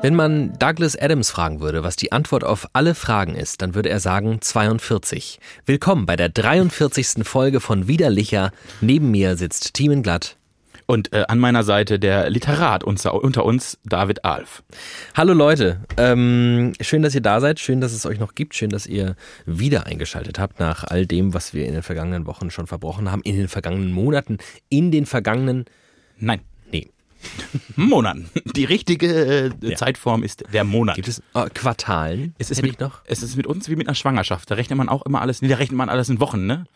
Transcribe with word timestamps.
Wenn 0.00 0.14
man 0.14 0.58
Douglas 0.58 0.96
Adams 0.96 1.30
fragen 1.30 1.60
würde, 1.60 1.82
was 1.82 1.96
die 1.96 2.12
Antwort 2.12 2.44
auf 2.44 2.68
alle 2.72 2.94
Fragen 2.94 3.34
ist, 3.34 3.60
dann 3.60 3.74
würde 3.74 3.90
er 3.90 4.00
sagen 4.00 4.40
42. 4.40 5.38
Willkommen 5.66 6.06
bei 6.06 6.16
der 6.16 6.30
43. 6.30 7.24
Folge 7.26 7.60
von 7.60 7.88
Widerlicher. 7.88 8.52
Neben 8.80 9.10
mir 9.10 9.36
sitzt 9.36 9.74
Thiemen 9.74 10.02
Glatt. 10.02 10.38
Und 10.90 11.12
äh, 11.12 11.26
an 11.28 11.38
meiner 11.38 11.64
Seite 11.64 11.98
der 11.98 12.30
Literat 12.30 12.82
unter, 12.82 13.44
uns, 13.44 13.78
David 13.84 14.24
Alf. 14.24 14.62
Hallo 15.14 15.34
Leute, 15.34 15.82
ähm, 15.98 16.72
schön, 16.80 17.02
dass 17.02 17.14
ihr 17.14 17.20
da 17.20 17.42
seid, 17.42 17.60
schön, 17.60 17.82
dass 17.82 17.92
es 17.92 18.06
euch 18.06 18.18
noch 18.18 18.34
gibt, 18.34 18.54
schön, 18.54 18.70
dass 18.70 18.86
ihr 18.86 19.14
wieder 19.44 19.84
eingeschaltet 19.84 20.38
habt 20.38 20.60
nach 20.60 20.84
all 20.84 21.04
dem, 21.04 21.34
was 21.34 21.52
wir 21.52 21.66
in 21.66 21.74
den 21.74 21.82
vergangenen 21.82 22.26
Wochen 22.26 22.50
schon 22.50 22.66
verbrochen 22.66 23.12
haben, 23.12 23.20
in 23.20 23.36
den 23.36 23.48
vergangenen 23.48 23.92
Monaten, 23.92 24.38
in 24.70 24.90
den 24.90 25.04
vergangenen... 25.04 25.66
Nein. 26.16 26.40
Monaten. 27.76 28.28
Die 28.56 28.64
richtige 28.64 29.06
äh, 29.06 29.50
Ja. 29.60 29.76
Zeitform 29.76 30.22
ist 30.22 30.44
der 30.52 30.64
Monat. 30.64 30.96
Gibt 30.96 31.08
es 31.08 31.20
äh, 31.34 31.48
Quartalen? 31.54 32.34
es 32.38 32.50
ist, 32.50 32.62
mit, 32.62 32.80
noch? 32.80 33.00
es 33.04 33.22
ist 33.22 33.36
mit 33.36 33.46
uns 33.46 33.68
wie 33.68 33.76
mit 33.76 33.86
einer 33.88 33.94
Schwangerschaft. 33.94 34.50
Da 34.50 34.54
rechnet 34.54 34.76
man 34.76 34.88
auch 34.88 35.02
immer 35.06 35.20
alles, 35.20 35.42
nee, 35.42 35.48
da 35.48 35.56
rechnet 35.56 35.76
man 35.76 35.88
alles 35.88 36.08
in 36.08 36.20
Wochen, 36.20 36.46
ne? 36.46 36.66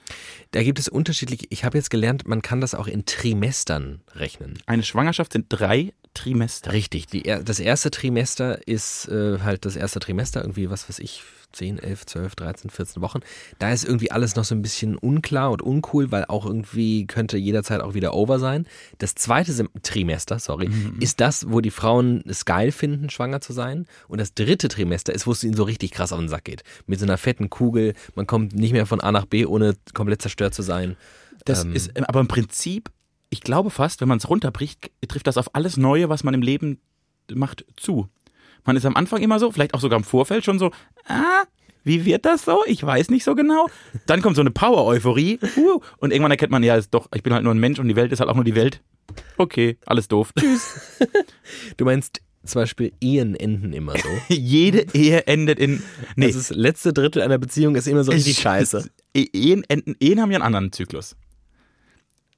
Da 0.50 0.62
gibt 0.62 0.78
es 0.78 0.88
unterschiedliche, 0.88 1.46
ich 1.50 1.64
habe 1.64 1.78
jetzt 1.78 1.90
gelernt, 1.90 2.26
man 2.28 2.42
kann 2.42 2.60
das 2.60 2.74
auch 2.74 2.86
in 2.86 3.06
Trimestern 3.06 4.00
rechnen. 4.14 4.58
Eine 4.66 4.82
Schwangerschaft 4.82 5.32
sind 5.32 5.46
drei 5.48 5.92
Trimester. 6.14 6.72
Richtig, 6.72 7.06
die, 7.06 7.22
das 7.22 7.58
erste 7.58 7.90
Trimester 7.90 8.66
ist 8.68 9.08
äh, 9.08 9.38
halt 9.40 9.64
das 9.64 9.76
erste 9.76 10.00
Trimester, 10.00 10.42
irgendwie, 10.42 10.68
was 10.68 10.88
weiß 10.88 10.98
ich, 10.98 11.22
10, 11.52 11.78
11, 11.78 12.06
12, 12.06 12.34
13, 12.34 12.70
14 12.70 13.02
Wochen. 13.02 13.20
Da 13.58 13.70
ist 13.72 13.84
irgendwie 13.84 14.10
alles 14.10 14.36
noch 14.36 14.44
so 14.44 14.54
ein 14.54 14.62
bisschen 14.62 14.96
unklar 14.96 15.50
und 15.50 15.62
uncool, 15.62 16.10
weil 16.10 16.24
auch 16.26 16.46
irgendwie 16.46 17.06
könnte 17.06 17.36
jederzeit 17.38 17.80
auch 17.80 17.94
wieder 17.94 18.14
over 18.14 18.38
sein. 18.38 18.66
Das 18.98 19.14
zweite 19.14 19.52
Sem 19.52 19.68
Trimester, 19.82 20.38
sorry, 20.38 20.70
ist 21.00 21.20
das, 21.20 21.50
wo 21.50 21.60
die 21.60 21.70
Frauen 21.70 22.22
es 22.26 22.44
geil 22.44 22.72
finden, 22.72 23.10
schwanger 23.10 23.40
zu 23.40 23.52
sein. 23.52 23.86
Und 24.08 24.18
das 24.20 24.34
dritte 24.34 24.68
Trimester 24.68 25.12
ist, 25.12 25.26
wo 25.26 25.32
es 25.32 25.44
ihnen 25.44 25.54
so 25.54 25.64
richtig 25.64 25.90
krass 25.92 26.12
auf 26.12 26.18
den 26.18 26.28
Sack 26.28 26.44
geht. 26.44 26.62
Mit 26.86 26.98
so 26.98 27.06
einer 27.06 27.18
fetten 27.18 27.50
Kugel, 27.50 27.94
man 28.14 28.26
kommt 28.26 28.54
nicht 28.54 28.72
mehr 28.72 28.86
von 28.86 29.00
A 29.00 29.12
nach 29.12 29.26
B, 29.26 29.46
ohne 29.46 29.74
komplett 29.94 30.22
zerstört 30.22 30.54
zu 30.54 30.62
sein. 30.62 30.96
Das 31.44 31.64
Ähm. 31.64 31.74
ist 31.74 31.90
aber 32.08 32.20
im 32.20 32.28
Prinzip, 32.28 32.90
ich 33.30 33.40
glaube 33.40 33.70
fast, 33.70 34.00
wenn 34.00 34.08
man 34.08 34.18
es 34.18 34.28
runterbricht, 34.28 34.90
trifft 35.08 35.26
das 35.26 35.36
auf 35.36 35.54
alles 35.54 35.76
Neue, 35.76 36.08
was 36.08 36.24
man 36.24 36.34
im 36.34 36.42
Leben 36.42 36.78
macht, 37.32 37.64
zu. 37.76 38.08
Man 38.64 38.76
ist 38.76 38.86
am 38.86 38.96
Anfang 38.96 39.22
immer 39.22 39.38
so, 39.38 39.50
vielleicht 39.50 39.74
auch 39.74 39.80
sogar 39.80 39.98
im 39.98 40.04
Vorfeld 40.04 40.44
schon 40.44 40.58
so, 40.58 40.70
ah, 41.06 41.44
wie 41.84 42.04
wird 42.04 42.24
das 42.24 42.44
so? 42.44 42.60
Ich 42.66 42.82
weiß 42.84 43.10
nicht 43.10 43.24
so 43.24 43.34
genau. 43.34 43.66
Dann 44.06 44.22
kommt 44.22 44.36
so 44.36 44.40
eine 44.42 44.52
Power-Euphorie 44.52 45.40
uh, 45.56 45.80
und 45.98 46.12
irgendwann 46.12 46.30
erkennt 46.30 46.52
man, 46.52 46.62
ja, 46.62 46.76
ist 46.76 46.94
doch, 46.94 47.08
ich 47.14 47.22
bin 47.24 47.32
halt 47.34 47.42
nur 47.42 47.52
ein 47.52 47.58
Mensch 47.58 47.78
und 47.80 47.88
die 47.88 47.96
Welt 47.96 48.12
ist 48.12 48.20
halt 48.20 48.30
auch 48.30 48.36
nur 48.36 48.44
die 48.44 48.54
Welt. 48.54 48.80
Okay, 49.36 49.78
alles 49.86 50.08
doof. 50.08 50.32
Tschüss. 50.38 50.98
Du 51.76 51.84
meinst 51.84 52.22
zum 52.44 52.60
Beispiel 52.62 52.92
Ehen 53.00 53.34
enden 53.34 53.72
immer 53.72 53.94
so. 53.98 54.08
Jede 54.34 54.86
Ehe 54.94 55.26
endet 55.26 55.58
in. 55.58 55.82
Nee, 56.16 56.28
Das 56.28 56.36
ist 56.36 56.50
letzte 56.50 56.92
Drittel 56.92 57.22
einer 57.22 57.38
Beziehung 57.38 57.74
ist 57.76 57.86
immer 57.88 58.04
so 58.04 58.12
richtig 58.12 58.38
scheiße. 58.38 58.88
E- 59.14 59.28
Ehen, 59.32 59.64
enden, 59.68 59.94
Ehen 60.00 60.20
haben 60.20 60.30
ja 60.30 60.36
einen 60.36 60.44
anderen 60.46 60.72
Zyklus. 60.72 61.16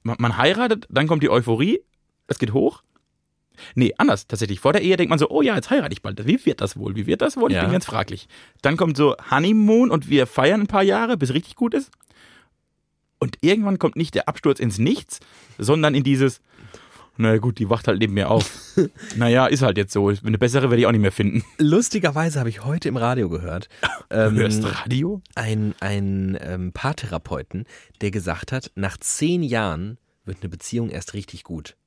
Man, 0.03 0.17
man 0.19 0.37
heiratet, 0.37 0.85
dann 0.89 1.07
kommt 1.07 1.23
die 1.23 1.29
Euphorie, 1.29 1.79
es 2.27 2.37
geht 2.39 2.51
hoch. 2.53 2.81
Nee, 3.75 3.93
anders. 3.97 4.27
Tatsächlich. 4.27 4.59
Vor 4.59 4.73
der 4.73 4.81
Ehe 4.81 4.97
denkt 4.97 5.09
man 5.09 5.19
so, 5.19 5.29
oh 5.29 5.41
ja, 5.41 5.55
jetzt 5.55 5.69
heirate 5.69 5.93
ich 5.93 6.01
bald. 6.01 6.25
Wie 6.27 6.45
wird 6.45 6.61
das 6.61 6.77
wohl? 6.77 6.95
Wie 6.95 7.07
wird 7.07 7.21
das 7.21 7.37
wohl? 7.37 7.51
Ich 7.51 7.55
Ja. 7.57 7.63
bin 7.63 7.71
ganz 7.71 7.85
fraglich. 7.85 8.27
Dann 8.61 8.77
kommt 8.77 8.97
so 8.97 9.15
Honeymoon 9.31 9.91
und 9.91 10.09
wir 10.09 10.27
feiern 10.27 10.61
ein 10.61 10.67
paar 10.67 10.83
Jahre, 10.83 11.17
bis 11.17 11.33
richtig 11.33 11.55
gut 11.55 11.73
ist. 11.73 11.91
Und 13.19 13.37
irgendwann 13.41 13.79
kommt 13.79 13.95
nicht 13.95 14.13
der 14.15 14.27
Absturz 14.27 14.59
ins 14.59 14.77
Nichts, 14.77 15.19
sondern 15.57 15.95
in 15.95 16.03
dieses, 16.03 16.41
naja 17.17 17.37
gut, 17.37 17.59
die 17.59 17.69
wacht 17.69 17.87
halt 17.87 17.99
neben 17.99 18.13
mir 18.13 18.29
auf. 18.29 18.75
naja, 19.15 19.45
ist 19.47 19.61
halt 19.61 19.77
jetzt 19.77 19.93
so. 19.93 20.09
Eine 20.09 20.37
bessere 20.37 20.69
werde 20.69 20.81
ich 20.81 20.85
auch 20.85 20.91
nicht 20.91 21.01
mehr 21.01 21.13
finden. 21.13 21.43
Lustigerweise 21.57 22.39
habe 22.39 22.49
ich 22.49 22.65
heute 22.65 22.89
im 22.89 22.97
Radio 22.97 23.29
gehört, 23.29 23.69
ähm, 24.11 24.35
hörst 24.35 24.63
Radio? 24.65 25.21
ein, 25.35 25.73
ein 25.79 26.37
ähm, 26.41 26.71
Paartherapeuten, 26.73 27.65
der 28.01 28.11
gesagt 28.11 28.51
hat, 28.51 28.71
nach 28.75 28.97
zehn 28.97 29.43
Jahren 29.43 29.97
wird 30.25 30.39
eine 30.41 30.49
Beziehung 30.49 30.89
erst 30.89 31.13
richtig 31.13 31.43
gut. 31.43 31.77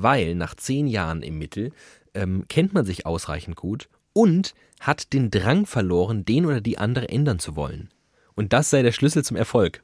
Weil 0.00 0.36
nach 0.36 0.54
zehn 0.54 0.86
Jahren 0.86 1.22
im 1.22 1.38
Mittel 1.38 1.72
ähm, 2.14 2.44
kennt 2.48 2.72
man 2.72 2.84
sich 2.84 3.04
ausreichend 3.04 3.56
gut 3.56 3.88
und 4.12 4.54
hat 4.78 5.12
den 5.12 5.30
Drang 5.30 5.66
verloren, 5.66 6.24
den 6.24 6.46
oder 6.46 6.60
die 6.60 6.78
andere 6.78 7.08
ändern 7.08 7.40
zu 7.40 7.56
wollen. 7.56 7.90
Und 8.36 8.52
das 8.52 8.70
sei 8.70 8.82
der 8.82 8.92
Schlüssel 8.92 9.24
zum 9.24 9.36
Erfolg. 9.36 9.82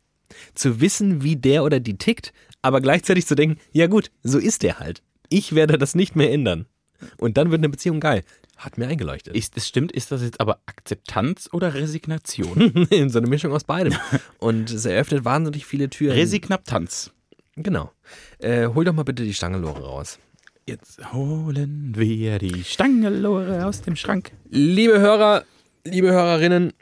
Zu 0.54 0.80
wissen, 0.80 1.24
wie 1.24 1.34
der 1.34 1.64
oder 1.64 1.80
die 1.80 1.98
tickt, 1.98 2.32
aber 2.62 2.80
gleichzeitig 2.80 3.26
zu 3.26 3.34
denken, 3.34 3.60
ja 3.72 3.88
gut, 3.88 4.12
so 4.22 4.38
ist 4.38 4.62
der 4.62 4.78
halt. 4.78 5.02
Ich 5.28 5.56
werde 5.56 5.78
das 5.78 5.96
nicht 5.96 6.14
mehr 6.14 6.30
ändern. 6.30 6.66
Und 7.18 7.36
dann 7.36 7.50
wird 7.50 7.58
eine 7.58 7.68
Beziehung 7.68 7.98
geil. 7.98 8.22
Hat 8.56 8.78
mir 8.78 8.86
eingeleuchtet. 8.86 9.34
Ist 9.34 9.56
es 9.56 9.66
stimmt, 9.66 9.90
ist 9.90 10.12
das 10.12 10.22
jetzt 10.22 10.40
aber 10.40 10.60
Akzeptanz 10.66 11.48
oder 11.52 11.74
Resignation? 11.74 12.86
so 13.08 13.18
eine 13.18 13.26
Mischung 13.26 13.52
aus 13.52 13.64
beidem. 13.64 13.94
Und 14.38 14.70
es 14.70 14.84
eröffnet 14.84 15.24
wahnsinnig 15.24 15.66
viele 15.66 15.90
Türen. 15.90 16.14
Resignaptanz. 16.14 17.12
Genau. 17.56 17.90
Äh, 18.38 18.68
hol 18.68 18.84
doch 18.84 18.92
mal 18.92 19.04
bitte 19.04 19.24
die 19.24 19.34
Stangelore 19.34 19.82
raus. 19.82 20.18
Jetzt 20.66 21.12
holen 21.12 21.92
wir 21.94 22.38
die 22.38 22.64
Stangelore 22.64 23.66
aus 23.66 23.82
dem 23.82 23.96
Schrank. 23.96 24.32
Liebe 24.48 24.98
Hörer, 24.98 25.44
liebe 25.84 26.10
Hörerinnen, 26.10 26.72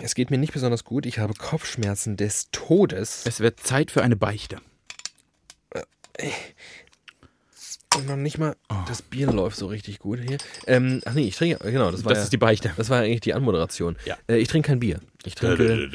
es 0.00 0.14
geht 0.14 0.30
mir 0.30 0.38
nicht 0.38 0.52
besonders 0.52 0.84
gut. 0.84 1.06
Ich 1.06 1.18
habe 1.18 1.34
Kopfschmerzen 1.34 2.16
des 2.16 2.50
Todes. 2.52 3.24
Es 3.26 3.40
wird 3.40 3.60
Zeit 3.60 3.90
für 3.90 4.02
eine 4.02 4.16
Beichte. 4.16 4.58
Und 7.96 8.06
noch 8.06 8.16
nicht 8.16 8.38
mal 8.38 8.54
das 8.86 9.02
Bier 9.02 9.26
läuft 9.32 9.56
so 9.56 9.66
richtig 9.66 9.98
gut 9.98 10.20
hier. 10.20 10.38
Ähm, 10.68 11.00
ach 11.04 11.14
nee, 11.14 11.26
ich 11.26 11.36
trinke, 11.36 11.58
genau, 11.70 11.90
das 11.90 12.04
war, 12.04 12.10
Das 12.10 12.18
ja, 12.18 12.24
ist 12.24 12.32
die 12.32 12.36
Beichte. 12.36 12.72
das 12.76 12.88
war 12.88 13.00
eigentlich 13.00 13.20
die 13.20 13.34
Anmoderation. 13.34 13.96
Ja. 14.04 14.16
Äh, 14.28 14.36
ich 14.38 14.46
trinke 14.46 14.68
kein 14.68 14.78
Bier. 14.78 15.00
Ich 15.24 15.34
trinke 15.34 15.90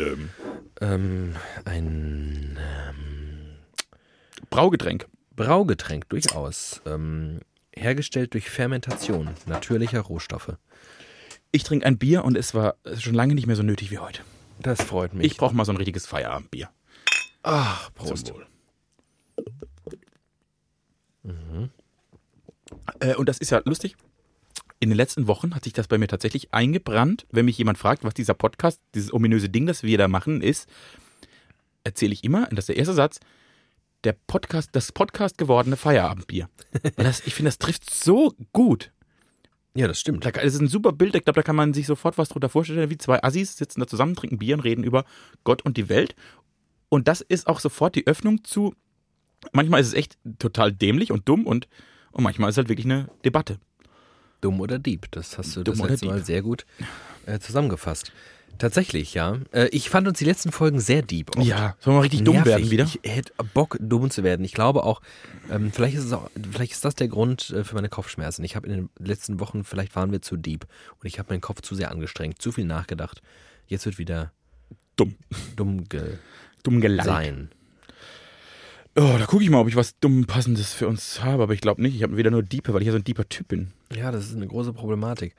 ähm, 0.81 1.35
ein 1.63 2.57
Braugetränk. 4.49 5.07
Braugetränk, 5.35 6.09
durchaus. 6.09 6.81
Ähm, 6.85 7.39
hergestellt 7.73 8.33
durch 8.33 8.49
Fermentation 8.49 9.29
natürlicher 9.45 10.01
Rohstoffe. 10.01 10.57
Ich 11.51 11.63
trinke 11.63 11.85
ein 11.85 11.97
Bier 11.97 12.23
und 12.23 12.37
es 12.37 12.53
war 12.53 12.75
schon 12.97 13.13
lange 13.13 13.35
nicht 13.35 13.47
mehr 13.47 13.55
so 13.55 13.63
nötig 13.63 13.91
wie 13.91 13.99
heute. 13.99 14.21
Das 14.59 14.81
freut 14.81 15.13
mich. 15.13 15.25
Ich 15.25 15.37
brauche 15.37 15.55
mal 15.55 15.65
so 15.65 15.71
ein 15.71 15.77
richtiges 15.77 16.05
Feierabendbier. 16.05 16.69
Ach, 17.43 17.93
Prost. 17.93 18.33
Wohl. 18.33 18.45
Äh, 22.99 23.15
und 23.15 23.29
das 23.29 23.37
ist 23.37 23.51
ja 23.51 23.61
lustig. 23.65 23.95
In 24.79 24.89
den 24.89 24.97
letzten 24.97 25.27
Wochen 25.27 25.55
hat 25.55 25.63
sich 25.63 25.73
das 25.73 25.87
bei 25.87 25.97
mir 25.97 26.07
tatsächlich 26.07 26.53
eingebrannt. 26.53 27.25
Wenn 27.31 27.45
mich 27.45 27.57
jemand 27.57 27.77
fragt, 27.77 28.03
was 28.03 28.13
dieser 28.13 28.33
Podcast, 28.33 28.81
dieses 28.93 29.13
ominöse 29.13 29.49
Ding, 29.49 29.65
das 29.65 29.83
wir 29.83 29.97
da 29.97 30.07
machen, 30.07 30.41
ist, 30.41 30.69
erzähle 31.83 32.13
ich 32.13 32.23
immer, 32.23 32.47
und 32.49 32.55
das 32.57 32.63
ist 32.63 32.69
der 32.69 32.77
erste 32.77 32.93
Satz, 32.93 33.19
der 34.05 34.13
Podcast, 34.27 34.69
das 34.73 34.91
Podcast 34.91 35.37
gewordene 35.37 35.77
Feierabendbier. 35.77 36.49
Das, 36.95 37.25
ich 37.25 37.33
finde, 37.33 37.49
das 37.49 37.57
trifft 37.57 37.93
so 37.93 38.33
gut. 38.53 38.91
Ja, 39.73 39.87
das 39.87 39.99
stimmt. 39.99 40.25
Da, 40.25 40.31
das 40.31 40.53
ist 40.53 40.61
ein 40.61 40.67
super 40.67 40.93
Bild, 40.93 41.15
ich 41.15 41.23
glaube, 41.23 41.39
da 41.39 41.43
kann 41.43 41.55
man 41.55 41.73
sich 41.73 41.85
sofort 41.85 42.17
was 42.17 42.29
drunter 42.29 42.49
vorstellen, 42.49 42.89
wie 42.89 42.97
zwei 42.97 43.21
Assis 43.23 43.57
sitzen 43.57 43.81
da 43.81 43.87
zusammen, 43.87 44.15
trinken 44.15 44.37
Bier 44.37 44.55
und 44.55 44.61
reden 44.61 44.83
über 44.83 45.03
Gott 45.43 45.63
und 45.63 45.77
die 45.77 45.89
Welt. 45.89 46.15
Und 46.89 47.07
das 47.07 47.21
ist 47.21 47.47
auch 47.47 47.59
sofort 47.59 47.95
die 47.95 48.07
Öffnung 48.07 48.43
zu, 48.43 48.73
manchmal 49.51 49.81
ist 49.81 49.87
es 49.87 49.93
echt 49.93 50.17
total 50.39 50.71
dämlich 50.71 51.11
und 51.11 51.27
dumm 51.27 51.45
und, 51.45 51.67
und 52.11 52.23
manchmal 52.23 52.49
ist 52.49 52.53
es 52.53 52.57
halt 52.59 52.69
wirklich 52.69 52.85
eine 52.85 53.09
Debatte. 53.25 53.59
Dumm 54.39 54.61
oder 54.61 54.79
Dieb. 54.79 55.07
Das 55.11 55.37
hast 55.37 55.55
du 55.55 55.63
Dumm 55.63 55.77
das 55.77 55.89
letzte 55.89 56.05
Mal 56.05 56.23
sehr 56.23 56.41
gut 56.41 56.65
äh, 57.25 57.39
zusammengefasst. 57.39 58.13
Tatsächlich, 58.57 59.13
ja. 59.13 59.37
Äh, 59.51 59.67
ich 59.69 59.89
fand 59.89 60.07
uns 60.07 60.17
die 60.19 60.25
letzten 60.25 60.51
Folgen 60.51 60.79
sehr 60.79 61.01
deep. 61.01 61.35
oft. 61.37 61.45
Ja, 61.45 61.75
sollen 61.79 61.95
wir 61.95 61.99
mal 61.99 62.01
richtig 62.01 62.23
dumm 62.23 62.35
Nervig. 62.35 62.51
werden 62.51 62.71
wieder? 62.71 62.83
Ich 62.85 62.99
hätte 63.03 63.33
Bock, 63.53 63.77
dumm 63.79 64.09
zu 64.09 64.23
werden. 64.23 64.45
Ich 64.45 64.53
glaube 64.53 64.83
auch, 64.83 65.01
ähm, 65.51 65.71
vielleicht 65.71 65.95
ist 65.97 66.05
es 66.05 66.13
auch, 66.13 66.29
vielleicht 66.51 66.71
ist 66.73 66.85
das 66.85 66.95
der 66.95 67.07
Grund 67.07 67.49
äh, 67.51 67.63
für 67.63 67.75
meine 67.75 67.89
Kopfschmerzen. 67.89 68.43
Ich 68.43 68.55
habe 68.55 68.67
in 68.67 68.73
den 68.73 68.89
letzten 68.99 69.39
Wochen, 69.39 69.63
vielleicht 69.63 69.95
waren 69.95 70.11
wir 70.11 70.21
zu 70.21 70.37
deep 70.37 70.65
und 71.01 71.07
ich 71.07 71.19
habe 71.19 71.33
meinen 71.33 71.41
Kopf 71.41 71.61
zu 71.61 71.75
sehr 71.75 71.91
angestrengt, 71.91 72.41
zu 72.41 72.51
viel 72.51 72.65
nachgedacht. 72.65 73.21
Jetzt 73.67 73.85
wird 73.85 73.97
wieder 73.97 74.31
Dumm. 74.95 75.15
dumm 75.55 75.83
ge 75.89 76.17
Dumm 76.63 76.81
geleitet. 76.81 77.05
sein. 77.11 77.49
Oh, 78.97 79.15
da 79.19 79.25
gucke 79.25 79.43
ich 79.43 79.49
mal, 79.49 79.59
ob 79.59 79.67
ich 79.67 79.75
was 79.75 79.99
dumm 79.99 80.25
passendes 80.25 80.71
für 80.71 80.87
uns 80.87 81.21
habe, 81.21 81.43
aber 81.43 81.53
ich 81.53 81.59
glaube 81.59 81.81
nicht. 81.81 81.95
Ich 81.95 82.03
habe 82.03 82.15
wieder 82.15 82.31
nur 82.31 82.43
Diepe, 82.43 82.73
weil 82.73 82.81
ich 82.81 82.85
ja 82.85 82.93
so 82.93 82.97
ein 82.97 83.03
deeper 83.03 83.27
Typ 83.27 83.49
bin. 83.49 83.73
Ja, 83.93 84.09
das 84.11 84.25
ist 84.27 84.35
eine 84.35 84.47
große 84.47 84.71
Problematik. 84.71 85.35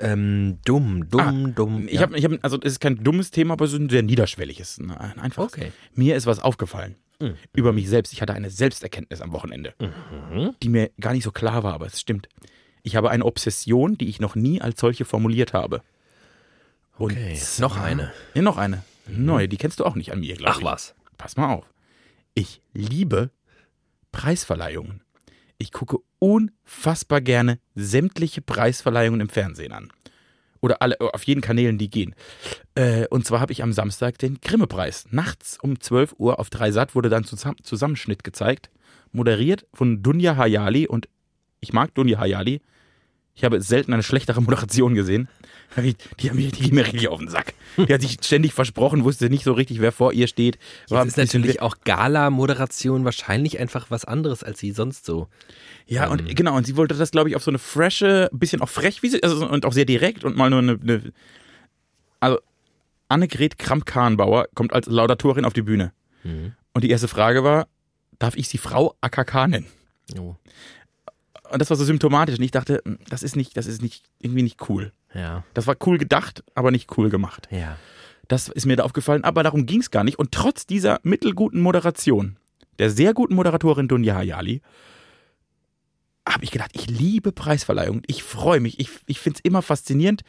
Ähm, 0.00 0.58
dumm, 0.64 1.08
dumm, 1.08 1.54
dumm. 1.54 1.86
Ich 1.88 2.00
habe, 2.02 2.18
ich 2.18 2.24
hab, 2.24 2.32
also 2.42 2.58
es 2.62 2.72
ist 2.72 2.80
kein 2.80 3.02
dummes 3.04 3.30
Thema, 3.30 3.52
aber 3.54 3.64
es 3.64 3.72
ist 3.72 3.78
ein 3.78 3.88
sehr 3.88 4.02
niederschwelliges. 4.02 4.78
Ein 4.78 4.90
ein 4.90 5.18
einfaches. 5.20 5.52
Okay. 5.52 5.72
Mir 5.94 6.16
ist 6.16 6.26
was 6.26 6.40
aufgefallen 6.40 6.96
Mhm. 7.20 7.36
über 7.52 7.72
mich 7.72 7.88
selbst. 7.88 8.12
Ich 8.12 8.20
hatte 8.20 8.34
eine 8.34 8.50
Selbsterkenntnis 8.50 9.20
am 9.20 9.32
Wochenende, 9.32 9.72
Mhm. 9.78 10.54
die 10.62 10.68
mir 10.68 10.90
gar 11.00 11.12
nicht 11.12 11.22
so 11.22 11.30
klar 11.30 11.62
war, 11.62 11.74
aber 11.74 11.86
es 11.86 12.00
stimmt. 12.00 12.28
Ich 12.82 12.96
habe 12.96 13.10
eine 13.10 13.24
Obsession, 13.24 13.96
die 13.96 14.08
ich 14.08 14.18
noch 14.20 14.34
nie 14.34 14.60
als 14.60 14.80
solche 14.80 15.04
formuliert 15.04 15.52
habe. 15.52 15.80
Und 16.98 17.12
Okay, 17.12 17.34
zwar- 17.36 17.68
noch 17.68 17.76
eine. 17.76 18.12
Ja, 18.34 18.42
noch 18.42 18.56
eine. 18.56 18.82
Neue, 19.06 19.48
die 19.48 19.56
kennst 19.58 19.78
du 19.80 19.84
auch 19.84 19.94
nicht 19.94 20.12
an 20.12 20.20
mir, 20.20 20.34
glaube 20.36 20.52
Ach 20.54 20.58
ich. 20.58 20.64
was. 20.64 20.94
Pass 21.18 21.36
mal 21.36 21.52
auf. 21.52 21.64
Ich 22.34 22.60
liebe 22.72 23.30
Preisverleihungen. 24.10 25.00
Ich 25.58 25.72
gucke 25.72 25.98
unfassbar 26.18 27.20
gerne 27.20 27.58
sämtliche 27.74 28.42
Preisverleihungen 28.42 29.20
im 29.20 29.28
Fernsehen 29.28 29.72
an. 29.72 29.90
Oder 30.60 30.80
alle, 30.80 30.98
auf 30.98 31.24
jeden 31.24 31.42
Kanälen, 31.42 31.76
die 31.76 31.90
gehen. 31.90 32.14
Äh, 32.74 33.06
und 33.08 33.26
zwar 33.26 33.40
habe 33.40 33.52
ich 33.52 33.62
am 33.62 33.74
Samstag 33.74 34.18
den 34.18 34.40
Grimme-Preis. 34.40 35.06
Nachts 35.10 35.58
um 35.60 35.78
12 35.78 36.14
Uhr 36.16 36.38
auf 36.38 36.48
3 36.48 36.72
Sat 36.72 36.94
wurde 36.94 37.10
dann 37.10 37.24
Zusam 37.24 37.56
Zusammenschnitt 37.62 38.24
gezeigt. 38.24 38.70
Moderiert 39.12 39.66
von 39.74 40.02
Dunja 40.02 40.36
Hayali. 40.36 40.86
Und 40.86 41.08
ich 41.60 41.74
mag 41.74 41.94
Dunja 41.94 42.18
Hayali. 42.18 42.62
Ich 43.36 43.42
habe 43.44 43.60
selten 43.60 43.92
eine 43.92 44.02
schlechtere 44.04 44.40
Moderation 44.40 44.94
gesehen. 44.94 45.28
Die, 46.20 46.28
haben 46.30 46.36
mich- 46.36 46.52
die 46.52 46.62
ging 46.62 46.74
mir 46.74 46.86
richtig 46.86 47.08
auf 47.08 47.18
den 47.18 47.28
Sack. 47.28 47.54
Die 47.76 47.92
hat 47.92 48.00
sich 48.00 48.18
ständig 48.22 48.52
versprochen, 48.54 49.02
wusste 49.02 49.28
nicht 49.28 49.42
so 49.42 49.52
richtig, 49.54 49.80
wer 49.80 49.90
vor 49.90 50.12
ihr 50.12 50.28
steht. 50.28 50.56
War 50.88 51.00
Das 51.04 51.08
ist 51.08 51.16
natürlich 51.16 51.60
auch 51.60 51.76
Gala-Moderation 51.84 53.04
wahrscheinlich 53.04 53.58
einfach 53.58 53.90
was 53.90 54.04
anderes, 54.04 54.44
als 54.44 54.60
sie 54.60 54.70
sonst 54.70 55.04
so. 55.04 55.26
Ja, 55.86 56.04
Ähm. 56.06 56.12
und 56.12 56.36
genau, 56.36 56.56
und 56.56 56.64
sie 56.64 56.76
wollte 56.76 56.94
das, 56.94 57.10
glaube 57.10 57.28
ich, 57.28 57.34
auf 57.34 57.42
so 57.42 57.50
eine 57.50 57.58
frische, 57.58 58.28
bisschen 58.32 58.60
auch 58.62 58.68
frech, 58.68 59.02
wie 59.02 59.08
sie, 59.08 59.22
also, 59.22 59.48
und 59.48 59.66
auch 59.66 59.72
sehr 59.72 59.84
direkt 59.84 60.24
und 60.24 60.36
mal 60.36 60.48
nur 60.50 60.60
eine. 60.60 60.78
eine 60.80 61.12
also, 62.20 62.38
Annegret 63.08 63.58
Kramp-Karrenbauer 63.58 64.46
kommt 64.54 64.72
als 64.72 64.86
Laudatorin 64.86 65.44
auf 65.44 65.52
die 65.52 65.62
Bühne. 65.62 65.92
Mhm. 66.22 66.52
Und 66.72 66.84
die 66.84 66.90
erste 66.90 67.08
Frage 67.08 67.42
war: 67.44 67.66
Darf 68.18 68.36
ich 68.36 68.48
sie 68.48 68.58
Frau 68.58 68.94
AKK 69.00 69.48
nennen? 69.48 69.66
Oh, 70.18 70.36
Und 71.54 71.60
das 71.60 71.70
war 71.70 71.76
so 71.76 71.84
symptomatisch. 71.84 72.36
Und 72.36 72.44
ich 72.44 72.50
dachte, 72.50 72.82
hm, 72.84 72.98
das 73.08 73.22
ist 73.22 73.36
nicht, 73.36 73.56
das 73.56 73.66
ist 73.66 73.80
nicht, 73.80 74.04
irgendwie 74.18 74.42
nicht 74.42 74.68
cool. 74.68 74.92
ja, 75.14 75.44
Das 75.54 75.66
war 75.68 75.76
cool 75.86 75.98
gedacht, 75.98 76.42
aber 76.54 76.70
nicht 76.70 76.98
cool 76.98 77.08
gemacht. 77.10 77.48
ja. 77.50 77.76
Das 78.26 78.48
ist 78.48 78.64
mir 78.64 78.76
da 78.76 78.84
aufgefallen, 78.84 79.22
aber 79.22 79.42
darum 79.42 79.66
ging 79.66 79.80
es 79.80 79.90
gar 79.90 80.02
nicht. 80.02 80.18
Und 80.18 80.32
trotz 80.32 80.66
dieser 80.66 80.98
mittelguten 81.02 81.60
Moderation, 81.60 82.38
der 82.78 82.88
sehr 82.88 83.12
guten 83.12 83.34
Moderatorin 83.34 83.86
Dunja 83.86 84.14
Hayali, 84.14 84.62
habe 86.26 86.42
ich 86.42 86.50
gedacht, 86.50 86.70
ich 86.72 86.86
liebe 86.88 87.32
Preisverleihungen. 87.32 88.02
Ich 88.06 88.22
freue 88.22 88.60
mich. 88.60 88.80
Ich, 88.80 88.88
ich 89.06 89.20
finde 89.20 89.36
es 89.38 89.44
immer 89.44 89.60
faszinierend, 89.60 90.22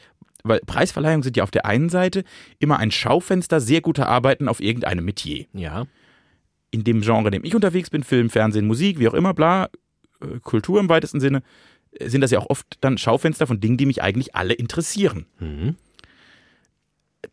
weil 0.44 0.60
Preisverleihungen 0.66 1.24
sind 1.24 1.38
ja 1.38 1.44
auf 1.44 1.52
der 1.52 1.66
einen 1.66 1.88
Seite 1.88 2.26
immer 2.60 2.80
ein 2.80 2.92
Schaufenster 2.92 3.62
sehr 3.62 3.80
guter 3.80 4.10
Arbeiten 4.10 4.50
auf 4.50 4.60
irgendeinem 4.60 5.06
Metier. 5.06 5.46
Ja, 5.54 5.86
In 6.72 6.84
dem 6.84 7.00
Genre, 7.02 7.28
in 7.28 7.32
dem 7.32 7.46
ich 7.46 7.56
unterwegs 7.56 7.90
bin, 7.90 8.04
Film, 8.04 8.30
Fernsehen, 8.30 8.68
Musik, 8.68 9.00
wie 9.00 9.08
auch 9.08 9.14
immer, 9.14 9.34
bla, 9.34 9.70
Kultur 10.42 10.80
im 10.80 10.90
weitesten 10.90 11.20
Sinne, 11.20 11.42
äh, 11.92 12.10
sind 12.10 12.22
das 12.22 12.32
ja 12.32 12.40
auch 12.40 12.50
oft 12.50 12.78
dann 12.82 12.98
Schaufenster 12.98 13.48
von 13.48 13.60
Dingen, 13.60 13.78
die 13.78 13.86
mich 13.86 14.02
eigentlich 14.02 14.36
alle 14.36 14.54
interessieren. 14.54 15.26
mhm. 15.40 15.76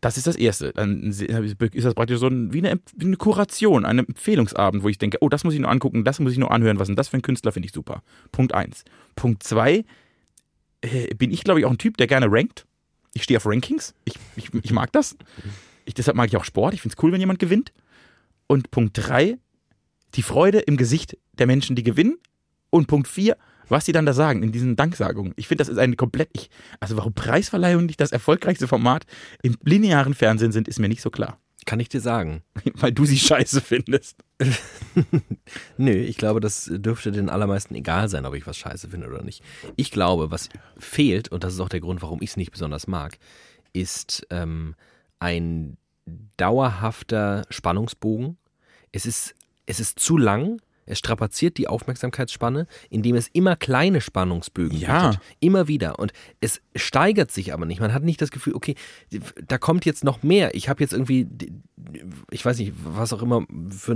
Das 0.01 0.17
ist 0.17 0.25
das 0.25 0.35
Erste. 0.35 0.73
Dann 0.73 1.03
ist 1.03 1.21
das 1.29 1.93
praktisch 1.93 2.17
so 2.17 2.27
ein, 2.27 2.51
wie, 2.51 2.65
eine, 2.65 2.79
wie 2.95 3.05
eine 3.05 3.15
Kuration, 3.15 3.85
ein 3.85 3.99
Empfehlungsabend, 3.99 4.81
wo 4.81 4.89
ich 4.89 4.97
denke, 4.97 5.19
oh, 5.21 5.29
das 5.29 5.43
muss 5.43 5.53
ich 5.53 5.59
nur 5.59 5.69
angucken, 5.69 6.03
das 6.03 6.19
muss 6.19 6.31
ich 6.31 6.39
nur 6.39 6.49
anhören, 6.49 6.79
was 6.79 6.85
ist 6.85 6.89
denn 6.89 6.95
das 6.95 7.09
für 7.09 7.17
ein 7.17 7.21
Künstler, 7.21 7.51
finde 7.51 7.67
ich 7.67 7.73
super. 7.73 8.01
Punkt 8.31 8.55
eins. 8.55 8.85
Punkt 9.15 9.43
zwei, 9.43 9.85
äh, 10.81 11.13
bin 11.15 11.31
ich, 11.31 11.43
glaube 11.43 11.59
ich, 11.59 11.65
auch 11.67 11.71
ein 11.71 11.77
Typ, 11.77 11.97
der 11.97 12.07
gerne 12.07 12.25
rankt. 12.29 12.65
Ich 13.13 13.23
stehe 13.23 13.37
auf 13.37 13.45
Rankings. 13.45 13.93
Ich, 14.05 14.15
ich, 14.35 14.49
ich 14.53 14.73
mag 14.73 14.91
das. 14.91 15.15
Ich, 15.85 15.93
deshalb 15.93 16.17
mag 16.17 16.27
ich 16.27 16.37
auch 16.37 16.43
Sport. 16.43 16.73
Ich 16.73 16.81
finde 16.81 16.95
es 16.97 17.03
cool, 17.03 17.11
wenn 17.11 17.19
jemand 17.19 17.39
gewinnt. 17.39 17.71
Und 18.47 18.71
Punkt 18.71 18.97
drei, 18.97 19.37
die 20.15 20.23
Freude 20.23 20.59
im 20.59 20.75
Gesicht 20.75 21.17
der 21.33 21.45
Menschen, 21.45 21.75
die 21.75 21.83
gewinnen. 21.83 22.17
Und 22.73 22.87
Punkt 22.87 23.07
vier, 23.07 23.37
was 23.69 23.85
sie 23.85 23.91
dann 23.91 24.07
da 24.07 24.13
sagen 24.13 24.41
in 24.41 24.51
diesen 24.51 24.75
Danksagungen. 24.75 25.33
Ich 25.35 25.47
finde, 25.47 25.61
das 25.61 25.69
ist 25.69 25.77
eine 25.77 25.95
komplett. 25.95 26.31
Ich, 26.33 26.49
also, 26.79 26.97
warum 26.97 27.13
Preisverleihungen 27.13 27.85
nicht 27.85 28.01
das 28.01 28.11
erfolgreichste 28.11 28.67
Format 28.67 29.05
im 29.43 29.57
linearen 29.63 30.15
Fernsehen 30.15 30.51
sind, 30.51 30.67
ist 30.67 30.79
mir 30.79 30.89
nicht 30.89 31.03
so 31.03 31.11
klar. 31.11 31.37
Kann 31.67 31.79
ich 31.79 31.87
dir 31.87 32.01
sagen. 32.01 32.41
Weil 32.73 32.91
du 32.91 33.05
sie 33.05 33.19
scheiße 33.19 33.61
findest. 33.61 34.17
Nö, 35.77 35.91
ich 35.91 36.17
glaube, 36.17 36.39
das 36.39 36.67
dürfte 36.73 37.11
den 37.11 37.29
allermeisten 37.29 37.75
egal 37.75 38.09
sein, 38.09 38.25
ob 38.25 38.33
ich 38.33 38.47
was 38.47 38.57
scheiße 38.57 38.89
finde 38.89 39.07
oder 39.07 39.21
nicht. 39.21 39.43
Ich 39.75 39.91
glaube, 39.91 40.31
was 40.31 40.49
fehlt, 40.75 41.31
und 41.31 41.43
das 41.43 41.53
ist 41.53 41.59
auch 41.59 41.69
der 41.69 41.81
Grund, 41.81 42.01
warum 42.01 42.23
ich 42.23 42.31
es 42.31 42.37
nicht 42.37 42.51
besonders 42.51 42.87
mag, 42.87 43.19
ist 43.71 44.25
ähm, 44.31 44.73
ein 45.19 45.77
dauerhafter 46.37 47.43
Spannungsbogen. 47.51 48.37
Es 48.91 49.05
ist, 49.05 49.35
es 49.67 49.79
ist 49.79 49.99
zu 49.99 50.17
lang. 50.17 50.59
Es 50.85 50.99
strapaziert 50.99 51.57
die 51.57 51.67
Aufmerksamkeitsspanne, 51.67 52.67
indem 52.89 53.15
es 53.15 53.27
immer 53.33 53.55
kleine 53.55 54.01
Spannungsbögen 54.01 54.77
Ja. 54.77 55.09
bietet. 55.09 55.23
Immer 55.39 55.67
wieder. 55.67 55.99
Und 55.99 56.13
es 56.41 56.61
steigert 56.75 57.31
sich 57.31 57.53
aber 57.53 57.65
nicht. 57.65 57.79
Man 57.79 57.93
hat 57.93 58.03
nicht 58.03 58.21
das 58.21 58.31
Gefühl, 58.31 58.55
okay, 58.55 58.75
da 59.47 59.57
kommt 59.57 59.85
jetzt 59.85 60.03
noch 60.03 60.23
mehr. 60.23 60.55
Ich 60.55 60.69
habe 60.69 60.81
jetzt 60.83 60.93
irgendwie, 60.93 61.27
ich 62.31 62.43
weiß 62.45 62.57
nicht, 62.59 62.73
was 62.83 63.13
auch 63.13 63.21
immer 63.21 63.45
für, 63.69 63.95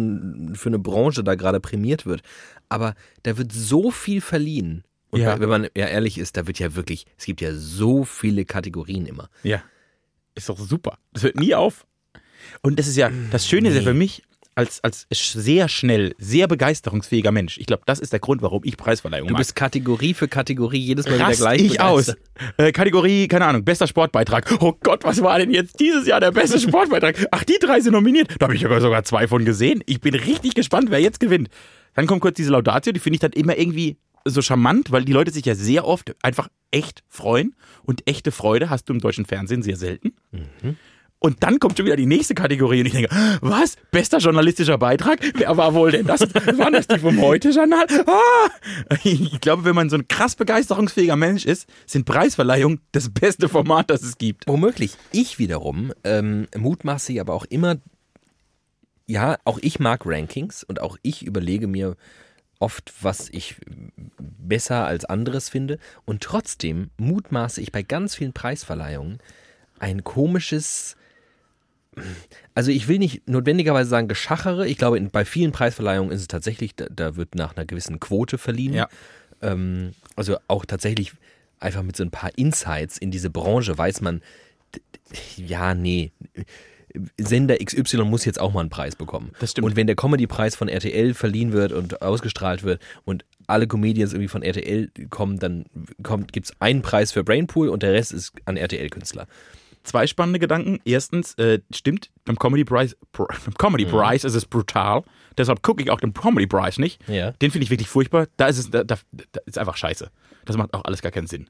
für 0.53 0.69
eine 0.69 0.79
Branche 0.79 1.23
da 1.23 1.35
gerade 1.35 1.59
prämiert 1.59 2.05
wird. 2.05 2.21
Aber 2.69 2.95
da 3.23 3.37
wird 3.37 3.51
so 3.51 3.91
viel 3.91 4.21
verliehen. 4.21 4.83
Und 5.09 5.21
Ja. 5.21 5.39
wenn 5.39 5.49
man 5.49 5.63
ja 5.75 5.87
ehrlich 5.87 6.17
ist, 6.17 6.35
da 6.37 6.47
wird 6.47 6.59
ja 6.59 6.75
wirklich, 6.75 7.05
es 7.17 7.25
gibt 7.25 7.39
ja 7.41 7.53
so 7.53 8.03
viele 8.03 8.43
Kategorien 8.45 9.05
immer. 9.05 9.29
Ja. 9.43 9.63
Ist 10.35 10.49
doch 10.49 10.59
super. 10.59 10.97
Das 11.13 11.23
hört 11.23 11.37
nie 11.37 11.55
auf. 11.55 11.85
Und 12.61 12.77
das 12.77 12.87
ist 12.87 12.97
ja, 12.97 13.09
das 13.31 13.47
Schöne 13.47 13.69
ist 13.69 13.75
ja 13.75 13.81
Nee. 13.81 13.87
für 13.87 13.93
mich, 13.93 14.23
als, 14.57 14.83
als 14.83 15.05
sehr 15.11 15.69
schnell, 15.69 16.15
sehr 16.17 16.47
begeisterungsfähiger 16.47 17.31
Mensch. 17.31 17.57
Ich 17.59 17.67
glaube, 17.67 17.83
das 17.85 17.99
ist 17.99 18.11
der 18.11 18.19
Grund, 18.19 18.41
warum 18.41 18.63
ich 18.63 18.75
Preisverleihungen 18.75 19.27
Du 19.29 19.33
mag. 19.33 19.39
bist 19.39 19.55
Kategorie 19.55 20.13
für 20.13 20.27
Kategorie 20.27 20.79
jedes 20.79 21.05
Mal 21.05 21.15
wieder 21.15 21.27
Rast 21.27 21.39
gleich. 21.39 21.61
ich 21.61 21.79
aus. 21.79 22.07
begeistert. 22.07 22.57
Äh, 22.57 22.71
Kategorie, 22.71 23.27
keine 23.27 23.45
Ahnung, 23.45 23.63
bester 23.63 23.87
Sportbeitrag. 23.87 24.51
Oh 24.59 24.73
Gott, 24.81 25.03
was 25.03 25.21
war 25.21 25.37
denn 25.37 25.51
jetzt 25.51 25.79
dieses 25.79 26.07
Jahr 26.07 26.19
der 26.19 26.31
beste 26.31 26.59
Sportbeitrag? 26.67 27.27
Ach, 27.31 27.43
die 27.43 27.57
drei 27.61 27.79
sind 27.81 27.93
nominiert. 27.93 28.35
Da 28.39 28.45
habe 28.47 28.55
ich 28.55 28.61
sogar 28.61 28.81
sogar 28.81 29.03
zwei 29.03 29.27
von 29.27 29.45
gesehen. 29.45 29.83
Ich 29.85 30.01
bin 30.01 30.15
richtig 30.15 30.55
gespannt, 30.55 30.89
wer 30.89 30.99
jetzt 30.99 31.19
gewinnt. 31.19 31.49
Dann 31.93 32.07
kommt 32.07 32.21
kurz 32.21 32.35
diese 32.37 32.51
Laudatio, 32.51 32.91
die 32.93 32.99
finde 32.99 33.15
ich 33.15 33.21
dann 33.21 33.31
immer 33.33 33.57
irgendwie 33.57 33.97
so 34.25 34.41
charmant, 34.41 34.91
weil 34.91 35.05
die 35.05 35.13
Leute 35.13 35.31
sich 35.31 35.45
ja 35.45 35.55
sehr 35.55 35.85
oft 35.85 36.15
einfach 36.23 36.49
echt 36.71 37.03
freuen. 37.07 37.55
Und 37.83 38.07
echte 38.09 38.31
Freude 38.31 38.69
hast 38.69 38.85
du 38.89 38.93
im 38.93 38.99
deutschen 38.99 39.25
Fernsehen 39.25 39.61
sehr 39.61 39.77
selten. 39.77 40.13
Und 41.19 41.41
dann 41.43 41.59
kommt 41.59 41.77
schon 41.77 41.85
wieder 41.85 41.95
die 41.95 42.05
nächste 42.05 42.35
Kategorie 42.35 42.81
und 42.81 42.85
ich 42.85 42.93
denke, 42.93 43.09
was? 43.41 43.75
Bester 43.91 44.19
journalistischer 44.19 44.77
Beitrag? 44.77 45.19
Wer 45.35 45.57
war 45.57 45.73
wohl 45.73 45.91
denn 45.91 46.05
das? 46.05 46.21
Waren 46.21 46.73
das 46.73 46.87
die 46.87 46.99
vom 46.99 47.19
Heute-Journal? 47.19 47.87
Ah! 48.05 48.49
Ich 49.03 49.41
glaube, 49.41 49.65
wenn 49.65 49.75
man 49.75 49.89
so 49.89 49.97
ein 49.97 50.07
krass 50.07 50.35
begeisterungsfähiger 50.35 51.15
Mensch 51.15 51.45
ist, 51.45 51.67
sind 51.85 52.05
Preisverleihungen 52.05 52.81
das 52.91 53.09
beste 53.09 53.49
Format, 53.49 53.89
das 53.89 54.03
es 54.03 54.17
gibt. 54.17 54.47
Womöglich. 54.47 54.95
Ich 55.11 55.39
wiederum 55.39 55.91
ähm, 56.03 56.47
mutmaße 56.55 57.19
aber 57.19 57.33
auch 57.33 57.45
immer, 57.45 57.77
ja, 59.07 59.37
auch 59.45 59.57
ich 59.61 59.79
mag 59.79 60.01
Rankings 60.05 60.63
und 60.63 60.81
auch 60.81 60.97
ich 61.01 61.25
überlege 61.25 61.67
mir 61.67 61.95
oft, 62.59 62.93
was 63.01 63.29
ich 63.29 63.55
besser 64.19 64.85
als 64.85 65.05
anderes 65.05 65.49
finde. 65.49 65.79
Und 66.05 66.21
trotzdem 66.21 66.89
mutmaße 66.97 67.61
ich 67.61 67.71
bei 67.71 67.83
ganz 67.83 68.15
vielen 68.15 68.33
Preisverleihungen 68.33 69.19
ein 69.79 70.03
komisches, 70.03 70.95
also 72.55 72.71
ich 72.71 72.87
will 72.87 72.99
nicht 72.99 73.27
notwendigerweise 73.27 73.89
sagen 73.89 74.07
Geschachere. 74.07 74.67
Ich 74.67 74.77
glaube, 74.77 74.97
in, 74.97 75.09
bei 75.09 75.25
vielen 75.25 75.51
Preisverleihungen 75.51 76.11
ist 76.11 76.21
es 76.21 76.27
tatsächlich, 76.27 76.75
da, 76.75 76.85
da 76.89 77.15
wird 77.15 77.35
nach 77.35 77.55
einer 77.55 77.65
gewissen 77.65 77.99
Quote 77.99 78.37
verliehen. 78.37 78.73
Ja. 78.73 78.89
Ähm, 79.41 79.93
also 80.15 80.37
auch 80.47 80.65
tatsächlich 80.65 81.13
einfach 81.59 81.83
mit 81.83 81.95
so 81.95 82.03
ein 82.03 82.11
paar 82.11 82.31
Insights 82.37 82.97
in 82.97 83.11
diese 83.11 83.29
Branche 83.29 83.77
weiß 83.77 84.01
man, 84.01 84.21
ja, 85.37 85.73
nee. 85.73 86.11
Sender 87.17 87.57
XY 87.57 88.05
muss 88.05 88.25
jetzt 88.25 88.39
auch 88.39 88.53
mal 88.53 88.61
einen 88.61 88.69
Preis 88.69 88.95
bekommen. 88.95 89.31
Das 89.39 89.51
stimmt. 89.51 89.65
Und 89.65 89.75
wenn 89.75 89.87
der 89.87 89.95
Comedy-Preis 89.95 90.55
von 90.55 90.67
RTL 90.67 91.13
verliehen 91.13 91.51
wird 91.51 91.71
und 91.71 92.01
ausgestrahlt 92.01 92.63
wird 92.63 92.81
und 93.05 93.23
alle 93.45 93.67
Comedians 93.67 94.13
irgendwie 94.13 94.29
von 94.29 94.41
RTL 94.41 94.89
kommen, 95.09 95.39
dann 95.39 95.65
kommt, 96.01 96.33
gibt 96.33 96.47
es 96.47 96.53
einen 96.59 96.81
Preis 96.81 97.11
für 97.11 97.23
Brainpool 97.23 97.69
und 97.69 97.83
der 97.83 97.93
Rest 97.93 98.13
ist 98.13 98.33
an 98.45 98.57
RTL-Künstler. 98.57 99.27
Zwei 99.87 100.05
spannende 100.05 100.37
Gedanken. 100.39 100.79
Erstens, 100.83 101.33
äh, 101.35 101.59
stimmt, 101.73 102.11
beim 102.25 102.37
Comedy 102.37 102.65
Prize, 102.65 102.95
Pr- 103.13 103.27
beim 103.45 103.53
Comedy 103.53 103.85
Prize 103.85 104.27
ist 104.27 104.33
es 104.35 104.45
brutal. 104.45 105.03
Deshalb 105.37 105.61
gucke 105.63 105.81
ich 105.81 105.89
auch 105.91 106.01
den 106.01 106.13
Comedy 106.13 106.45
Prize 106.45 106.81
nicht. 106.81 106.99
Ja. 107.07 107.31
Den 107.31 107.51
finde 107.51 107.63
ich 107.63 107.69
wirklich 107.69 107.87
furchtbar. 107.87 108.27
Da 108.35 108.47
ist 108.47 108.57
es, 108.57 108.69
da, 108.69 108.83
da, 108.83 108.97
da 109.13 109.39
ist 109.45 109.57
einfach 109.57 109.77
scheiße. 109.77 110.11
Das 110.43 110.57
macht 110.57 110.73
auch 110.73 110.83
alles 110.83 111.01
gar 111.01 111.13
keinen 111.13 111.27
Sinn. 111.27 111.47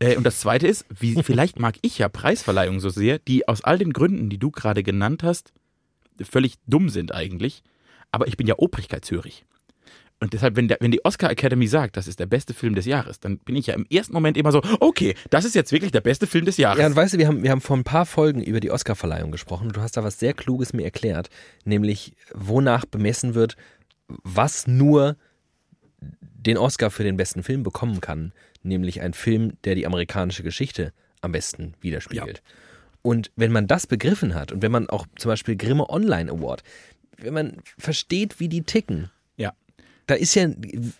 Äh, 0.00 0.16
und 0.16 0.24
das 0.24 0.40
zweite 0.40 0.66
ist, 0.66 0.86
wie, 0.98 1.14
vielleicht 1.22 1.60
mag 1.60 1.76
ich 1.82 1.98
ja 1.98 2.08
Preisverleihungen 2.08 2.80
so 2.80 2.88
sehr, 2.88 3.20
die 3.20 3.46
aus 3.46 3.62
all 3.62 3.78
den 3.78 3.92
Gründen, 3.92 4.28
die 4.28 4.38
du 4.38 4.50
gerade 4.50 4.82
genannt 4.82 5.22
hast, 5.22 5.52
völlig 6.20 6.56
dumm 6.66 6.88
sind 6.88 7.14
eigentlich. 7.14 7.62
Aber 8.10 8.26
ich 8.26 8.36
bin 8.36 8.48
ja 8.48 8.54
obrigkeitshörig. 8.58 9.44
Und 10.22 10.34
deshalb, 10.34 10.54
wenn, 10.54 10.68
der, 10.68 10.76
wenn 10.78 10.92
die 10.92 11.04
Oscar 11.04 11.30
Academy 11.30 11.66
sagt, 11.66 11.96
das 11.96 12.06
ist 12.06 12.20
der 12.20 12.26
beste 12.26 12.54
Film 12.54 12.76
des 12.76 12.86
Jahres, 12.86 13.18
dann 13.18 13.38
bin 13.38 13.56
ich 13.56 13.66
ja 13.66 13.74
im 13.74 13.84
ersten 13.90 14.12
Moment 14.12 14.36
immer 14.36 14.52
so, 14.52 14.62
okay, 14.78 15.16
das 15.30 15.44
ist 15.44 15.56
jetzt 15.56 15.72
wirklich 15.72 15.90
der 15.90 16.00
beste 16.00 16.28
Film 16.28 16.44
des 16.44 16.58
Jahres. 16.58 16.78
Ja, 16.78 16.86
und 16.86 16.94
weißt 16.94 17.14
du, 17.14 17.18
wir 17.18 17.26
haben, 17.26 17.42
wir 17.42 17.50
haben 17.50 17.60
vor 17.60 17.76
ein 17.76 17.82
paar 17.82 18.06
Folgen 18.06 18.40
über 18.40 18.60
die 18.60 18.70
Oscarverleihung 18.70 19.32
gesprochen 19.32 19.66
und 19.66 19.76
du 19.76 19.80
hast 19.80 19.96
da 19.96 20.04
was 20.04 20.20
sehr 20.20 20.32
Kluges 20.32 20.74
mir 20.74 20.84
erklärt, 20.84 21.28
nämlich 21.64 22.14
wonach 22.32 22.86
bemessen 22.86 23.34
wird, 23.34 23.56
was 24.06 24.68
nur 24.68 25.16
den 26.00 26.56
Oscar 26.56 26.92
für 26.92 27.02
den 27.02 27.16
besten 27.16 27.42
Film 27.42 27.64
bekommen 27.64 28.00
kann. 28.00 28.32
nämlich 28.62 29.00
ein 29.00 29.14
Film, 29.14 29.54
der 29.64 29.74
die 29.74 29.86
amerikanische 29.86 30.44
Geschichte 30.44 30.92
am 31.20 31.32
besten 31.32 31.74
widerspiegelt. 31.80 32.42
Und 33.02 33.32
wenn 33.34 33.50
man 33.50 33.66
das 33.66 33.88
begriffen 33.88 34.36
hat 34.36 34.52
und 34.52 34.62
wenn 34.62 34.70
man 34.70 34.88
auch 34.88 35.04
zum 35.16 35.30
Beispiel 35.30 35.56
Grimme 35.56 35.90
Online 35.90 36.30
Award, 36.30 36.62
wenn 37.16 37.34
man 37.34 37.56
versteht, 37.76 38.38
wie 38.38 38.48
die 38.48 38.62
ticken, 38.62 39.00
Ja. 39.00 39.10
Da 40.06 40.14
ist 40.14 40.34
ja 40.34 40.48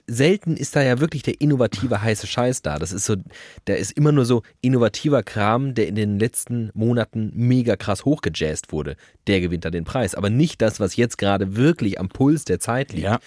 selten 0.07 0.57
ist 0.57 0.77
da 0.77 0.83
ja 0.83 1.01
wirklich 1.01 1.23
der 1.23 1.41
innovative 1.41 2.03
heiße 2.03 2.27
Scheiß 2.27 2.63
da. 2.63 2.79
Das 2.79 2.93
ist 2.93 3.05
so, 3.05 3.17
da 3.65 3.75
ist 3.75 3.93
immer 3.93 4.13
nur 4.13 4.25
so 4.25 4.43
innovativer 4.61 5.23
Kram, 5.23 5.75
der 5.75 5.89
in 5.89 5.95
den 5.95 6.19
letzten 6.19 6.71
Monaten 6.75 7.33
mega 7.35 7.77
krass 7.77 8.05
hochgejazzt 8.05 8.73
wurde. 8.73 8.97
Der 9.27 9.41
gewinnt 9.41 9.65
da 9.65 9.71
den 9.71 9.85
Preis. 9.85 10.15
Aber 10.15 10.31
nicht 10.31 10.63
das, 10.63 10.81
was 10.81 10.97
jetzt 10.97 11.19
gerade 11.19 11.57
wirklich 11.57 11.99
am 11.99 12.09
Puls 12.09 12.45
der 12.45 12.61
Zeit 12.61 12.93
liegt. 12.93 13.05
Ja. 13.05 13.19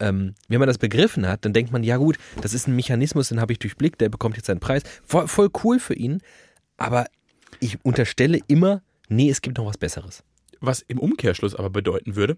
Ähm, 0.00 0.34
wenn 0.48 0.58
man 0.58 0.66
das 0.66 0.78
begriffen 0.78 1.28
hat, 1.28 1.44
dann 1.44 1.52
denkt 1.52 1.72
man, 1.72 1.84
ja 1.84 1.96
gut, 1.96 2.18
das 2.40 2.54
ist 2.54 2.66
ein 2.66 2.74
Mechanismus, 2.74 3.28
den 3.28 3.40
habe 3.40 3.52
ich 3.52 3.60
durchblickt, 3.60 4.00
der 4.00 4.08
bekommt 4.08 4.36
jetzt 4.36 4.46
seinen 4.46 4.60
Preis. 4.60 4.82
Voll, 5.04 5.28
voll 5.28 5.50
cool 5.62 5.78
für 5.78 5.94
ihn. 5.94 6.20
Aber 6.76 7.06
ich 7.60 7.78
unterstelle 7.84 8.40
immer, 8.48 8.82
nee, 9.08 9.30
es 9.30 9.42
gibt 9.42 9.58
noch 9.58 9.66
was 9.66 9.78
Besseres. 9.78 10.24
Was 10.60 10.82
im 10.82 10.98
Umkehrschluss 10.98 11.54
aber 11.54 11.70
bedeuten 11.70 12.16
würde, 12.16 12.36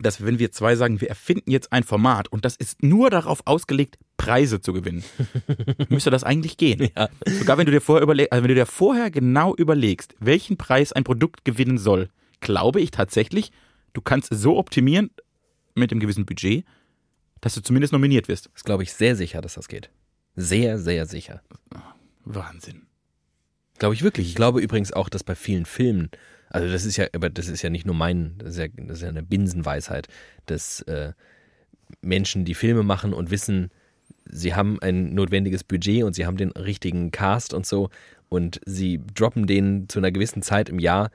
dass 0.00 0.24
wenn 0.24 0.38
wir 0.38 0.52
zwei 0.52 0.76
sagen, 0.76 1.00
wir 1.00 1.08
erfinden 1.08 1.50
jetzt 1.50 1.72
ein 1.72 1.84
Format 1.84 2.28
und 2.28 2.44
das 2.44 2.56
ist 2.56 2.82
nur 2.82 3.10
darauf 3.10 3.42
ausgelegt, 3.46 3.98
Preise 4.16 4.60
zu 4.60 4.72
gewinnen, 4.72 5.04
müsste 5.88 6.10
das 6.10 6.24
eigentlich 6.24 6.56
gehen. 6.56 6.90
Ja. 6.96 7.08
Sogar 7.26 7.58
wenn 7.58 7.66
du 7.66 7.72
dir 7.72 7.80
vorher 7.80 8.02
überlegst, 8.02 8.32
also 8.32 8.42
wenn 8.42 8.48
du 8.48 8.54
dir 8.54 8.66
vorher 8.66 9.10
genau 9.10 9.54
überlegst, 9.54 10.14
welchen 10.20 10.56
Preis 10.56 10.92
ein 10.92 11.04
Produkt 11.04 11.44
gewinnen 11.44 11.78
soll, 11.78 12.08
glaube 12.40 12.80
ich 12.80 12.90
tatsächlich, 12.90 13.52
du 13.92 14.00
kannst 14.00 14.32
es 14.32 14.40
so 14.40 14.58
optimieren 14.58 15.10
mit 15.74 15.90
dem 15.90 16.00
gewissen 16.00 16.26
Budget, 16.26 16.64
dass 17.40 17.54
du 17.54 17.60
zumindest 17.60 17.92
nominiert 17.92 18.28
wirst. 18.28 18.50
Das 18.54 18.64
glaube 18.64 18.82
ich 18.82 18.92
sehr 18.92 19.16
sicher, 19.16 19.40
dass 19.40 19.54
das 19.54 19.68
geht. 19.68 19.90
Sehr, 20.36 20.78
sehr 20.78 21.06
sicher. 21.06 21.42
Wahnsinn. 22.24 22.86
Glaube 23.78 23.94
ich 23.94 24.02
wirklich. 24.02 24.28
Ich 24.28 24.34
glaube 24.34 24.60
übrigens 24.60 24.92
auch, 24.92 25.08
dass 25.08 25.24
bei 25.24 25.34
vielen 25.34 25.66
Filmen, 25.66 26.10
also 26.52 26.70
das 26.70 26.84
ist 26.84 26.98
ja, 26.98 27.06
aber 27.14 27.30
das 27.30 27.48
ist 27.48 27.62
ja 27.62 27.70
nicht 27.70 27.86
nur 27.86 27.94
mein, 27.94 28.34
das 28.36 28.50
ist 28.50 28.58
ja, 28.58 28.66
das 28.76 28.98
ist 28.98 29.02
ja 29.02 29.08
eine 29.08 29.22
Binsenweisheit, 29.22 30.06
dass 30.44 30.82
äh, 30.82 31.12
Menschen, 32.02 32.44
die 32.44 32.54
Filme 32.54 32.82
machen 32.82 33.14
und 33.14 33.30
wissen, 33.30 33.70
sie 34.26 34.54
haben 34.54 34.78
ein 34.82 35.14
notwendiges 35.14 35.64
Budget 35.64 36.04
und 36.04 36.14
sie 36.14 36.26
haben 36.26 36.36
den 36.36 36.50
richtigen 36.50 37.10
Cast 37.10 37.54
und 37.54 37.64
so 37.64 37.88
und 38.28 38.60
sie 38.66 39.00
droppen 39.14 39.46
den 39.46 39.88
zu 39.88 39.98
einer 39.98 40.12
gewissen 40.12 40.42
Zeit 40.42 40.68
im 40.68 40.78
Jahr, 40.78 41.10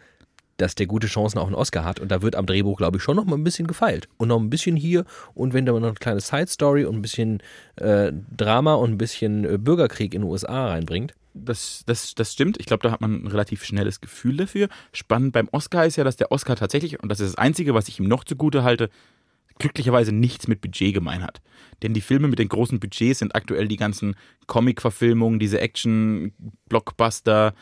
dass 0.58 0.76
der 0.76 0.88
gute 0.88 1.08
Chancen 1.08 1.38
auf 1.38 1.48
einen 1.48 1.56
Oscar 1.56 1.86
hat 1.86 2.00
und 2.00 2.10
da 2.10 2.22
wird 2.22 2.36
am 2.36 2.46
Drehbuch, 2.46 2.78
glaube 2.78 2.98
ich, 2.98 3.04
schon 3.04 3.16
noch 3.16 3.26
mal 3.26 3.36
ein 3.36 3.44
bisschen 3.44 3.68
gefeilt 3.68 4.08
und 4.18 4.28
noch 4.28 4.40
ein 4.40 4.50
bisschen 4.50 4.76
hier 4.76 5.06
und 5.34 5.54
wenn 5.54 5.66
da 5.66 5.74
noch 5.74 5.84
eine 5.84 5.94
kleine 5.94 6.20
Side 6.20 6.48
Story 6.48 6.86
und 6.86 6.96
ein 6.96 7.02
bisschen 7.02 7.42
äh, 7.76 8.12
Drama 8.36 8.76
und 8.76 8.92
ein 8.92 8.98
bisschen 8.98 9.46
äh, 9.46 9.58
Bürgerkrieg 9.58 10.14
in 10.14 10.22
den 10.22 10.30
USA 10.30 10.68
reinbringt. 10.68 11.14
Das, 11.34 11.84
das, 11.86 12.16
das 12.16 12.34
stimmt. 12.34 12.60
Ich 12.60 12.66
glaube, 12.66 12.82
da 12.82 12.92
hat 12.92 13.02
man 13.02 13.24
ein 13.24 13.28
relativ 13.28 13.64
schnelles 13.64 14.02
Gefühl 14.02 14.38
dafür. 14.38 14.70
Spannend 14.92 15.34
beim 15.34 15.48
Oscar 15.52 15.86
ist 15.86 15.96
ja, 15.96 16.04
dass 16.04 16.16
der 16.16 16.32
Oscar 16.32 16.56
tatsächlich, 16.56 17.02
und 17.02 17.10
das 17.10 17.20
ist 17.20 17.34
das 17.34 17.38
Einzige, 17.38 17.76
was 17.76 17.88
ich 17.88 18.00
ihm 18.00 18.08
noch 18.08 18.24
zugute 18.24 18.64
halte, 18.64 18.90
glücklicherweise 19.60 20.12
nichts 20.12 20.48
mit 20.48 20.62
Budget 20.62 20.94
gemein 20.94 21.24
hat. 21.24 21.42
Denn 21.84 21.94
die 21.94 22.02
Filme 22.02 22.28
mit 22.28 22.40
den 22.40 22.50
großen 22.50 22.80
Budgets 22.80 23.20
sind 23.20 23.36
aktuell 23.36 23.68
die 23.68 23.78
ganzen 23.78 24.16
Comic-Verfilmungen, 24.48 25.40
diese 25.40 25.60
Action-Blockbuster, 25.60 27.54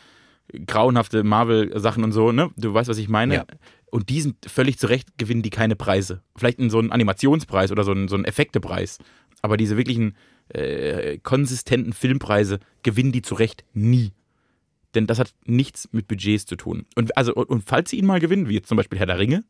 grauenhafte 0.66 1.24
Marvel-Sachen 1.24 2.04
und 2.04 2.12
so, 2.12 2.32
ne? 2.32 2.50
Du 2.56 2.72
weißt, 2.72 2.88
was 2.88 2.98
ich 2.98 3.08
meine? 3.08 3.34
Ja. 3.34 3.44
Und 3.90 4.08
die 4.08 4.20
sind 4.20 4.36
völlig 4.46 4.78
zu 4.78 4.88
Recht, 4.88 5.16
gewinnen 5.18 5.42
die 5.42 5.50
keine 5.50 5.76
Preise. 5.76 6.22
Vielleicht 6.36 6.58
in 6.58 6.70
so 6.70 6.78
einen 6.78 6.92
Animationspreis 6.92 7.70
oder 7.72 7.84
so 7.84 7.92
einen, 7.92 8.08
so 8.08 8.16
einen 8.16 8.24
Effektepreis. 8.24 8.98
Aber 9.42 9.56
diese 9.56 9.76
wirklichen 9.76 10.16
äh, 10.48 11.18
konsistenten 11.18 11.92
Filmpreise 11.92 12.58
gewinnen 12.82 13.12
die 13.12 13.22
zu 13.22 13.34
Recht 13.34 13.64
nie. 13.74 14.12
Denn 14.94 15.06
das 15.06 15.18
hat 15.18 15.34
nichts 15.44 15.88
mit 15.92 16.08
Budgets 16.08 16.46
zu 16.46 16.56
tun. 16.56 16.86
Und, 16.94 17.16
also, 17.16 17.34
und, 17.34 17.48
und 17.48 17.62
falls 17.64 17.90
sie 17.90 17.98
ihn 17.98 18.06
mal 18.06 18.20
gewinnen, 18.20 18.48
wie 18.48 18.54
jetzt 18.54 18.68
zum 18.68 18.76
Beispiel 18.76 18.98
Herr 18.98 19.06
der 19.06 19.18
Ringe, 19.18 19.44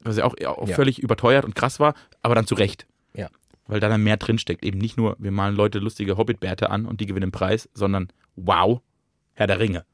was 0.00 0.16
ja 0.16 0.24
auch, 0.24 0.34
auch 0.46 0.68
Ja. 0.68 0.74
völlig 0.74 0.98
überteuert 1.00 1.44
und 1.44 1.54
krass 1.54 1.80
war, 1.80 1.94
aber 2.22 2.34
dann 2.34 2.46
zu 2.46 2.54
Recht. 2.54 2.86
Ja. 3.14 3.28
Weil 3.66 3.80
da 3.80 3.88
dann 3.88 4.02
mehr 4.02 4.16
drinsteckt. 4.16 4.64
Eben 4.64 4.78
nicht 4.78 4.96
nur, 4.96 5.16
wir 5.18 5.30
malen 5.30 5.56
Leute 5.56 5.78
lustige 5.78 6.16
Hobbit-Bärte 6.16 6.70
an 6.70 6.86
und 6.86 7.00
die 7.00 7.06
gewinnen 7.06 7.28
den 7.28 7.32
Preis, 7.32 7.68
sondern 7.74 8.08
wow, 8.36 8.80
Herr 9.36 9.46
der 9.46 9.60
Ringe. 9.60 9.84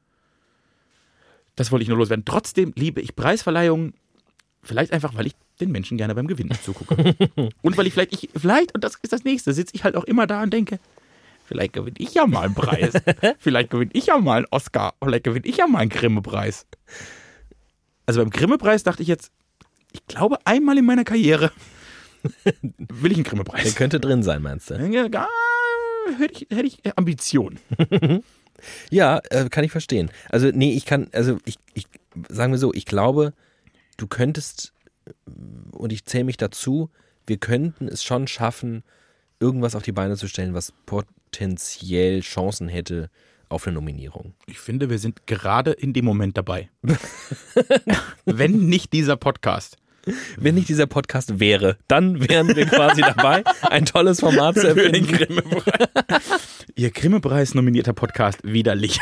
Das 1.55 1.71
wollte 1.71 1.83
ich 1.83 1.89
nur 1.89 1.97
loswerden. 1.99 2.25
Trotzdem 2.25 2.73
liebe 2.75 2.99
ich 3.01 3.15
Preisverleihungen, 3.15 3.93
vielleicht 4.63 4.91
einfach, 4.91 5.15
weil 5.15 5.27
ich 5.27 5.35
den 5.59 5.71
Menschen 5.71 5.97
gerne 5.97 6.15
beim 6.15 6.27
Gewinnen 6.27 6.57
zugucke. 6.63 6.95
und 7.61 7.77
weil 7.77 7.85
ich 7.85 7.93
vielleicht, 7.93 8.13
ich, 8.13 8.29
vielleicht, 8.35 8.73
und 8.73 8.83
das 8.83 8.95
ist 9.01 9.13
das 9.13 9.23
nächste, 9.23 9.53
sitze 9.53 9.75
ich 9.75 9.83
halt 9.83 9.95
auch 9.95 10.05
immer 10.05 10.25
da 10.25 10.41
und 10.41 10.51
denke, 10.51 10.79
vielleicht 11.45 11.73
gewinne 11.73 11.97
ich 11.99 12.15
ja 12.15 12.25
mal 12.25 12.45
einen 12.45 12.55
Preis. 12.55 12.93
vielleicht 13.37 13.69
gewinne 13.69 13.91
ich 13.93 14.07
ja 14.07 14.17
mal 14.17 14.37
einen 14.37 14.47
Oscar. 14.49 14.95
Vielleicht 15.03 15.25
gewinne 15.25 15.45
ich 15.45 15.57
ja 15.57 15.67
mal 15.67 15.79
einen 15.79 15.89
Grimme-Preis. 15.89 16.65
Also 18.07 18.21
beim 18.21 18.31
Grimme-Preis 18.31 18.83
dachte 18.83 19.03
ich 19.03 19.07
jetzt, 19.07 19.31
ich 19.91 20.05
glaube 20.07 20.39
einmal 20.45 20.77
in 20.77 20.85
meiner 20.85 21.03
Karriere 21.03 21.51
will 22.89 23.11
ich 23.11 23.17
einen 23.17 23.23
Der 23.25 23.31
Grimme-Preis. 23.31 23.75
könnte 23.75 23.99
drin 23.99 24.23
sein, 24.23 24.41
meinst 24.41 24.69
du? 24.69 24.75
Ja, 24.75 25.27
Hätte 26.17 26.33
ich, 26.33 26.47
hätte 26.49 26.65
ich 26.65 26.97
Ambition. 26.97 27.59
Ja, 28.89 29.21
äh, 29.29 29.49
kann 29.49 29.63
ich 29.63 29.71
verstehen. 29.71 30.09
Also, 30.29 30.49
nee, 30.53 30.73
ich 30.73 30.85
kann, 30.85 31.09
also 31.11 31.37
ich, 31.45 31.57
ich 31.73 31.85
sagen 32.29 32.53
wir 32.53 32.59
so, 32.59 32.73
ich 32.73 32.85
glaube, 32.85 33.33
du 33.97 34.07
könntest, 34.07 34.73
äh, 35.05 35.11
und 35.71 35.91
ich 35.91 36.05
zähle 36.05 36.25
mich 36.25 36.37
dazu, 36.37 36.89
wir 37.25 37.37
könnten 37.37 37.87
es 37.87 38.03
schon 38.03 38.27
schaffen, 38.27 38.83
irgendwas 39.39 39.75
auf 39.75 39.83
die 39.83 39.91
Beine 39.91 40.15
zu 40.15 40.27
stellen, 40.27 40.53
was 40.53 40.73
potenziell 40.85 42.21
Chancen 42.21 42.67
hätte 42.67 43.09
auf 43.49 43.67
eine 43.67 43.75
Nominierung. 43.75 44.33
Ich 44.47 44.59
finde, 44.59 44.89
wir 44.89 44.99
sind 44.99 45.27
gerade 45.27 45.71
in 45.71 45.93
dem 45.93 46.05
Moment 46.05 46.37
dabei. 46.37 46.69
Wenn 48.25 48.67
nicht 48.67 48.93
dieser 48.93 49.15
Podcast. 49.15 49.77
Wenn 50.37 50.55
nicht 50.55 50.69
dieser 50.69 50.85
Podcast 50.87 51.39
wäre, 51.39 51.77
dann 51.87 52.27
wären 52.27 52.55
wir 52.55 52.65
quasi 52.65 53.01
dabei, 53.01 53.43
ein 53.61 53.85
tolles 53.85 54.19
Format 54.19 54.55
zu 54.55 54.61
Für 54.73 54.89
den 54.91 55.05
erfinden. 55.05 55.41
Grimme-Preis. 55.41 56.21
Ihr 56.75 56.91
Grimme-Preis 56.91 57.53
nominierter 57.53 57.93
Podcast 57.93 58.39
widerlich. 58.43 58.99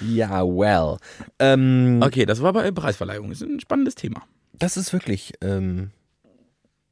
Ja, 0.00 0.42
well. 0.44 0.96
Ähm, 1.38 2.00
Okay, 2.02 2.26
das 2.26 2.42
war 2.42 2.52
bei 2.52 2.70
Preisverleihung. 2.72 3.28
Das 3.30 3.40
ist 3.40 3.48
ein 3.48 3.60
spannendes 3.60 3.94
Thema. 3.94 4.22
Das 4.52 4.76
ist 4.76 4.92
wirklich, 4.92 5.32
ähm, 5.40 5.90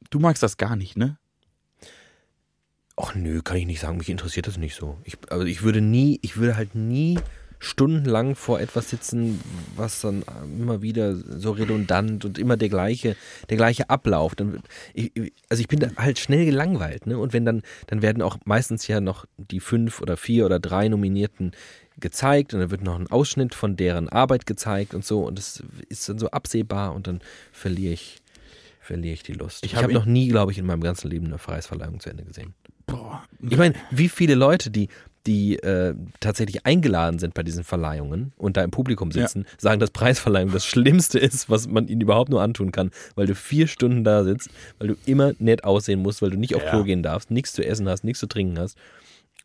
Du 0.09 0.19
magst 0.19 0.43
das 0.43 0.57
gar 0.57 0.75
nicht, 0.75 0.97
ne? 0.97 1.17
ach 2.97 3.15
nö, 3.15 3.41
kann 3.41 3.57
ich 3.57 3.65
nicht 3.65 3.79
sagen, 3.79 3.97
mich 3.97 4.09
interessiert 4.09 4.45
das 4.45 4.57
nicht 4.57 4.75
so. 4.75 4.99
Ich, 5.05 5.17
also 5.29 5.43
ich 5.45 5.63
würde 5.63 5.81
nie, 5.81 6.19
ich 6.21 6.37
würde 6.37 6.55
halt 6.55 6.75
nie 6.75 7.17
stundenlang 7.63 8.35
vor 8.35 8.59
etwas 8.59 8.89
sitzen, 8.89 9.39
was 9.75 10.01
dann 10.01 10.23
immer 10.59 10.81
wieder 10.81 11.15
so 11.15 11.51
redundant 11.51 12.25
und 12.25 12.39
immer 12.39 12.57
der 12.57 12.69
gleiche, 12.69 13.15
der 13.49 13.57
gleiche 13.57 13.89
Ablauf. 13.89 14.33
Dann, 14.35 14.61
ich, 14.95 15.11
also 15.47 15.61
ich 15.61 15.67
bin 15.67 15.79
da 15.79 15.89
halt 15.95 16.17
schnell 16.17 16.45
gelangweilt, 16.45 17.05
ne? 17.05 17.19
Und 17.19 17.33
wenn 17.33 17.45
dann, 17.45 17.61
dann 17.85 18.01
werden 18.01 18.23
auch 18.23 18.37
meistens 18.45 18.87
ja 18.87 18.99
noch 18.99 19.25
die 19.37 19.59
fünf 19.59 20.01
oder 20.01 20.17
vier 20.17 20.45
oder 20.47 20.59
drei 20.59 20.87
Nominierten 20.89 21.51
gezeigt 21.99 22.53
und 22.55 22.61
dann 22.61 22.71
wird 22.71 22.81
noch 22.81 22.97
ein 22.99 23.11
Ausschnitt 23.11 23.53
von 23.53 23.75
deren 23.75 24.09
Arbeit 24.09 24.47
gezeigt 24.47 24.95
und 24.95 25.05
so 25.05 25.23
und 25.23 25.37
das 25.37 25.61
ist 25.87 26.09
dann 26.09 26.17
so 26.17 26.31
absehbar 26.31 26.95
und 26.95 27.05
dann 27.05 27.19
verliere 27.51 27.93
ich, 27.93 28.17
verliere 28.79 29.13
ich 29.13 29.21
die 29.21 29.33
Lust. 29.33 29.63
Ich 29.63 29.73
Ich, 29.73 29.75
hab 29.75 29.83
habe 29.83 29.91
in- 29.93 29.99
noch 29.99 30.05
nie, 30.05 30.27
glaube 30.29 30.51
ich, 30.51 30.57
in 30.57 30.65
meinem 30.65 30.81
ganzen 30.81 31.11
Leben 31.11 31.27
eine 31.27 31.37
Preisverleihung 31.37 31.99
zu 31.99 32.09
Ende 32.09 32.23
gesehen. 32.23 32.55
Boah. 32.91 33.23
Ich 33.41 33.57
meine, 33.57 33.75
wie 33.89 34.09
viele 34.09 34.35
Leute, 34.35 34.69
die, 34.69 34.89
die 35.25 35.57
äh, 35.57 35.95
tatsächlich 36.19 36.65
eingeladen 36.65 37.19
sind 37.19 37.33
bei 37.33 37.43
diesen 37.43 37.63
Verleihungen 37.63 38.33
und 38.37 38.57
da 38.57 38.63
im 38.63 38.71
Publikum 38.71 39.11
sitzen, 39.11 39.45
sagen, 39.57 39.79
dass 39.79 39.91
Preisverleihung 39.91 40.51
das 40.51 40.65
Schlimmste 40.65 41.19
ist, 41.19 41.49
was 41.49 41.67
man 41.67 41.87
ihnen 41.87 42.01
überhaupt 42.01 42.29
nur 42.29 42.41
antun 42.41 42.71
kann, 42.71 42.91
weil 43.15 43.27
du 43.27 43.35
vier 43.35 43.67
Stunden 43.67 44.03
da 44.03 44.23
sitzt, 44.23 44.49
weil 44.79 44.89
du 44.89 44.95
immer 45.05 45.33
nett 45.39 45.63
aussehen 45.63 46.01
musst, 46.01 46.21
weil 46.21 46.31
du 46.31 46.37
nicht 46.37 46.55
auf 46.55 46.63
Ja. 46.63 46.71
Klo 46.71 46.83
gehen 46.83 47.03
darfst, 47.03 47.31
nichts 47.31 47.53
zu 47.53 47.65
essen 47.65 47.87
hast, 47.87 48.03
nichts 48.03 48.19
zu 48.19 48.27
trinken 48.27 48.59
hast 48.59 48.77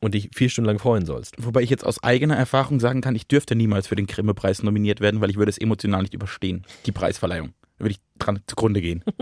und 0.01 0.15
dich 0.15 0.31
vier 0.35 0.49
Stunden 0.49 0.67
lang 0.67 0.79
freuen 0.79 1.07
sollst. 1.07 1.35
Wobei 1.39 1.63
ich 1.63 1.71
jetzt 1.71 1.85
aus 1.85 2.03
eigener 2.03 2.37
Erfahrung 2.37 2.81
sagen 2.81 3.01
kann, 3.01 3.15
ich 3.15 3.27
dürfte 3.27 3.55
niemals 3.55 3.87
für 3.87 3.97
den 3.97 4.07
Grimme-Preis 4.07 4.63
nominiert 4.63 5.01
werden, 5.01 5.21
weil 5.21 5.31
ich 5.31 5.37
würde 5.37 5.51
es 5.51 5.59
emotional 5.59 6.03
nicht 6.03 6.15
überstehen. 6.15 6.65
Die 6.87 6.93
Preisverleihung. 6.93 7.53
Da 7.79 7.85
würde 7.85 7.93
ich 7.93 8.01
dran 8.19 8.41
zugrunde 8.47 8.81
gehen. 8.81 9.05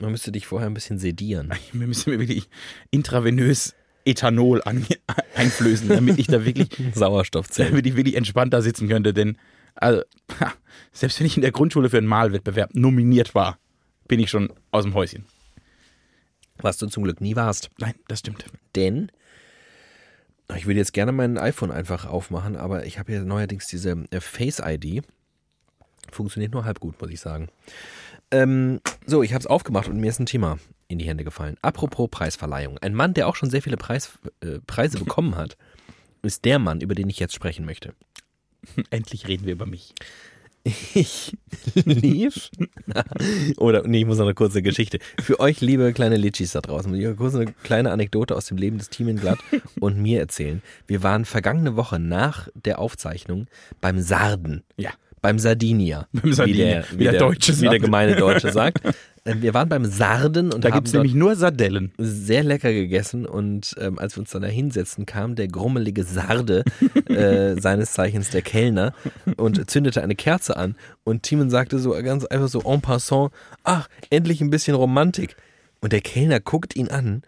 Man 0.00 0.12
müsste 0.12 0.32
dich 0.32 0.46
vorher 0.46 0.68
ein 0.68 0.74
bisschen 0.74 0.98
sedieren. 0.98 1.52
Wir 1.72 1.86
müssen 1.86 2.10
mir 2.10 2.18
wirklich 2.18 2.48
intravenös 2.90 3.74
Ethanol 4.04 4.62
an, 4.64 4.86
einflößen, 5.36 5.88
damit 5.88 6.18
ich 6.18 6.26
da 6.26 6.44
wirklich, 6.44 6.68
Sauerstoffzellen. 6.94 7.72
damit 7.72 7.86
ich 7.86 7.96
wirklich 7.96 8.16
entspannt 8.16 8.52
da 8.54 8.62
sitzen 8.62 8.88
könnte. 8.88 9.12
Denn 9.12 9.36
also, 9.74 10.02
selbst 10.92 11.20
wenn 11.20 11.26
ich 11.26 11.36
in 11.36 11.42
der 11.42 11.52
Grundschule 11.52 11.90
für 11.90 11.98
einen 11.98 12.06
Malwettbewerb 12.06 12.74
nominiert 12.74 13.34
war, 13.34 13.58
bin 14.08 14.20
ich 14.20 14.30
schon 14.30 14.52
aus 14.70 14.84
dem 14.84 14.94
Häuschen. 14.94 15.24
Was 16.56 16.78
du 16.78 16.86
zum 16.86 17.04
Glück 17.04 17.20
nie 17.20 17.36
warst. 17.36 17.70
Nein, 17.78 17.94
das 18.08 18.18
stimmt. 18.20 18.44
Denn 18.74 19.10
ich 20.56 20.66
würde 20.66 20.78
jetzt 20.78 20.92
gerne 20.92 21.12
mein 21.12 21.38
iPhone 21.38 21.70
einfach 21.70 22.06
aufmachen, 22.06 22.56
aber 22.56 22.84
ich 22.84 22.98
habe 22.98 23.12
ja 23.12 23.22
neuerdings 23.22 23.66
diese 23.68 24.04
äh, 24.10 24.20
Face-ID. 24.20 25.02
Funktioniert 26.10 26.52
nur 26.52 26.64
halb 26.64 26.80
gut, 26.80 27.00
muss 27.00 27.10
ich 27.10 27.20
sagen. 27.20 27.48
Ähm, 28.30 28.80
so, 29.06 29.22
ich 29.22 29.32
habe 29.32 29.40
es 29.40 29.46
aufgemacht 29.46 29.88
und 29.88 29.98
mir 29.98 30.08
ist 30.08 30.20
ein 30.20 30.26
Thema 30.26 30.58
in 30.88 30.98
die 30.98 31.06
Hände 31.06 31.24
gefallen. 31.24 31.56
Apropos 31.62 32.08
Preisverleihung. 32.10 32.78
Ein 32.78 32.94
Mann, 32.94 33.14
der 33.14 33.28
auch 33.28 33.36
schon 33.36 33.50
sehr 33.50 33.62
viele 33.62 33.76
Preis, 33.76 34.18
äh, 34.40 34.58
Preise 34.66 34.98
bekommen 34.98 35.36
hat, 35.36 35.56
ist 36.22 36.44
der 36.44 36.58
Mann, 36.58 36.80
über 36.80 36.94
den 36.94 37.08
ich 37.08 37.18
jetzt 37.18 37.34
sprechen 37.34 37.64
möchte. 37.64 37.94
Endlich 38.90 39.28
reden 39.28 39.46
wir 39.46 39.52
über 39.52 39.66
mich. 39.66 39.94
Ich 40.94 41.36
lief. 41.74 42.50
Oder, 43.56 43.86
nee, 43.86 44.00
ich 44.00 44.06
muss 44.06 44.18
noch 44.18 44.26
eine 44.26 44.34
kurze 44.34 44.60
Geschichte. 44.60 44.98
Für 45.18 45.40
euch, 45.40 45.62
liebe 45.62 45.92
kleine 45.94 46.18
Litschis 46.18 46.52
da 46.52 46.60
draußen, 46.60 46.90
muss 46.90 47.00
ich 47.00 47.16
kurz 47.16 47.34
eine 47.34 47.46
kleine 47.46 47.92
Anekdote 47.92 48.36
aus 48.36 48.46
dem 48.46 48.58
Leben 48.58 48.76
des 48.76 48.90
Thiemenglatt 48.90 49.38
und 49.80 49.96
mir 49.98 50.20
erzählen. 50.20 50.62
Wir 50.86 51.02
waren 51.02 51.24
vergangene 51.24 51.76
Woche 51.76 51.98
nach 51.98 52.48
der 52.54 52.78
Aufzeichnung 52.78 53.46
beim 53.80 54.00
Sarden. 54.00 54.62
Ja. 54.76 54.90
Beim 55.22 55.38
Sardinia. 55.38 56.06
Beim 56.12 56.32
Sardinia, 56.32 56.84
Wie 56.92 56.96
der, 56.96 56.98
wie 56.98 57.04
der 57.04 57.18
Deutsche 57.18 57.56
Wie 57.58 57.62
der 57.62 57.70
sagt. 57.72 57.82
gemeine 57.84 58.16
Deutsche 58.16 58.52
sagt. 58.52 58.84
Äh, 59.24 59.34
Wir 59.40 59.52
waren 59.52 59.68
beim 59.68 59.84
Sarden 59.84 60.50
und 60.52 60.64
Da 60.64 60.68
haben 60.70 60.76
gibt 60.76 60.86
es 60.88 60.92
dort 60.92 61.04
nämlich 61.04 61.14
nur 61.18 61.36
Sardellen. 61.36 61.92
sehr 61.98 62.42
lecker 62.42 62.72
gegessen 62.72 63.26
und 63.26 63.74
ähm, 63.78 63.98
als 63.98 64.16
wir 64.16 64.20
uns 64.20 64.30
dann 64.30 64.40
da 64.42 64.48
hinsetzten, 64.48 65.04
kam 65.04 65.34
der 65.34 65.48
grummelige 65.48 66.04
Sarde, 66.04 66.64
äh, 67.08 67.60
seines 67.60 67.92
Zeichens 67.92 68.30
der 68.30 68.40
Kellner, 68.42 68.94
und 69.36 69.70
zündete 69.70 70.02
eine 70.02 70.14
Kerze 70.14 70.56
an. 70.56 70.74
Und 71.04 71.22
Timon 71.24 71.50
sagte 71.50 71.78
so 71.78 71.90
ganz 72.02 72.24
einfach 72.24 72.48
so 72.48 72.62
en 72.62 72.80
passant, 72.80 73.30
ach, 73.62 73.88
endlich 74.08 74.40
ein 74.40 74.48
bisschen 74.50 74.74
Romantik. 74.74 75.36
Und 75.82 75.92
der 75.92 76.00
Kellner 76.00 76.40
guckt 76.40 76.74
ihn 76.76 76.88
an 76.88 77.22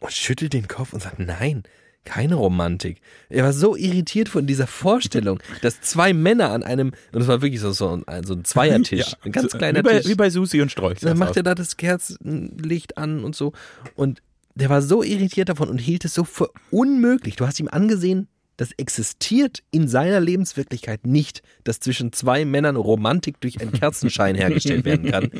und 0.00 0.12
schüttelt 0.12 0.52
den 0.54 0.66
Kopf 0.68 0.92
und 0.94 1.02
sagt, 1.02 1.18
nein, 1.18 1.62
keine 2.04 2.34
Romantik. 2.34 3.00
Er 3.28 3.44
war 3.44 3.52
so 3.52 3.76
irritiert 3.76 4.28
von 4.28 4.46
dieser 4.46 4.66
Vorstellung, 4.66 5.40
dass 5.62 5.80
zwei 5.80 6.12
Männer 6.12 6.50
an 6.50 6.62
einem, 6.62 6.92
und 7.12 7.22
es 7.22 7.28
war 7.28 7.42
wirklich 7.42 7.60
so, 7.60 7.72
so, 7.72 8.02
ein, 8.06 8.24
so 8.24 8.34
ein 8.34 8.44
Zweiertisch, 8.44 9.16
ein 9.24 9.32
ganz 9.32 9.52
kleiner 9.52 9.80
wie 9.80 9.82
bei, 9.82 9.98
Tisch. 9.98 10.08
Wie 10.08 10.14
bei 10.14 10.30
Susi 10.30 10.60
und 10.60 10.70
Strolch. 10.70 11.00
Dann 11.00 11.18
macht 11.18 11.36
er 11.36 11.42
da 11.42 11.54
das 11.54 11.76
Kerzenlicht 11.76 12.98
an 12.98 13.24
und 13.24 13.34
so. 13.34 13.52
Und 13.94 14.22
der 14.54 14.68
war 14.68 14.82
so 14.82 15.02
irritiert 15.02 15.48
davon 15.48 15.68
und 15.68 15.78
hielt 15.78 16.04
es 16.04 16.14
so 16.14 16.24
für 16.24 16.50
unmöglich. 16.70 17.36
Du 17.36 17.46
hast 17.46 17.58
ihm 17.58 17.68
angesehen, 17.68 18.28
das 18.56 18.70
existiert 18.72 19.62
in 19.72 19.88
seiner 19.88 20.20
Lebenswirklichkeit 20.20 21.06
nicht, 21.06 21.42
dass 21.64 21.80
zwischen 21.80 22.12
zwei 22.12 22.44
Männern 22.44 22.76
Romantik 22.76 23.40
durch 23.40 23.60
einen 23.60 23.72
Kerzenschein 23.72 24.36
hergestellt 24.36 24.84
werden 24.84 25.10
kann. 25.10 25.30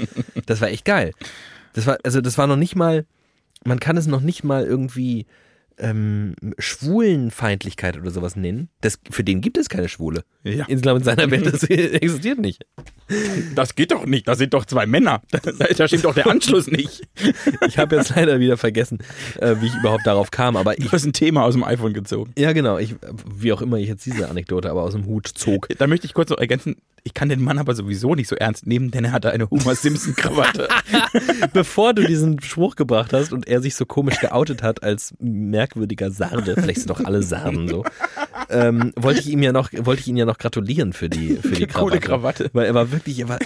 Das 0.47 0.61
war 0.61 0.69
echt 0.69 0.85
geil. 0.85 1.13
Das 1.75 1.87
war, 1.87 1.99
also 2.03 2.21
das 2.21 2.39
war 2.39 2.47
noch 2.47 2.57
nicht 2.57 2.75
mal, 2.75 3.07
man 3.65 3.79
kann 3.79 3.97
es 3.97 4.07
noch 4.07 4.21
nicht 4.21 4.43
mal 4.43 4.65
irgendwie 4.65 5.27
ähm, 5.79 6.35
Schwulenfeindlichkeit 6.59 7.97
oder 7.97 8.11
sowas 8.11 8.37
nennen. 8.37 8.69
Das, 8.81 8.99
für 9.11 9.25
den 9.25 9.41
gibt 9.41 9.59
es 9.59 9.69
keine 9.69 9.89
Schwule. 9.89 10.25
Ja. 10.43 10.67
Insgesamt 10.67 11.01
in 11.01 11.05
seiner 11.05 11.31
Welt, 11.31 11.47
das 11.47 11.63
existiert 11.65 12.39
nicht. 12.39 12.67
Das 13.55 13.75
geht 13.75 13.93
doch 13.93 14.07
nicht, 14.07 14.27
das 14.29 14.39
sind 14.39 14.55
doch 14.55 14.65
zwei 14.65 14.87
Männer. 14.87 15.23
Da, 15.31 15.89
stimmt 15.89 16.05
doch 16.05 16.15
der 16.15 16.27
Anschluss 16.27 16.69
nicht. 16.69 17.03
Ich 17.67 17.79
habe 17.79 17.97
jetzt 17.97 18.15
leider 18.17 18.41
wieder 18.41 18.57
vergessen, 18.57 18.99
äh, 19.41 19.57
wie 19.61 19.67
ich 19.67 19.75
überhaupt 19.75 20.07
darauf 20.07 20.31
kam, 20.31 20.57
aber 20.57 20.79
ich 20.79 20.85
Du 20.85 20.93
hast 20.93 21.05
ein 21.05 21.13
Thema 21.13 21.45
aus 21.45 21.55
dem 21.55 21.65
iPhone 21.65 21.93
gezogen. 21.93 22.33
Ja, 22.37 22.53
genau. 22.53 22.79
Ich, 22.79 22.95
wie 23.27 23.53
auch 23.53 23.63
immer 23.63 23.77
ich 23.79 23.89
jetzt 23.89 24.07
diese 24.07 24.29
Anekdote 24.29 24.71
aber 24.71 24.83
aus 24.83 24.93
dem 24.93 25.07
Hut 25.07 25.29
zog. 25.29 25.69
Da 25.79 25.87
möchte 25.87 26.07
ich 26.07 26.15
kurz 26.15 26.31
noch 26.31 26.39
ergänzen, 26.39 26.77
ich 27.07 27.13
kann 27.13 27.29
den 27.29 27.43
Mann 27.43 27.59
aber 27.59 27.75
sowieso 27.75 28.15
nicht 28.15 28.29
so 28.29 28.37
ernst 28.37 28.67
nehmen, 28.67 28.91
denn 28.91 29.05
er 29.05 29.13
hatte 29.13 29.31
eine 29.31 29.51
Homer 29.51 29.75
Simpson 29.75 30.17
Krawatte. 30.17 30.69
Bevor 31.53 31.93
du 31.93 32.07
diesen 32.07 32.41
Spruch 32.41 32.77
gebracht 32.77 33.13
hast 33.13 33.33
und 33.35 33.47
er 33.47 33.61
sich 33.61 33.75
so 33.75 33.85
komisch 33.85 34.19
geoutet 34.21 34.63
hat 34.63 34.83
als 34.83 35.13
merkwürdiger 35.21 36.11
Sarde, 36.11 36.55
vielleicht 36.55 36.81
sind 36.81 36.91
doch 36.91 37.05
alle 37.05 37.23
Sarden 37.23 37.69
so, 37.69 37.85
ähm, 38.49 38.93
wollte 38.97 39.21
ich 39.21 39.29
ihm 39.29 39.43
ja 39.43 39.53
noch, 39.53 39.71
wollte 39.77 40.01
ich 40.01 40.09
ihn 40.09 40.17
ja 40.17 40.25
noch 40.25 40.39
gratulieren 40.39 40.95
für 40.95 41.11
die, 41.11 41.37
für 41.37 41.51
die 41.51 41.67
Krawatte. 41.67 41.73
Coole 41.79 42.01
Krawatte. 42.01 42.51
Weil 42.55 42.67
er 42.67 42.75
war 42.75 42.91
wirklich, 42.95 43.19
er, 43.19 43.29
war, 43.29 43.39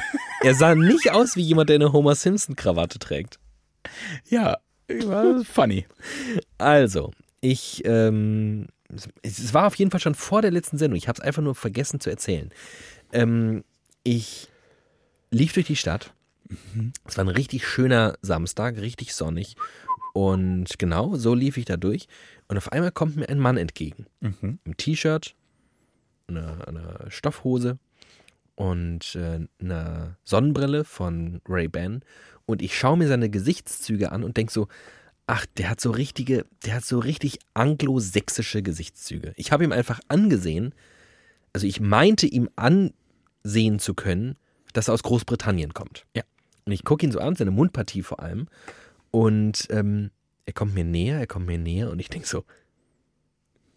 er 0.43 0.55
sah 0.55 0.75
nicht 0.75 1.11
aus 1.11 1.37
wie 1.37 1.43
jemand, 1.43 1.71
der 1.71 1.77
eine 1.77 1.93
Homer 1.93 2.15
Simpson 2.15 2.57
Krawatte 2.57 2.99
trägt. 2.99 3.39
Ja, 4.29 4.59
war 4.89 5.45
funny. 5.45 5.87
Also, 6.59 7.13
ich, 7.41 7.83
ähm, 7.85 8.67
es 9.23 9.55
war 9.55 9.67
auf 9.67 9.75
jeden 9.75 9.91
Fall 9.91 10.01
schon 10.01 10.15
vor 10.15 10.43
der 10.43 10.51
letzten 10.51 10.79
Sendung. 10.79 10.97
Ich 10.97 11.09
habe 11.09 11.19
es 11.19 11.25
einfach 11.25 11.43
nur 11.43 11.55
vergessen 11.55 12.01
zu 12.01 12.11
erzählen. 12.11 12.51
Ähm, 13.13 13.65
ich 14.03 14.49
lief 15.31 15.53
durch 15.53 15.67
die 15.67 15.77
Stadt. 15.77 16.13
Es 17.05 17.17
war 17.17 17.25
ein 17.25 17.29
richtig 17.29 17.67
schöner 17.67 18.17
Samstag, 18.23 18.79
richtig 18.79 19.15
sonnig. 19.15 19.57
Und 20.15 20.79
genau 20.79 21.17
so 21.17 21.35
lief 21.35 21.59
ich 21.59 21.67
da 21.67 21.77
durch. 21.77 22.09
Und 22.49 22.57
auf 22.57 22.73
einmal 22.73 22.91
kommt 22.91 23.17
mir 23.17 23.29
ein 23.29 23.39
Mann 23.39 23.59
entgegen. 23.59 24.07
Mhm. 24.21 24.59
Im 24.65 24.77
T-Shirt, 24.77 25.35
einer, 26.27 26.67
einer 26.67 27.11
Stoffhose 27.11 27.79
und 28.59 29.15
äh, 29.15 29.39
einer 29.61 30.17
Sonnenbrille 30.25 30.83
von 30.83 31.41
Ray-Ban. 31.49 32.03
Und 32.45 32.61
ich 32.61 32.77
schaue 32.77 32.97
mir 32.97 33.07
seine 33.07 33.31
Gesichtszüge 33.31 34.11
an 34.11 34.25
und 34.25 34.37
denke 34.37 34.53
so, 34.53 34.67
ach, 35.29 35.47
der 35.57 35.71
hat 35.71 35.81
so 35.81 35.93
richtige, 35.93 36.45
der 36.65 36.75
hat 36.75 36.85
so 36.85 36.99
richtig 36.99 37.39
anglosächsische 37.55 38.65
Gesichtszüge. 38.65 39.33
Ich 39.37 39.53
habe 39.53 39.63
ihm 39.63 39.71
einfach 39.71 40.01
angesehen, 40.09 40.75
also 41.53 41.69
ich 41.69 41.81
meinte 41.81 42.27
ihm 42.27 42.51
ansehen 42.57 43.79
zu 43.79 43.95
können, 43.95 44.35
dass 44.73 44.89
er 44.89 44.95
aus 44.95 45.05
Großbritannien 45.05 45.73
kommt. 45.73 46.05
Ja. 46.17 46.25
Und 46.65 46.73
ich 46.73 46.85
gucke 46.85 47.07
ihn 47.07 47.13
so 47.13 47.21
an, 47.21 47.37
seine 47.37 47.53
Mundpartie 47.53 48.03
vor 48.03 48.19
allem. 48.19 48.49
Und 49.13 49.69
ähm, 49.71 50.11
er 50.47 50.53
kommt 50.53 50.75
mir 50.75 50.85
näher, 50.85 51.21
er 51.21 51.29
kommt 51.29 51.47
mir 51.47 51.59
näher 51.59 51.93
und 51.93 52.01
ich 52.01 52.09
denke 52.09 52.27
so, 52.27 52.45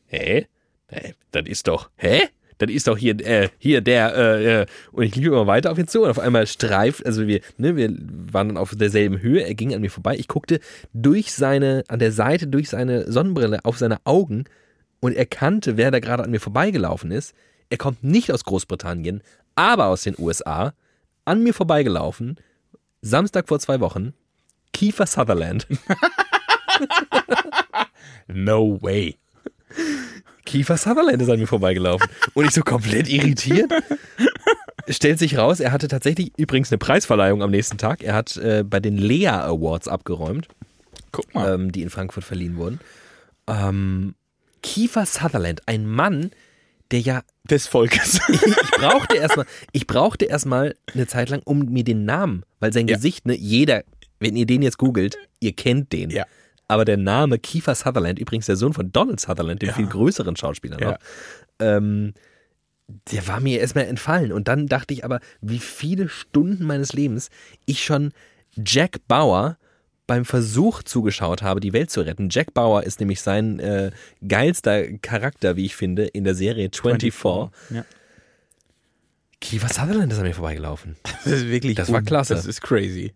hä? 0.08 0.48
Hä? 0.88 1.14
Das 1.30 1.46
ist 1.46 1.68
doch, 1.68 1.92
hä? 1.98 2.30
Das 2.62 2.70
ist 2.70 2.88
doch 2.88 2.98
hier, 2.98 3.20
äh, 3.26 3.50
hier 3.58 3.82
der, 3.82 4.16
äh, 4.16 4.62
äh. 4.62 4.66
und 4.92 5.04
ich 5.04 5.16
lief 5.16 5.28
immer 5.28 5.48
weiter 5.48 5.72
auf 5.72 5.78
ihn 5.78 5.88
zu 5.88 6.04
und 6.04 6.10
auf 6.10 6.20
einmal 6.20 6.46
streift, 6.46 7.06
also 7.06 7.26
wir, 7.26 7.42
ne, 7.58 7.76
wir 7.76 7.90
waren 8.32 8.50
dann 8.50 8.58
auf 8.58 8.76
derselben 8.76 9.22
Höhe, 9.22 9.42
er 9.42 9.56
ging 9.56 9.74
an 9.74 9.82
mir 9.82 9.90
vorbei, 9.90 10.16
ich 10.18 10.28
guckte 10.28 10.60
durch 10.94 11.34
seine, 11.34 11.84
an 11.88 12.00
der 12.00 12.12
Seite, 12.12 12.48
durch 12.48 12.70
seine 12.70 13.12
Sonnenbrille 13.12 13.60
auf 13.64 13.78
seine 13.78 13.98
Augen 14.06 14.46
und 15.00 15.16
erkannte, 15.16 15.76
wer 15.76 15.90
da 15.90 16.00
gerade 16.00 16.24
an 16.24 16.32
mir 16.32 16.40
vorbeigelaufen 16.40 17.12
ist. 17.12 17.34
Er 17.70 17.78
kommt 17.78 18.04
nicht 18.04 18.32
aus 18.32 18.44
Großbritannien, 18.44 19.24
aber 19.56 19.88
aus 19.88 20.04
den 20.04 20.16
USA, 20.20 20.74
an 21.26 21.42
mir 21.42 21.54
vorbeigelaufen, 21.54 22.38
Samstag 23.02 23.48
vor 23.48 23.60
zwei 23.60 23.80
Wochen, 23.80 24.14
Kiefer 24.72 25.08
Sutherland. 25.08 25.68
No 28.28 28.82
way. 28.82 29.18
Kiefer 30.52 30.76
Sutherland 30.76 31.22
ist 31.22 31.30
an 31.30 31.40
mir 31.40 31.48
vorbeigelaufen. 31.48 32.10
Und 32.34 32.44
ich 32.46 32.52
so 32.52 32.62
komplett 32.62 33.08
irritiert. 33.08 33.72
Stellt 34.90 35.18
sich 35.18 35.38
raus, 35.38 35.62
er 35.62 35.72
hatte 35.72 35.88
tatsächlich 35.88 36.34
übrigens 36.38 36.72
eine 36.72 36.78
Preisverleihung 36.78 37.42
am 37.42 37.52
nächsten 37.52 37.78
Tag. 37.78 38.04
Er 38.04 38.16
hat 38.16 38.36
äh, 38.36 38.64
bei 38.68 38.82
den 38.82 38.98
Lea 38.98 39.28
Awards 39.30 39.88
abgeräumt, 39.88 40.50
Guck 41.14 41.34
mal. 41.34 41.54
ähm, 41.54 41.72
die 41.72 41.82
in 41.84 41.90
Frankfurt 41.90 42.26
verliehen 42.26 42.58
wurden. 42.58 42.82
Ähm, 43.48 44.16
Kiefer 44.62 45.06
Sutherland, 45.06 45.62
ein 45.68 45.88
Mann, 45.88 46.32
der 46.92 47.00
ja 47.00 47.22
Des 47.50 47.68
Volkes. 47.68 48.20
ich 48.30 48.72
brauchte 48.72 49.16
erstmal, 49.16 49.46
ich 49.72 49.88
brauchte 49.88 50.26
erstmal 50.26 50.76
eine 50.94 51.08
Zeit 51.08 51.30
lang 51.30 51.42
um 51.46 51.60
mir 51.72 51.86
den 51.86 52.04
Namen, 52.04 52.44
weil 52.60 52.74
sein 52.74 52.90
Ja. 52.90 52.96
Gesicht, 52.98 53.26
ne, 53.26 53.36
jeder, 53.36 53.84
wenn 54.20 54.36
ihr 54.36 54.46
den 54.46 54.62
jetzt 54.64 54.78
googelt, 54.78 55.18
ihr 55.40 55.54
kennt 55.54 55.94
den. 55.94 56.10
Ja. 56.10 56.26
Aber 56.72 56.86
der 56.86 56.96
Name 56.96 57.38
Kiefer 57.38 57.76
Sutherland, 57.76 58.18
übrigens 58.18 58.46
der 58.46 58.56
Sohn 58.56 58.72
von 58.74 58.92
Donald 58.94 59.20
Sutherland, 59.20 59.62
dem 59.62 59.70
Ja. 59.70 59.76
viel 59.76 59.88
größeren 59.88 60.38
Schauspieler 60.38 60.78
noch, 60.80 60.92
Ja. 60.92 60.98
ähm, 61.60 62.14
der 63.12 63.28
war 63.28 63.42
mir 63.42 63.60
erstmal 63.60 63.86
entfallen. 63.88 64.32
Und 64.32 64.48
dann 64.48 64.68
dachte 64.68 64.94
ich 64.94 65.04
aber, 65.04 65.20
wie 65.42 65.60
viele 65.60 66.08
Stunden 66.08 66.66
meines 66.66 66.94
Lebens 66.94 67.30
ich 67.66 67.84
schon 67.84 68.14
Jack 68.56 69.00
Bauer 69.10 69.58
beim 70.08 70.24
Versuch 70.24 70.84
zugeschaut 70.84 71.42
habe, 71.42 71.60
die 71.60 71.74
Welt 71.74 71.92
zu 71.92 72.02
retten. 72.02 72.30
Jack 72.32 72.54
Bauer 72.54 72.84
ist 72.84 73.00
nämlich 73.02 73.22
sein 73.22 73.60
äh, 73.60 73.92
geilster 74.26 74.98
Charakter, 75.00 75.58
wie 75.58 75.66
ich 75.66 75.76
finde, 75.76 76.06
in 76.06 76.24
der 76.24 76.36
Serie 76.36 76.70
24. 76.74 77.14
Ja. 77.70 77.84
Kiefer 79.42 79.68
Sutherland 79.70 80.12
ist 80.12 80.20
an 80.20 80.26
mir 80.26 80.34
vorbeigelaufen. 80.36 80.96
Das 81.26 81.34
ist 81.34 81.48
wirklich 81.48 81.76
Das 81.76 81.92
war 81.92 82.02
klasse. 82.02 82.34
Das 82.36 82.46
ist 82.46 82.62
crazy. 82.62 83.14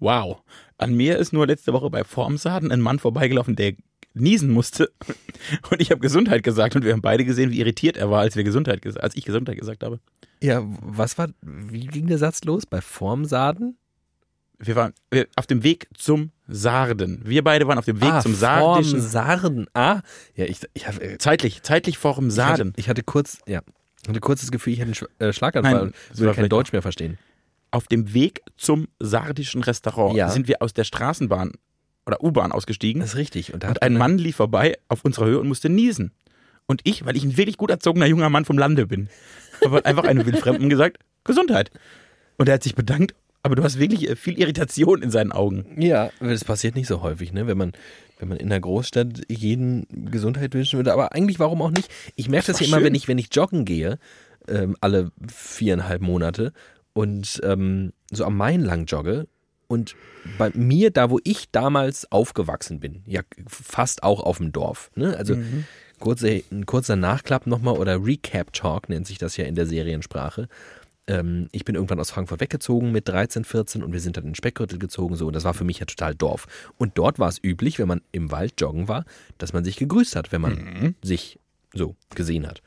Wow. 0.00 0.42
An 0.78 0.94
mir 0.94 1.18
ist 1.18 1.32
nur 1.32 1.46
letzte 1.46 1.72
Woche 1.72 1.90
bei 1.90 2.04
Formsaden 2.04 2.70
ein 2.72 2.80
Mann 2.80 2.98
vorbeigelaufen, 2.98 3.56
der 3.56 3.74
niesen 4.14 4.50
musste. 4.50 4.90
Und 5.70 5.80
ich 5.80 5.90
habe 5.90 6.00
Gesundheit 6.00 6.42
gesagt 6.42 6.76
und 6.76 6.84
wir 6.84 6.92
haben 6.92 7.02
beide 7.02 7.24
gesehen, 7.24 7.50
wie 7.50 7.60
irritiert 7.60 7.96
er 7.96 8.10
war, 8.10 8.20
als 8.20 8.36
wir 8.36 8.44
Gesundheit 8.44 8.82
gesagt, 8.82 9.04
als 9.04 9.16
ich 9.16 9.24
Gesundheit 9.24 9.58
gesagt 9.58 9.84
habe. 9.84 10.00
Ja, 10.42 10.62
was 10.80 11.18
war, 11.18 11.28
wie 11.42 11.86
ging 11.86 12.06
der 12.06 12.18
Satz 12.18 12.42
los? 12.44 12.66
Bei 12.66 12.80
Formsaden? 12.80 13.76
Wir 14.58 14.74
waren 14.74 14.92
wir, 15.10 15.26
auf 15.36 15.46
dem 15.46 15.62
Weg 15.62 15.88
zum 15.96 16.32
Sarden. 16.48 17.22
Wir 17.24 17.44
beide 17.44 17.68
waren 17.68 17.78
auf 17.78 17.84
dem 17.84 18.00
Weg 18.00 18.22
zum 18.22 18.34
sardischen. 18.34 19.00
Sarden. 19.00 19.66
Ah, 19.72 20.00
ja, 20.34 20.46
ich, 20.46 20.60
ich 20.74 20.88
habe 20.88 21.00
äh, 21.00 21.18
Zeitlich, 21.18 21.62
zeitlich 21.62 21.96
vorm 21.96 22.28
ich 22.28 22.38
hatte, 22.38 22.56
Sarden. 22.56 22.72
ich 22.76 22.88
hatte 22.88 23.04
kurz, 23.04 23.38
ja, 23.46 23.60
hatte 24.08 24.20
kurz 24.20 24.40
das 24.40 24.50
Gefühl, 24.50 24.72
ich 24.72 24.80
hätte 24.80 24.86
einen 24.86 24.94
Sch 24.94 25.04
äh, 25.20 25.32
Schlaganfall 25.32 25.72
Nein, 25.72 25.82
und 26.10 26.18
würde 26.18 26.34
kein 26.34 26.48
Deutsch 26.48 26.72
mehr 26.72 26.82
verstehen. 26.82 27.18
Auf 27.70 27.86
dem 27.86 28.14
Weg 28.14 28.42
zum 28.56 28.88
sardischen 28.98 29.62
Restaurant 29.62 30.16
Ja. 30.16 30.28
sind 30.30 30.48
wir 30.48 30.62
aus 30.62 30.72
der 30.72 30.84
Straßenbahn 30.84 31.52
oder 32.06 32.22
U-Bahn 32.22 32.52
ausgestiegen. 32.52 33.00
Das 33.00 33.10
ist 33.10 33.16
richtig. 33.16 33.52
Und, 33.52 33.62
da 33.62 33.68
Und 33.68 33.74
hat 33.76 33.82
ein 33.82 33.92
einer- 33.92 33.98
Mann 33.98 34.18
lief 34.18 34.36
vorbei 34.36 34.78
auf 34.88 35.04
unserer 35.04 35.26
Höhe 35.26 35.38
und 35.40 35.48
musste 35.48 35.68
niesen. 35.68 36.12
Und 36.66 36.80
ich, 36.84 37.04
weil 37.04 37.16
ich 37.16 37.24
ein 37.24 37.36
wirklich 37.36 37.56
gut 37.56 37.70
erzogener 37.70 38.06
junger 38.06 38.30
Mann 38.30 38.44
vom 38.44 38.58
Lande 38.58 38.86
bin, 38.86 39.08
habe 39.64 39.84
einfach 39.84 40.04
einem 40.04 40.24
Wildfremden 40.26 40.68
gesagt, 40.70 40.98
Gesundheit. 41.24 41.70
Und 42.38 42.48
er 42.48 42.54
hat 42.54 42.62
sich 42.62 42.74
bedankt 42.74 43.14
Aber 43.44 43.54
du 43.54 43.62
hast 43.62 43.78
wirklich 43.78 44.08
äh, 44.10 44.16
viel 44.16 44.36
Irritation 44.38 45.00
in 45.00 45.10
seinen 45.12 45.30
Augen. 45.30 45.80
Ja, 45.80 46.10
das 46.20 46.44
passiert 46.44 46.74
nicht 46.74 46.88
so 46.88 47.02
häufig, 47.02 47.32
ne? 47.32 47.46
Wenn 47.46 47.56
man, 47.56 47.72
wenn 48.18 48.28
man 48.28 48.36
in 48.36 48.48
der 48.50 48.58
Großstadt 48.60 49.22
jeden 49.30 49.86
Gesundheit 50.10 50.52
wünschen 50.54 50.76
würde. 50.76 50.92
Aber 50.92 51.12
eigentlich, 51.12 51.38
warum 51.38 51.62
auch 51.62 51.70
nicht? 51.70 51.88
Ich 52.16 52.28
merke 52.28 52.48
das, 52.48 52.58
ja 52.60 52.66
immer, 52.66 52.82
wenn 52.82 52.96
ich, 52.96 53.06
wenn 53.06 53.16
ich 53.16 53.28
joggen 53.32 53.64
gehe, 53.64 53.98
ähm, 54.48 54.76
alle 54.80 55.12
viereinhalb 55.32 56.02
Monate 56.02 56.52
und 56.98 57.40
ähm, 57.44 57.92
so 58.10 58.24
am 58.24 58.36
Main 58.36 58.60
lang 58.60 58.86
jogge. 58.86 59.28
Und 59.68 59.94
bei 60.36 60.50
mir, 60.54 60.90
da 60.90 61.10
wo 61.10 61.20
ich 61.22 61.48
damals 61.52 62.10
aufgewachsen 62.10 62.80
bin, 62.80 63.04
ja 63.06 63.20
fast 63.46 64.02
auch 64.02 64.20
auf 64.20 64.38
dem 64.38 64.50
Dorf, 64.50 64.90
ne? 64.96 65.16
Also 65.16 65.36
kurze, 66.00 66.42
ein 66.50 66.66
kurzer 66.66 66.96
Nachklapp 66.96 67.46
nochmal 67.46 67.76
oder 67.78 68.04
Recap 68.04 68.52
Talk 68.52 68.88
nennt 68.88 69.06
sich 69.06 69.18
das 69.18 69.36
ja 69.36 69.44
in 69.44 69.54
der 69.54 69.66
Seriensprache. 69.66 70.48
Ähm, 71.06 71.48
ich 71.52 71.64
bin 71.64 71.76
irgendwann 71.76 72.00
aus 72.00 72.10
Frankfurt 72.10 72.40
weggezogen 72.40 72.90
mit 72.90 73.06
13, 73.06 73.44
14 73.44 73.84
und 73.84 73.92
wir 73.92 74.00
sind 74.00 74.16
dann 74.16 74.24
in 74.24 74.34
Speckgürtel 74.34 74.80
gezogen 74.80 75.14
so 75.14 75.28
und 75.28 75.34
das 75.34 75.44
war 75.44 75.54
für 75.54 75.64
mich 75.64 75.78
ja 75.78 75.86
total 75.86 76.16
Dorf. 76.16 76.46
Und 76.78 76.98
dort 76.98 77.20
war 77.20 77.28
es 77.28 77.38
üblich, 77.40 77.78
wenn 77.78 77.86
man 77.86 78.00
im 78.10 78.32
Wald 78.32 78.54
joggen 78.60 78.88
war, 78.88 79.04
dass 79.36 79.52
man 79.52 79.62
sich 79.62 79.76
gegrüßt 79.76 80.16
hat, 80.16 80.32
wenn 80.32 80.40
man 80.40 80.96
sich 81.00 81.38
so 81.72 81.94
gesehen 82.16 82.44
hat. 82.48 82.60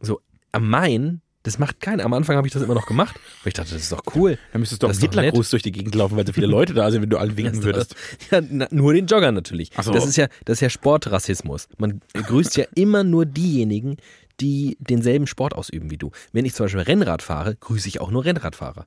So 0.00 0.20
am 0.50 0.68
Main, 0.68 1.20
das 1.48 1.58
macht 1.58 1.80
keiner. 1.80 2.04
Am 2.04 2.12
Anfang 2.12 2.36
habe 2.36 2.46
ich 2.46 2.52
das 2.52 2.62
immer 2.62 2.74
noch 2.74 2.86
gemacht, 2.86 3.16
weil 3.42 3.48
ich 3.48 3.54
dachte, 3.54 3.72
das 3.72 3.82
ist 3.82 3.92
doch 3.92 4.02
cool. 4.14 4.38
Dann 4.52 4.60
müsstest 4.60 4.82
du 4.82 4.86
doch 4.86 4.94
Hitlergruß 4.94 5.50
durch 5.50 5.62
die 5.62 5.72
Gegend 5.72 5.94
laufen, 5.94 6.16
weil 6.16 6.26
so 6.26 6.32
viele 6.32 6.46
Leute 6.46 6.74
da 6.74 6.90
sind, 6.90 7.02
wenn 7.02 7.10
du 7.10 7.18
allen 7.18 7.36
winken 7.36 7.62
würdest. 7.62 7.94
Ja, 8.30 8.40
na, 8.40 8.66
nur 8.70 8.92
den 8.92 9.06
Jogger 9.06 9.32
natürlich. 9.32 9.70
So. 9.80 9.92
Das 9.92 10.06
ist 10.06 10.16
ja, 10.16 10.28
das 10.44 10.58
ist 10.58 10.60
ja 10.60 10.70
Sportrassismus. 10.70 11.68
Man 11.78 12.00
grüßt 12.14 12.56
ja 12.56 12.64
immer 12.74 13.04
nur 13.04 13.24
diejenigen, 13.26 13.96
die 14.40 14.76
denselben 14.80 15.26
Sport 15.26 15.54
ausüben 15.54 15.90
wie 15.90 15.96
du. 15.96 16.10
Wenn 16.32 16.44
ich 16.44 16.54
zum 16.54 16.64
Beispiel 16.64 16.82
Rennrad 16.82 17.22
fahre, 17.22 17.56
grüße 17.56 17.88
ich 17.88 18.00
auch 18.00 18.10
nur 18.10 18.24
Rennradfahrer. 18.24 18.86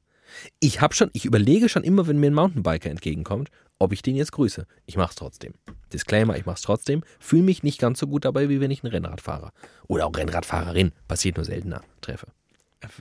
Ich 0.59 0.81
habe 0.81 0.93
schon, 0.93 1.09
ich 1.13 1.25
überlege 1.25 1.69
schon 1.69 1.83
immer, 1.83 2.07
wenn 2.07 2.19
mir 2.19 2.27
ein 2.27 2.35
Mountainbiker 2.35 2.89
entgegenkommt, 2.89 3.49
ob 3.79 3.93
ich 3.93 4.01
den 4.01 4.15
jetzt 4.15 4.31
grüße. 4.31 4.65
Ich 4.85 4.95
mache 4.95 5.09
es 5.09 5.15
trotzdem. 5.15 5.53
Disclaimer, 5.91 6.37
ich 6.37 6.45
mache 6.45 6.55
es 6.55 6.61
trotzdem. 6.61 7.03
Fühle 7.19 7.43
mich 7.43 7.63
nicht 7.63 7.79
ganz 7.79 7.99
so 7.99 8.07
gut 8.07 8.25
dabei, 8.25 8.47
wie 8.47 8.61
wenn 8.61 8.71
ich 8.71 8.83
einen 8.83 8.93
Rennradfahrer 8.93 9.51
oder 9.87 10.05
auch 10.05 10.15
Rennradfahrerin, 10.15 10.91
passiert 11.07 11.37
nur 11.37 11.45
seltener, 11.45 11.81
treffe. 11.99 12.27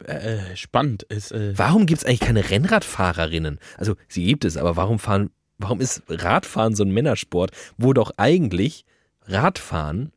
Äh, 0.05 0.57
spannend 0.57 1.05
ist. 1.05 1.33
Äh, 1.33 1.57
Warum 1.57 1.87
gibt 1.87 2.01
es 2.01 2.05
eigentlich 2.05 2.21
keine 2.21 2.51
Rennradfahrerinnen? 2.51 3.59
Also, 3.79 3.97
sie 4.09 4.25
gibt 4.25 4.45
es, 4.45 4.57
aber 4.57 4.77
warum 4.77 4.99
fahren, 4.99 5.31
warum 5.59 5.81
ist 5.81 6.03
Radfahren 6.09 6.75
so 6.75 6.85
ein 6.85 6.91
Männersport, 6.91 7.53
wo 7.79 7.93
doch 7.93 8.13
eigentlich 8.17 8.85
Radfahren 9.27 10.13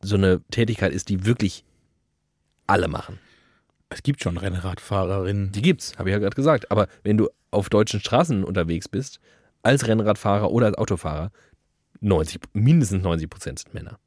so 0.00 0.16
eine 0.16 0.40
Tätigkeit 0.50 0.92
ist, 0.92 1.08
die 1.08 1.26
wirklich 1.26 1.64
alle 2.66 2.88
machen? 2.88 3.18
es 3.90 4.02
gibt 4.02 4.22
schon 4.22 4.38
Rennradfahrerinnen. 4.38 5.52
Die 5.52 5.62
gibt's, 5.62 5.98
habe 5.98 6.08
ich 6.08 6.12
ja 6.12 6.18
gerade 6.18 6.36
gesagt. 6.36 6.70
Aber 6.70 6.86
wenn 7.02 7.18
du 7.18 7.28
auf 7.50 7.68
deutschen 7.68 8.00
Straßen 8.00 8.44
unterwegs 8.44 8.88
bist, 8.88 9.20
als 9.62 9.86
Rennradfahrer 9.86 10.50
oder 10.50 10.66
als 10.66 10.78
Autofahrer, 10.78 11.32
90, 12.00 12.40
mindestens 12.54 13.02
90 13.02 13.28
Prozent 13.28 13.58
sind 13.58 13.74
Männer. 13.74 13.98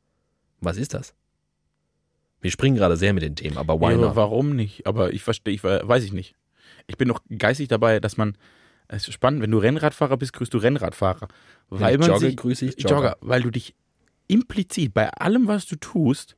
Was 0.62 0.78
ist 0.78 0.94
das? 0.94 1.14
Wir 2.44 2.52
springen 2.52 2.76
gerade 2.76 2.96
sehr 2.98 3.14
mit 3.14 3.24
den 3.24 3.36
Themen, 3.36 3.58
aber 3.58 3.80
why 3.82 3.94
Ja, 4.00 4.16
warum 4.16 4.56
nicht? 4.56 4.86
Aber 4.86 5.12
ich 5.14 5.24
verstehe, 5.24 5.54
ich 5.54 5.64
we- 5.64 5.82
weiß 5.84 6.04
ich 6.04 6.14
nicht. 6.14 6.36
Ich 6.88 6.98
bin 6.98 7.08
noch 7.08 7.22
geistig 7.38 7.70
dabei, 7.70 8.00
dass 8.00 8.18
man. 8.18 8.38
Es 8.90 9.08
ist 9.08 9.14
spannend, 9.14 9.42
wenn 9.42 9.50
du 9.50 9.58
Rennradfahrer 9.58 10.18
bist, 10.18 10.34
grüßt 10.34 10.54
du 10.54 10.58
Rennradfahrer. 10.60 11.30
Weil 11.70 11.98
man 11.98 12.10
jogge, 12.10 12.20
sich, 12.28 12.38
grüße 12.38 12.66
ich 12.66 12.76
Jogger. 12.84 12.96
Jogger. 12.96 13.18
weil 13.22 13.42
du 13.42 13.50
dich 13.50 13.74
implizit 14.28 14.94
bei 14.94 15.10
allem, 15.10 15.48
was 15.48 15.66
du 15.66 15.78
tust, 15.78 16.36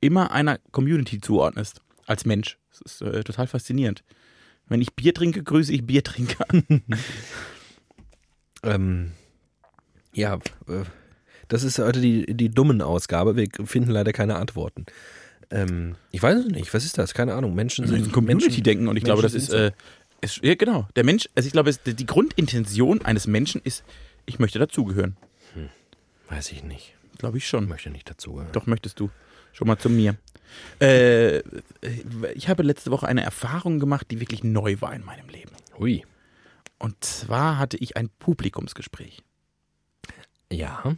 immer 0.00 0.30
einer 0.30 0.58
Community 0.70 1.20
zuordnest. 1.20 1.80
Als 2.06 2.24
Mensch. 2.26 2.58
Das 2.70 2.80
ist 2.82 3.02
äh, 3.02 3.24
total 3.24 3.46
faszinierend. 3.48 4.04
Wenn 4.68 4.80
ich 4.82 4.92
Bier 4.94 5.14
trinke, 5.14 5.42
grüße 5.42 5.72
ich 5.72 5.84
Biertrinker. 5.86 6.44
Ähm, 8.64 9.12
ja, 10.12 10.34
äh, 10.66 10.84
das 11.48 11.62
ist 11.62 11.78
heute 11.78 12.00
die, 12.00 12.26
die 12.26 12.50
dummen 12.50 12.82
Ausgabe. 12.82 13.36
Wir 13.36 13.48
finden 13.64 13.90
leider 13.90 14.12
keine 14.12 14.36
Antworten. 14.36 14.84
Ähm, 15.50 15.96
ich 16.10 16.22
weiß 16.22 16.38
es 16.38 16.46
nicht. 16.46 16.72
Was 16.74 16.84
ist 16.84 16.98
das? 16.98 17.14
Keine 17.14 17.34
Ahnung. 17.34 17.54
Menschen 17.54 17.86
sind 17.86 17.96
Menschen, 17.96 18.12
Community-Denken 18.12 18.88
und 18.88 18.96
ich 18.96 19.04
glaube, 19.04 19.22
das 19.22 19.32
Menschen 19.32 19.48
ist, 19.48 19.54
äh, 19.54 19.72
ist. 20.20 20.44
Ja, 20.44 20.54
genau. 20.54 20.88
Der 20.96 21.04
Mensch, 21.04 21.28
also 21.34 21.46
ich 21.46 21.52
glaube, 21.52 21.70
es, 21.70 21.82
die 21.82 22.06
Grundintention 22.06 23.02
eines 23.04 23.26
Menschen 23.26 23.60
ist, 23.64 23.84
ich 24.26 24.38
möchte 24.38 24.58
dazugehören. 24.58 25.16
Weiß 26.28 26.52
ich 26.52 26.62
nicht. 26.62 26.94
Glaube 27.16 27.38
ich 27.38 27.44
Ich 27.44 27.48
schon. 27.48 27.68
möchte 27.68 27.88
nicht 27.90 28.08
dazugehören. 28.08 28.52
Doch, 28.52 28.66
möchtest 28.66 29.00
du. 29.00 29.10
Schon 29.52 29.66
mal 29.66 29.78
zu 29.78 29.88
mir. 29.88 30.16
Äh, 30.80 31.38
ich 32.34 32.48
habe 32.48 32.62
letzte 32.62 32.90
Woche 32.90 33.08
eine 33.08 33.22
Erfahrung 33.22 33.80
gemacht, 33.80 34.06
die 34.10 34.20
wirklich 34.20 34.44
neu 34.44 34.76
war 34.80 34.94
in 34.94 35.04
meinem 35.04 35.28
Leben. 35.28 35.50
Ui. 35.80 36.04
Und 36.78 37.02
zwar 37.02 37.58
hatte 37.58 37.76
ich 37.78 37.96
ein 37.96 38.10
Publikumsgespräch. 38.18 39.22
Ja. 40.52 40.94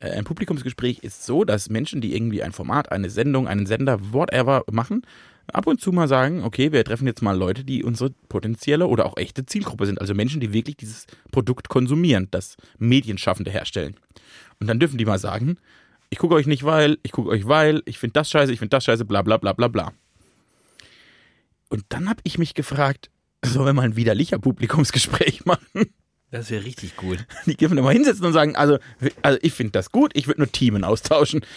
Äh, 0.00 0.10
Ein 0.10 0.24
Publikumsgespräch 0.24 0.98
ist 0.98 1.24
so, 1.24 1.44
dass 1.44 1.70
Menschen, 1.70 2.00
die 2.00 2.14
irgendwie 2.14 2.42
ein 2.42 2.52
Format, 2.52 2.90
eine 2.90 3.10
Sendung, 3.10 3.46
einen 3.46 3.66
Sender, 3.66 4.12
whatever 4.12 4.64
machen, 4.70 5.02
ab 5.52 5.66
und 5.66 5.80
zu 5.80 5.92
mal 5.92 6.08
sagen, 6.08 6.42
okay, 6.42 6.72
wir 6.72 6.84
treffen 6.84 7.06
jetzt 7.06 7.22
mal 7.22 7.36
Leute, 7.36 7.64
die 7.64 7.84
unsere 7.84 8.10
potenzielle 8.28 8.86
oder 8.86 9.06
auch 9.06 9.16
echte 9.16 9.46
Zielgruppe 9.46 9.86
sind. 9.86 10.00
Also 10.00 10.14
Menschen, 10.14 10.40
die 10.40 10.52
wirklich 10.52 10.76
dieses 10.76 11.06
Produkt 11.30 11.68
konsumieren, 11.68 12.28
das 12.30 12.56
Medienschaffende 12.78 13.50
herstellen. 13.50 13.96
Und 14.58 14.66
dann 14.66 14.80
dürfen 14.80 14.98
die 14.98 15.04
mal 15.04 15.18
sagen, 15.18 15.56
ich 16.10 16.18
gucke 16.18 16.34
euch 16.34 16.46
nicht, 16.46 16.64
weil, 16.64 16.98
ich 17.02 17.12
gucke 17.12 17.30
euch, 17.30 17.46
weil, 17.46 17.82
ich 17.84 17.98
finde 17.98 18.14
das 18.14 18.30
scheiße, 18.30 18.52
ich 18.52 18.58
finde 18.58 18.70
das 18.70 18.84
scheiße, 18.84 19.04
bla 19.04 19.22
bla 19.22 19.36
bla 19.36 19.52
bla 19.52 19.68
bla. 19.68 19.92
Und 21.68 21.84
dann 21.90 22.08
habe 22.08 22.20
ich 22.24 22.36
mich 22.36 22.54
gefragt, 22.54 23.10
sollen 23.44 23.66
wir 23.66 23.72
mal 23.72 23.82
ein 23.82 23.96
widerlicher 23.96 24.38
Publikumsgespräch 24.38 25.44
machen? 25.46 25.92
Das 26.30 26.50
wäre 26.50 26.64
richtig 26.64 26.94
cool. 27.02 27.16
Die 27.46 27.56
dürfen 27.56 27.78
immer 27.78 27.90
hinsetzen 27.90 28.24
und 28.24 28.32
sagen, 28.32 28.56
also, 28.56 28.78
also 29.22 29.38
ich 29.42 29.52
finde 29.52 29.72
das 29.72 29.90
gut, 29.90 30.12
ich 30.14 30.26
würde 30.26 30.40
nur 30.40 30.52
Teamen 30.52 30.84
austauschen. 30.84 31.44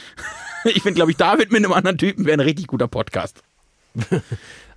Ich 0.65 0.81
finde, 0.81 0.93
glaube 0.93 1.11
ich, 1.11 1.17
David 1.17 1.51
mit 1.51 1.57
einem 1.57 1.73
anderen 1.73 1.97
Typen 1.97 2.23
wäre 2.23 2.37
ein 2.37 2.39
richtig 2.39 2.67
guter 2.67 2.87
Podcast. 2.87 3.43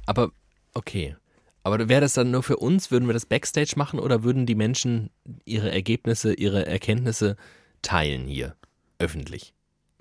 Aber, 0.06 0.32
okay. 0.74 1.14
Aber 1.62 1.88
wäre 1.88 2.00
das 2.00 2.14
dann 2.14 2.32
nur 2.32 2.42
für 2.42 2.56
uns? 2.56 2.90
Würden 2.90 3.08
wir 3.08 3.12
das 3.12 3.24
Backstage 3.24 3.74
machen 3.76 4.00
oder 4.00 4.24
würden 4.24 4.46
die 4.46 4.56
Menschen 4.56 5.10
ihre 5.44 5.70
Ergebnisse, 5.70 6.34
ihre 6.34 6.66
Erkenntnisse 6.66 7.36
teilen 7.82 8.26
hier? 8.26 8.56
Öffentlich. 8.98 9.54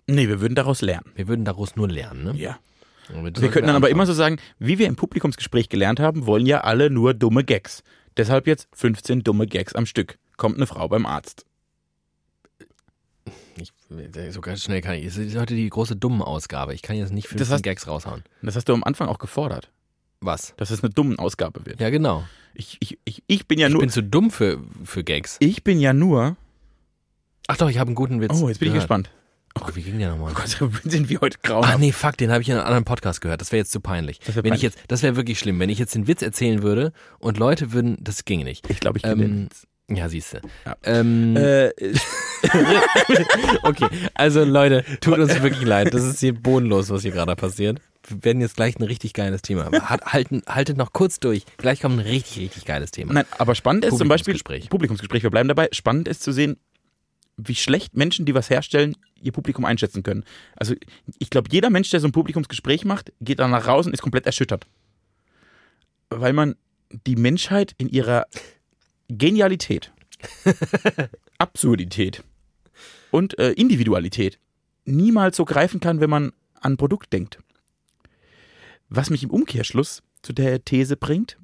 Nee, 0.08 0.28
wir 0.28 0.42
würden 0.42 0.56
daraus 0.56 0.82
lernen. 0.82 1.12
Wir 1.14 1.28
würden 1.28 1.46
daraus 1.46 1.76
nur 1.76 1.88
lernen, 1.88 2.24
ne? 2.24 2.34
Ja. 2.36 2.58
Wir 3.10 3.52
könnten 3.52 3.68
dann 3.68 3.76
aber 3.76 3.92
immer 3.92 4.08
so 4.08 4.14
sagen, 4.14 4.38
wie 4.58 4.80
wir 4.80 4.88
im 4.88 4.96
Publikumsgespräch 4.96 5.70
gelernt 5.70 6.00
haben, 6.00 6.26
wollen 6.26 6.48
ja 6.48 6.62
alle 6.62 6.90
nur 6.90 7.14
dumme 7.14 7.44
Gags. 7.44 7.84
Deshalb 8.18 8.48
jetzt 8.48 8.68
15 8.74 9.24
dumme 9.24 9.46
Gags 9.48 9.74
am 9.76 9.86
Stück. 9.86 10.18
Kommt 10.38 10.58
eine 10.58 10.68
Frau 10.68 10.88
beim 10.88 11.06
Arzt. 11.06 11.46
Ich, 13.58 13.72
so 14.32 14.42
ganz 14.42 14.64
schnell 14.64 14.82
kann 14.82 14.96
ich. 14.96 15.06
Es 15.06 15.18
ist 15.18 15.36
heute 15.38 15.56
die 15.56 15.70
große 15.70 15.96
dumme 15.96 16.26
Ausgabe. 16.26 16.74
Ich 16.74 16.82
kann 16.82 16.98
jetzt 16.98 17.12
nicht 17.14 17.28
15 17.28 17.48
Das 17.50 17.60
heißt- 17.60 17.64
Gags 17.64 17.88
raushauen. 17.88 18.24
Das 18.42 18.56
hast 18.56 18.68
du 18.68 18.74
am 18.74 18.84
Anfang 18.84 19.08
auch 19.08 19.20
gefordert, 19.20 19.70
Was? 20.22 20.54
dass 20.58 20.72
es 20.72 20.84
eine 20.84 20.92
dumme 20.92 21.18
Ausgabe 21.20 21.66
wird. 21.66 21.80
Ja, 21.80 21.90
genau. 21.90 22.26
Ich, 22.54 22.78
ich, 22.82 23.00
ich, 23.06 23.24
ich 23.28 23.48
bin 23.48 23.60
ja 23.60 23.68
Ich 23.68 23.74
nur. 23.74 23.82
bin 23.82 23.90
zu 23.90 24.04
dumm 24.04 24.32
für, 24.32 24.62
für 24.84 25.04
Gags. 25.04 25.38
Ich 25.40 25.64
bin 25.64 25.80
ja 25.80 25.94
nur. 25.94 26.36
Ach 27.48 27.58
doch, 27.58 27.70
ich 27.70 27.78
habe 27.78 27.90
einen 27.90 27.96
guten 27.96 28.22
Witz. 28.22 28.32
Oh, 28.34 28.48
jetzt 28.50 28.60
bin 28.60 28.68
ich 28.68 28.74
gehört. 28.74 28.84
gespannt. 28.84 29.10
Oh, 29.62 29.68
wie 29.74 29.82
ging 29.82 29.98
der 30.00 30.10
nochmal? 30.10 30.32
Oh 30.32 30.36
Gott, 30.36 30.50
sind 30.84 31.10
wir 31.10 31.22
heute 31.22 31.38
Ach 31.44 31.48
grauenhaft. 31.48 31.80
nee, 31.80 31.92
fuck, 31.92 32.18
den 32.18 32.32
habe 32.32 32.42
ich 32.42 32.50
in 32.50 32.56
einem 32.56 32.66
anderen 32.66 32.84
Podcast 32.86 33.22
gehört. 33.22 33.40
Das 33.42 33.52
wäre 33.52 33.60
jetzt 33.60 33.72
zu 33.72 33.80
peinlich. 33.80 34.20
Das 34.20 34.36
wär 34.36 34.44
Wenn 34.44 34.54
ich 34.54 34.62
peinlich. 34.62 34.76
jetzt, 34.76 34.92
das 34.92 35.02
wäre 35.04 35.16
wirklich 35.16 35.40
schlimm. 35.40 35.60
Wenn 35.60 35.70
ich 35.70 35.80
jetzt 35.80 35.96
den 35.96 36.08
Witz 36.08 36.22
erzählen 36.22 36.62
würde 36.62 36.92
und 37.20 37.38
Leute 37.38 37.72
würden, 37.72 37.98
das 38.02 38.26
ginge 38.26 38.44
nicht. 38.44 38.70
Ich 38.70 38.80
glaube, 38.80 38.98
ich 38.98 39.04
kenne 39.04 39.24
Ähm. 39.24 39.50
Ja, 39.88 40.10
siehst 40.10 40.34
du. 40.34 40.38
Ja. 40.66 40.76
Ähm, 40.84 41.36
Äh, 41.38 41.70
okay, 43.64 43.88
also 44.16 44.44
Leute, 44.44 44.84
tut 45.00 45.20
uns 45.20 45.42
wirklich 45.42 45.64
leid. 45.64 45.94
Das 45.94 46.04
ist 46.04 46.20
hier 46.20 46.34
bodenlos, 46.34 46.90
was 46.90 47.04
hier 47.04 47.12
gerade 47.12 47.36
passiert. 47.36 47.80
Wir 48.08 48.24
werden 48.24 48.42
jetzt 48.42 48.56
gleich 48.56 48.78
ein 48.80 48.84
richtig 48.84 49.14
geiles 49.14 49.42
Thema. 49.44 49.70
Halt- 49.88 50.06
halten, 50.06 50.42
haltet 50.48 50.78
noch 50.78 50.92
kurz 50.92 51.20
durch. 51.20 51.44
Gleich 51.58 51.82
kommt 51.82 51.98
ein 52.00 52.06
richtig, 52.06 52.40
richtig 52.40 52.66
geiles 52.66 52.92
Thema. 52.92 53.14
Nein, 53.14 53.26
aber 53.38 53.56
spannend 53.56 53.86
ist 53.86 53.98
zum 53.98 54.08
Beispiel. 54.08 54.36
Publikumsgespräch. 54.70 55.24
Wir 55.24 55.30
bleiben 55.32 55.48
dabei. 55.50 55.70
Spannend 55.72 56.08
ist 56.08 56.24
zu 56.24 56.32
sehen, 56.32 56.58
wie 57.38 57.56
schlecht 57.56 57.96
Menschen, 57.96 58.26
die 58.26 58.34
was 58.34 58.50
herstellen, 58.50 58.96
ihr 59.26 59.32
Publikum 59.32 59.66
einschätzen 59.66 60.04
können. 60.04 60.24
Also 60.56 60.76
ich 61.20 61.30
glaube, 61.30 61.50
jeder 61.52 61.70
Mensch, 61.70 61.90
der 61.90 62.00
so 62.00 62.08
ein 62.08 62.12
Publikumsgespräch 62.12 62.86
macht, 62.86 63.12
geht 63.22 63.40
danach 63.40 63.68
raus 63.68 63.86
und 63.86 63.94
ist 63.94 64.02
komplett 64.02 64.26
erschüttert, 64.26 64.68
weil 66.10 66.34
man 66.34 66.56
die 67.06 67.16
Menschheit 67.16 67.74
in 67.78 67.90
ihrer 67.90 68.26
Genialität, 69.08 69.92
Absurdität 71.38 72.24
und 73.12 73.38
äh, 73.40 73.52
Individualität 73.52 74.40
niemals 74.86 75.38
so 75.38 75.46
greifen 75.46 75.80
kann, 75.80 76.00
wenn 76.00 76.10
man 76.10 76.32
an 76.62 76.74
ein 76.74 76.78
Produkt 76.78 77.12
denkt. 77.12 77.40
Was 78.90 79.10
mich 79.10 79.24
im 79.24 79.32
Umkehrschluss 79.32 80.04
zu 80.22 80.34
der 80.34 80.64
These 80.64 80.96
bringt, 80.96 81.38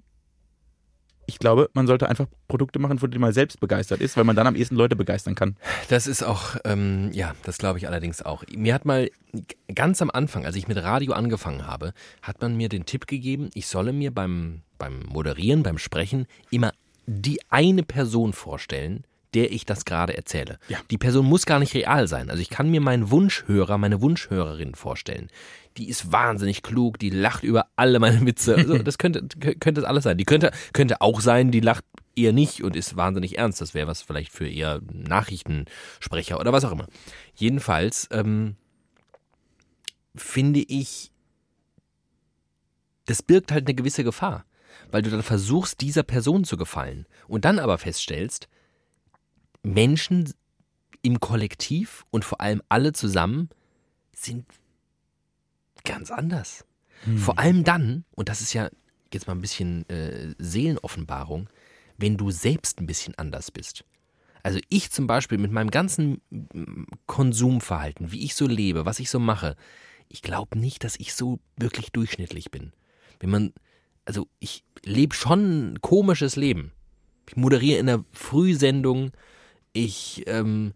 ich 1.26 1.40
glaube, 1.40 1.70
man 1.74 1.88
sollte 1.88 2.10
einfach 2.10 2.26
Produkte 2.48 2.80
machen, 2.80 3.00
von 3.00 3.10
denen 3.12 3.22
man 3.22 3.34
selbst 3.34 3.60
begeistert 3.60 4.02
ist, 4.02 4.18
weil 4.18 4.24
man 4.24 4.36
dann 4.36 4.48
am 4.48 4.56
ehesten 4.56 4.76
Leute 4.76 4.96
begeistern 4.96 5.36
kann. 5.36 5.56
Das 5.90 6.08
ist 6.08 6.24
auch, 6.24 6.58
ähm, 6.66 7.12
ja, 7.14 7.34
das 7.44 7.58
glaube 7.58 7.80
ich 7.80 7.88
allerdings 7.88 8.22
auch. 8.22 8.44
Mir 8.54 8.74
hat 8.74 8.86
mal 8.86 9.10
ganz 9.74 10.02
am 10.02 10.12
Anfang, 10.12 10.46
als 10.46 10.56
ich 10.56 10.68
mit 10.68 10.78
Radio 10.78 11.14
angefangen 11.14 11.68
habe, 11.68 11.94
hat 12.22 12.42
man 12.42 12.58
mir 12.58 12.70
den 12.70 12.86
Tipp 12.86 13.08
gegeben, 13.08 13.50
ich 13.54 13.68
solle 13.68 13.94
mir 13.94 14.14
beim, 14.14 14.62
beim 14.78 15.04
Moderieren, 15.08 15.64
beim 15.64 15.78
Sprechen 15.78 16.28
immer 16.50 16.74
die 17.06 17.40
eine 17.50 17.84
Person 17.84 18.34
vorstellen, 18.34 19.06
der 19.34 19.52
ich 19.52 19.66
das 19.66 19.86
gerade 19.86 20.16
erzähle. 20.16 20.60
Ja. 20.68 20.78
Die 20.90 20.98
Person 20.98 21.26
muss 21.26 21.46
gar 21.46 21.60
nicht 21.60 21.74
real 21.74 22.08
sein. 22.08 22.30
Also 22.30 22.42
ich 22.42 22.50
kann 22.50 22.70
mir 22.70 22.82
meinen 22.82 23.12
Wunschhörer, 23.12 23.78
meine 23.78 24.02
Wunschhörerin 24.02 24.76
vorstellen. 24.76 25.30
Die 25.78 25.88
ist 25.88 26.12
wahnsinnig 26.12 26.64
klug, 26.64 27.00
die 27.00 27.10
lacht 27.10 27.44
über 27.44 27.68
alle 27.76 28.00
meine 28.00 28.26
Witze. 28.26 28.56
Also 28.56 28.78
das 28.84 28.98
könnte, 28.98 29.28
könnte 29.28 29.82
das 29.82 29.84
alles 29.86 30.04
sein. 30.04 30.18
Die 30.18 30.26
könnte, 30.26 30.52
könnte 30.74 31.02
auch 31.02 31.22
sein, 31.22 31.52
die 31.52 31.62
lacht 31.62 31.86
eher 32.16 32.34
nicht 32.34 32.64
und 32.64 32.76
ist 32.76 32.98
wahnsinnig 32.98 33.38
ernst. 33.38 33.62
Das 33.62 33.74
wäre 33.74 33.88
was 33.88 34.02
vielleicht 34.02 34.32
für 34.32 34.48
eher 34.48 34.82
Nachrichtensprecher 34.92 36.40
oder 36.40 36.52
was 36.52 36.66
auch 36.66 36.72
immer. 36.72 36.88
Jedenfalls 37.36 38.10
ähm, 38.12 38.56
finde 40.16 40.60
ich, 40.60 41.12
das 43.06 43.24
birgt 43.24 43.52
halt 43.52 43.68
eine 43.68 43.76
gewisse 43.76 44.04
Gefahr, 44.04 44.46
weil 44.92 45.02
du 45.02 45.10
dann 45.10 45.24
versuchst, 45.24 45.82
dieser 45.82 46.04
Person 46.04 46.44
zu 46.44 46.58
gefallen 46.58 47.06
und 47.28 47.46
dann 47.46 47.60
aber 47.60 47.78
feststellst, 47.78 48.48
Menschen 49.64 50.34
im 51.02 51.20
Kollektiv 51.20 52.06
und 52.12 52.26
vor 52.26 52.42
allem 52.42 52.62
alle 52.70 52.94
zusammen 52.94 53.50
sind 54.14 54.46
ganz 55.84 56.12
anders. 56.12 56.66
Vor 57.18 57.40
allem 57.40 57.64
dann, 57.64 58.06
und 58.12 58.30
das 58.30 58.42
ist 58.42 58.54
ja 58.54 58.70
jetzt 59.14 59.28
mal 59.28 59.34
ein 59.34 59.42
bisschen 59.42 59.90
äh, 59.90 60.34
Seelenoffenbarung, 60.38 61.50
wenn 61.98 62.18
du 62.18 62.32
selbst 62.32 62.80
ein 62.80 62.86
bisschen 62.86 63.16
anders 63.16 63.52
bist. 63.52 63.84
Also 64.44 64.60
ich 64.70 64.92
zum 64.92 65.08
Beispiel 65.08 65.38
mit 65.38 65.52
meinem 65.52 65.72
ganzen 65.72 66.22
mm, 66.30 66.84
Konsumverhalten, 67.06 68.12
wie 68.12 68.24
ich 68.24 68.36
so 68.36 68.48
lebe, 68.48 68.86
was 68.86 69.00
ich 69.00 69.10
so 69.10 69.20
mache, 69.20 69.56
ich 70.10 70.22
glaube 70.22 70.58
nicht, 70.58 70.84
dass 70.84 71.00
ich 71.00 71.14
so 71.14 71.40
wirklich 71.58 71.92
durchschnittlich 71.92 72.52
bin. 72.52 72.74
Wenn 73.20 73.30
man, 73.30 73.54
also 74.06 74.28
ich 74.40 74.64
lebe 74.84 75.16
schon 75.16 75.74
ein 75.74 75.82
komisches 75.82 76.36
Leben. 76.36 76.72
Ich 77.28 77.36
moderiere 77.38 77.80
in 77.80 77.88
einer 77.88 78.04
Frühsendung, 78.12 79.12
ich 79.74 80.24
ähm, 80.28 80.74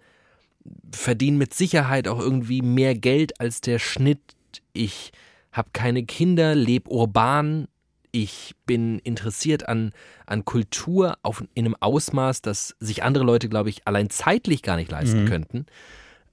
verdiene 0.91 1.37
mit 1.37 1.53
Sicherheit 1.53 2.07
auch 2.07 2.19
irgendwie 2.19 2.61
mehr 2.61 2.95
Geld 2.95 3.39
als 3.41 3.61
der 3.61 3.79
Schnitt. 3.79 4.34
Ich 4.73 5.11
habe 5.51 5.69
keine 5.73 6.03
Kinder, 6.03 6.55
lebe 6.55 6.89
urban. 6.89 7.67
Ich 8.11 8.55
bin 8.65 8.99
interessiert 8.99 9.67
an, 9.67 9.91
an 10.25 10.45
Kultur 10.45 11.17
auf, 11.21 11.43
in 11.53 11.65
einem 11.65 11.75
Ausmaß, 11.79 12.41
das 12.41 12.75
sich 12.79 13.03
andere 13.03 13.23
Leute, 13.25 13.49
glaube 13.49 13.69
ich, 13.69 13.85
allein 13.87 14.09
zeitlich 14.09 14.61
gar 14.61 14.77
nicht 14.77 14.89
leisten 14.91 15.23
Mhm. 15.23 15.27
könnten. 15.27 15.65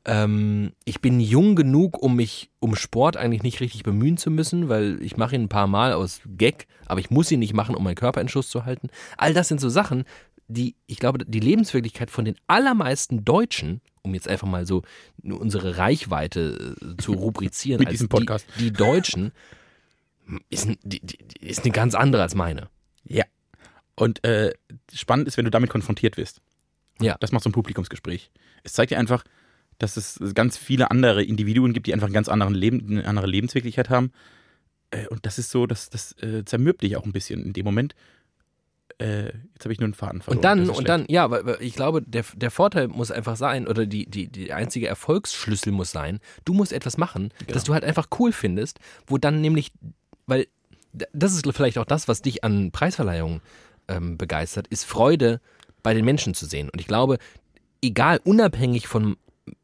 Ähm, 0.04 0.72
ich 0.84 1.00
bin 1.00 1.20
jung 1.20 1.54
genug, 1.54 2.02
um 2.02 2.16
mich 2.16 2.50
um 2.58 2.74
Sport 2.74 3.16
eigentlich 3.16 3.42
nicht 3.44 3.60
richtig 3.60 3.84
bemühen 3.84 4.16
zu 4.16 4.30
müssen, 4.30 4.68
weil 4.68 5.00
ich 5.02 5.16
mache 5.16 5.36
ihn 5.36 5.42
ein 5.42 5.48
paar 5.48 5.68
Mal 5.68 5.92
aus 5.92 6.20
Gag, 6.26 6.66
aber 6.86 6.98
ich 7.00 7.10
muss 7.10 7.30
ihn 7.30 7.38
nicht 7.38 7.54
machen, 7.54 7.74
um 7.76 7.84
meinen 7.84 7.94
Körper 7.94 8.20
in 8.20 8.28
Schuss 8.28 8.48
zu 8.48 8.64
halten. 8.64 8.88
All 9.16 9.32
das 9.32 9.46
sind 9.48 9.60
so 9.60 9.68
Sachen, 9.68 10.04
die, 10.48 10.74
ich 10.86 10.98
glaube, 10.98 11.24
die 11.24 11.40
Lebenswirklichkeit 11.40 12.10
von 12.10 12.24
den 12.24 12.34
allermeisten 12.48 13.24
Deutschen, 13.24 13.80
um 14.02 14.14
jetzt 14.14 14.28
einfach 14.28 14.48
mal 14.48 14.66
so 14.66 14.82
unsere 15.22 15.78
Reichweite 15.78 16.76
äh, 16.80 16.96
zu 17.02 17.12
rubrizieren, 17.14 17.78
Mit 17.78 17.88
als 17.88 17.94
diesem 17.94 18.08
Podcast. 18.08 18.46
Die, 18.58 18.64
die 18.64 18.72
Deutschen, 18.72 19.32
ist, 20.48 20.68
die, 20.82 21.00
die 21.00 21.18
ist 21.40 21.64
eine 21.64 21.72
ganz 21.72 21.94
andere 21.94 22.22
als 22.22 22.34
meine. 22.34 22.68
Ja. 23.04 23.24
Und 23.94 24.24
äh, 24.24 24.52
spannend 24.92 25.28
ist, 25.28 25.36
wenn 25.36 25.44
du 25.44 25.50
damit 25.50 25.70
konfrontiert 25.70 26.16
wirst. 26.16 26.40
Ja. 27.00 27.16
Das 27.20 27.32
macht 27.32 27.44
so 27.44 27.50
ein 27.50 27.52
Publikumsgespräch. 27.52 28.30
Es 28.62 28.72
zeigt 28.72 28.92
dir 28.92 28.98
einfach, 28.98 29.24
dass 29.78 29.96
es 29.96 30.18
ganz 30.34 30.56
viele 30.56 30.90
andere 30.90 31.22
Individuen 31.24 31.72
gibt, 31.72 31.86
die 31.86 31.92
einfach 31.92 32.06
einen 32.06 32.14
ganz 32.14 32.28
anderen 32.28 32.54
Leben, 32.54 32.86
eine 32.88 33.06
andere 33.06 33.26
Lebenswirklichkeit 33.26 33.90
haben. 33.90 34.12
Äh, 34.90 35.06
und 35.08 35.26
das 35.26 35.38
ist 35.38 35.50
so, 35.50 35.66
das, 35.66 35.90
das 35.90 36.12
äh, 36.22 36.44
zermürbt 36.44 36.82
dich 36.82 36.96
auch 36.96 37.04
ein 37.04 37.12
bisschen 37.12 37.44
in 37.44 37.52
dem 37.52 37.64
Moment. 37.64 37.94
Äh, 38.98 39.24
jetzt 39.54 39.64
habe 39.64 39.72
ich 39.72 39.80
nur 39.80 39.86
einen 39.86 39.94
Faden 39.94 40.22
verloren. 40.22 40.38
Und 40.38 40.44
dann, 40.44 40.60
und 40.68 40.74
schlecht. 40.74 40.88
dann, 40.88 41.04
ja, 41.08 41.30
weil, 41.30 41.56
ich 41.60 41.74
glaube, 41.74 42.02
der, 42.02 42.24
der 42.34 42.50
Vorteil 42.50 42.88
muss 42.88 43.10
einfach 43.10 43.36
sein, 43.36 43.66
oder 43.66 43.86
die, 43.86 44.06
die, 44.06 44.28
die 44.28 44.52
einzige 44.52 44.86
Erfolgsschlüssel 44.86 45.72
muss 45.72 45.90
sein, 45.90 46.20
du 46.44 46.54
musst 46.54 46.72
etwas 46.72 46.98
machen, 46.98 47.32
Genau. 47.38 47.52
das 47.52 47.64
du 47.64 47.74
halt 47.74 47.84
einfach 47.84 48.08
cool 48.18 48.32
findest, 48.32 48.78
wo 49.06 49.18
dann 49.18 49.40
nämlich, 49.40 49.72
weil 50.26 50.46
das 51.12 51.32
ist 51.32 51.50
vielleicht 51.52 51.78
auch 51.78 51.86
das, 51.86 52.06
was 52.08 52.22
dich 52.22 52.44
an 52.44 52.70
Preisverleihungen 52.70 53.40
ähm, 53.88 54.18
begeistert, 54.18 54.68
ist 54.68 54.84
Freude 54.84 55.40
bei 55.82 55.94
den 55.94 56.04
Menschen 56.04 56.34
zu 56.34 56.46
sehen. 56.46 56.68
Und 56.68 56.80
ich 56.80 56.86
glaube, 56.86 57.18
egal, 57.82 58.20
unabhängig 58.24 58.88
von 58.88 59.16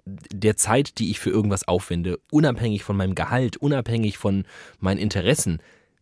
der 0.05 0.57
Zeit, 0.57 0.99
die 0.99 1.11
ich 1.11 1.21
für 1.21 1.31
irgendwas 1.31 1.69
aufwende, 1.69 2.19
unabhängig 2.31 2.83
von 2.83 2.97
meinem 2.97 3.15
Gehalt, 3.15 3.57
unabhängig 3.59 4.19
von 4.19 4.45
meinen 4.81 4.99
Interessen, 4.99 5.61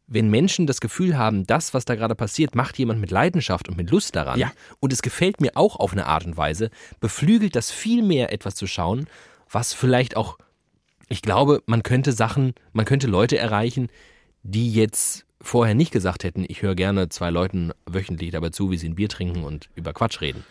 wenn 0.08 0.28
Menschen 0.30 0.66
das 0.66 0.80
Gefühl 0.80 1.18
haben, 1.18 1.46
das, 1.46 1.74
was 1.74 1.84
da 1.84 1.94
gerade 1.96 2.14
passiert, 2.14 2.54
macht 2.54 2.78
jemand 2.78 3.00
mit 3.00 3.10
Leidenschaft 3.10 3.68
und 3.68 3.76
mit 3.76 3.90
Lust 3.90 4.14
daran 4.14 4.38
Ja. 4.38 4.52
und 4.80 4.92
es 4.92 5.02
gefällt 5.02 5.40
mir 5.40 5.56
auch 5.56 5.76
auf 5.76 5.92
eine 5.92 6.06
Art 6.06 6.24
und 6.26 6.36
Weise, 6.36 6.70
beflügelt 7.00 7.56
das 7.56 7.70
viel 7.70 8.02
mehr, 8.02 8.32
etwas 8.32 8.54
zu 8.54 8.66
schauen, 8.66 9.08
was 9.50 9.72
vielleicht 9.74 10.16
auch, 10.16 10.38
ich 11.08 11.22
glaube, 11.22 11.62
man 11.66 11.82
könnte 11.82 12.12
Sachen, 12.12 12.54
man 12.72 12.84
könnte 12.84 13.06
Leute 13.08 13.36
erreichen, 13.38 13.88
die 14.42 14.72
jetzt 14.72 15.24
vorher 15.40 15.74
nicht 15.74 15.92
gesagt 15.92 16.24
hätten, 16.24 16.44
ich 16.48 16.62
höre 16.62 16.74
gerne 16.76 17.08
zwei 17.08 17.30
Leuten 17.30 17.72
wöchentlich 17.84 18.30
dabei 18.30 18.50
zu, 18.50 18.70
wie 18.70 18.78
sie 18.78 18.88
ein 18.88 18.94
Bier 18.94 19.08
trinken 19.08 19.42
und 19.44 19.68
über 19.74 19.92
Quatsch 19.92 20.20
reden. 20.20 20.44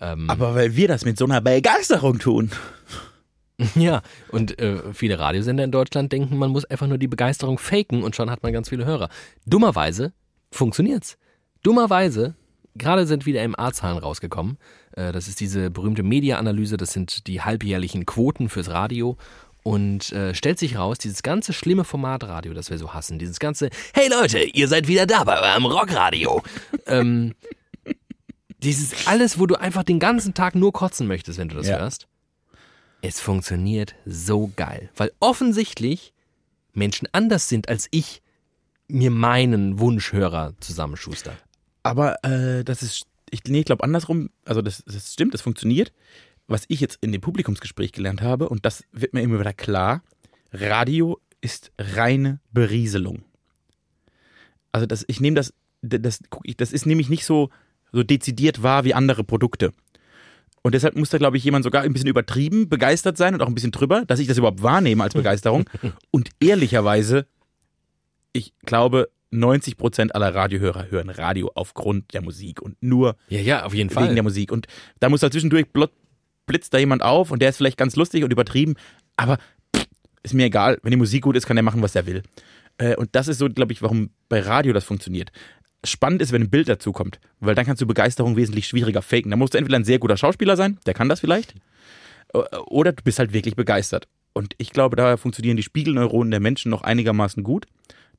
Ähm, 0.00 0.30
Aber 0.30 0.54
weil 0.54 0.76
wir 0.76 0.88
das 0.88 1.04
mit 1.04 1.18
so 1.18 1.24
einer 1.24 1.40
Begeisterung 1.40 2.18
tun. 2.18 2.50
Ja, 3.74 4.02
und 4.30 4.58
äh, 4.60 4.92
viele 4.92 5.18
Radiosender 5.18 5.64
in 5.64 5.72
Deutschland 5.72 6.12
denken, 6.12 6.36
man 6.36 6.50
muss 6.50 6.64
einfach 6.64 6.86
nur 6.86 6.98
die 6.98 7.08
Begeisterung 7.08 7.58
faken 7.58 8.02
und 8.02 8.14
schon 8.14 8.30
hat 8.30 8.42
man 8.42 8.52
ganz 8.52 8.68
viele 8.68 8.84
Hörer. 8.84 9.08
Dummerweise 9.46 10.12
funktioniert's. 10.50 11.18
Dummerweise, 11.62 12.36
gerade 12.76 13.06
sind 13.06 13.26
wieder 13.26 13.46
MA-Zahlen 13.46 13.98
rausgekommen. 13.98 14.58
Äh, 14.92 15.12
das 15.12 15.26
ist 15.28 15.40
diese 15.40 15.70
berühmte 15.70 16.02
Media-Analyse, 16.04 16.76
das 16.76 16.92
sind 16.92 17.26
die 17.26 17.42
halbjährlichen 17.42 18.06
Quoten 18.06 18.48
fürs 18.48 18.70
Radio. 18.70 19.16
Und 19.64 20.12
äh, 20.12 20.34
stellt 20.34 20.58
sich 20.58 20.78
raus, 20.78 20.98
dieses 20.98 21.22
ganze 21.22 21.52
schlimme 21.52 21.84
Format 21.84 22.24
Radio, 22.24 22.54
das 22.54 22.70
wir 22.70 22.78
so 22.78 22.94
hassen, 22.94 23.18
dieses 23.18 23.38
ganze, 23.40 23.70
hey 23.92 24.08
Leute, 24.08 24.38
ihr 24.38 24.68
seid 24.68 24.86
wieder 24.88 25.04
da 25.04 25.24
bei 25.24 25.38
eurem 25.40 25.66
Rockradio. 25.66 26.42
ähm, 26.86 27.34
dieses 28.62 29.06
alles, 29.06 29.38
wo 29.38 29.46
du 29.46 29.56
einfach 29.56 29.82
den 29.82 29.98
ganzen 29.98 30.32
Tag 30.32 30.54
nur 30.54 30.72
kotzen 30.72 31.06
möchtest, 31.06 31.38
wenn 31.38 31.48
du 31.48 31.56
das 31.56 31.66
Ja. 31.68 31.78
hörst. 31.80 32.06
Es 33.00 33.20
funktioniert 33.20 33.94
so 34.04 34.52
geil, 34.56 34.90
weil 34.96 35.12
offensichtlich 35.20 36.12
Menschen 36.72 37.08
anders 37.12 37.48
sind 37.48 37.68
als 37.68 37.88
ich 37.90 38.22
mir 38.88 39.10
meinen 39.10 39.78
Wunschhörer 39.78 40.54
zusammenschuster. 40.60 41.36
Aber 41.82 42.24
äh, 42.24 42.64
das 42.64 42.82
ist, 42.82 43.06
ich, 43.30 43.44
nee, 43.44 43.60
ich 43.60 43.64
glaube 43.66 43.84
andersrum, 43.84 44.30
also 44.44 44.62
das, 44.62 44.82
das 44.84 45.12
stimmt, 45.12 45.34
das 45.34 45.42
funktioniert. 45.42 45.92
Was 46.46 46.64
ich 46.68 46.80
jetzt 46.80 46.98
in 47.02 47.12
dem 47.12 47.20
Publikumsgespräch 47.20 47.92
gelernt 47.92 48.22
habe, 48.22 48.48
und 48.48 48.64
das 48.64 48.82
wird 48.92 49.12
mir 49.12 49.20
immer 49.20 49.38
wieder 49.38 49.52
klar, 49.52 50.02
Radio 50.52 51.20
ist 51.40 51.70
reine 51.78 52.40
Berieselung. 52.52 53.24
Also 54.72 54.86
das, 54.86 55.04
ich 55.08 55.20
nehme 55.20 55.36
das, 55.36 55.52
das, 55.82 56.20
ich, 56.44 56.56
das 56.56 56.72
ist 56.72 56.86
nämlich 56.86 57.10
nicht 57.10 57.26
so, 57.26 57.50
so 57.92 58.02
dezidiert 58.02 58.62
wahr 58.62 58.84
wie 58.84 58.94
andere 58.94 59.24
Produkte. 59.24 59.72
Und 60.62 60.74
deshalb 60.74 60.96
muss 60.96 61.10
da, 61.10 61.18
glaube 61.18 61.36
ich, 61.36 61.44
jemand 61.44 61.64
sogar 61.64 61.82
ein 61.82 61.92
bisschen 61.92 62.08
übertrieben 62.08 62.68
begeistert 62.68 63.16
sein 63.16 63.34
und 63.34 63.42
auch 63.42 63.46
ein 63.48 63.54
bisschen 63.54 63.70
drüber, 63.72 64.04
dass 64.06 64.18
ich 64.20 64.26
das 64.26 64.38
überhaupt 64.38 64.62
wahrnehme 64.62 65.02
als 65.02 65.14
Begeisterung. 65.14 65.64
und 66.10 66.30
ehrlicherweise, 66.40 67.26
ich 68.32 68.52
glaube, 68.64 69.08
90 69.30 69.76
Prozent 69.76 70.14
aller 70.14 70.34
Radiohörer 70.34 70.90
hören 70.90 71.10
Radio 71.10 71.50
aufgrund 71.54 72.14
der 72.14 72.22
Musik 72.22 72.62
und 72.62 72.76
nur 72.82 73.16
Ja, 73.28 73.40
ja, 73.40 73.64
auf 73.64 73.74
jeden 73.74 73.90
wegen 73.90 74.14
der 74.14 74.22
Musik. 74.22 74.50
Und 74.52 74.66
da 75.00 75.08
muss 75.08 75.20
da 75.20 75.30
zwischendurch 75.30 75.66
blot- 75.72 75.92
blitzt 76.46 76.72
da 76.72 76.78
jemand 76.78 77.02
auf 77.02 77.30
und 77.30 77.40
der 77.42 77.50
ist 77.50 77.58
vielleicht 77.58 77.76
ganz 77.76 77.94
lustig 77.96 78.24
und 78.24 78.32
übertrieben, 78.32 78.74
aber 79.16 79.38
ist 80.22 80.32
mir 80.34 80.46
egal. 80.46 80.78
Wenn 80.82 80.90
die 80.92 80.96
Musik 80.96 81.22
gut 81.24 81.36
ist, 81.36 81.46
kann 81.46 81.56
er 81.58 81.62
machen, 81.62 81.82
was 81.82 81.94
er 81.94 82.06
will. 82.06 82.22
Äh, 82.78 82.96
und 82.96 83.10
das 83.12 83.28
ist 83.28 83.38
so, 83.38 83.48
glaube 83.48 83.72
ich, 83.72 83.82
warum 83.82 84.10
bei 84.28 84.40
Radio 84.40 84.72
das 84.72 84.84
funktioniert. 84.84 85.30
Spannend 85.84 86.20
ist, 86.22 86.32
wenn 86.32 86.42
ein 86.42 86.50
Bild 86.50 86.68
dazu 86.68 86.92
kommt, 86.92 87.20
weil 87.40 87.54
dann 87.54 87.64
kannst 87.64 87.80
du 87.80 87.86
Begeisterung 87.86 88.36
wesentlich 88.36 88.66
schwieriger 88.66 89.00
faken. 89.02 89.30
Da 89.30 89.36
musst 89.36 89.54
du 89.54 89.58
entweder 89.58 89.78
ein 89.78 89.84
sehr 89.84 89.98
guter 90.00 90.16
Schauspieler 90.16 90.56
sein, 90.56 90.78
der 90.86 90.94
kann 90.94 91.08
das 91.08 91.20
vielleicht, 91.20 91.54
äh, 92.34 92.38
oder 92.66 92.92
du 92.92 93.02
bist 93.04 93.18
halt 93.20 93.32
wirklich 93.32 93.54
begeistert. 93.56 94.08
Und 94.32 94.54
ich 94.58 94.70
glaube, 94.70 94.96
da 94.96 95.16
funktionieren 95.16 95.56
die 95.56 95.62
Spiegelneuronen 95.62 96.30
der 96.30 96.40
Menschen 96.40 96.70
noch 96.70 96.82
einigermaßen 96.82 97.42
gut, 97.44 97.66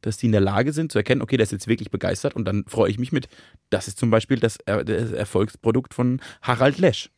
dass 0.01 0.15
die 0.17 0.27
in 0.27 0.31
der 0.31 0.41
Lage 0.41 0.71
sind 0.71 0.91
zu 0.93 0.97
erkennen, 0.99 1.21
okay, 1.21 1.35
der 1.35 1.43
ist 1.43 1.51
jetzt 1.51 1.67
wirklich 1.67 1.91
begeistert 1.91 2.33
und 2.33 2.45
dann 2.45 2.63
freue 2.67 2.89
ich 2.89 2.97
mich 2.97 3.11
mit. 3.11 3.27
Das 3.69 3.87
ist 3.89 3.99
zum 3.99 4.09
Beispiel 4.09 4.39
das, 4.39 4.57
Er- 4.65 4.85
das 4.85 5.11
Erfolgsprodukt 5.11 5.93
von 5.93 6.21
Harald 6.41 6.77
Lesch. 6.77 7.09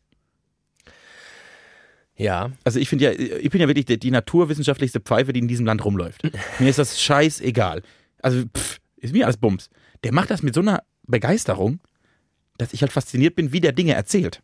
Ja, 2.15 2.51
Also 2.63 2.79
ich 2.79 2.89
finde 2.89 3.05
ja, 3.05 3.11
ich 3.11 3.49
bin 3.49 3.61
ja 3.61 3.67
wirklich 3.67 3.85
die, 3.85 3.97
die 3.99 4.11
naturwissenschaftlichste 4.11 4.99
Pfeife, 4.99 5.33
die 5.33 5.39
in 5.39 5.47
diesem 5.47 5.65
Land 5.65 5.83
rumläuft. 5.85 6.21
Mir 6.59 6.69
ist 6.69 6.77
das 6.79 6.99
scheißegal. 7.01 7.81
Also 8.21 8.43
pff, 8.55 8.79
ist 8.97 9.13
mir 9.13 9.25
alles 9.25 9.37
Bums. 9.37 9.69
Der 10.03 10.13
macht 10.13 10.31
das 10.31 10.43
mit 10.43 10.53
so 10.53 10.61
einer 10.61 10.83
Begeisterung, 11.07 11.79
dass 12.57 12.73
ich 12.73 12.81
halt 12.81 12.91
fasziniert 12.91 13.35
bin, 13.35 13.51
wie 13.51 13.61
der 13.61 13.71
Dinge 13.71 13.93
erzählt. 13.93 14.41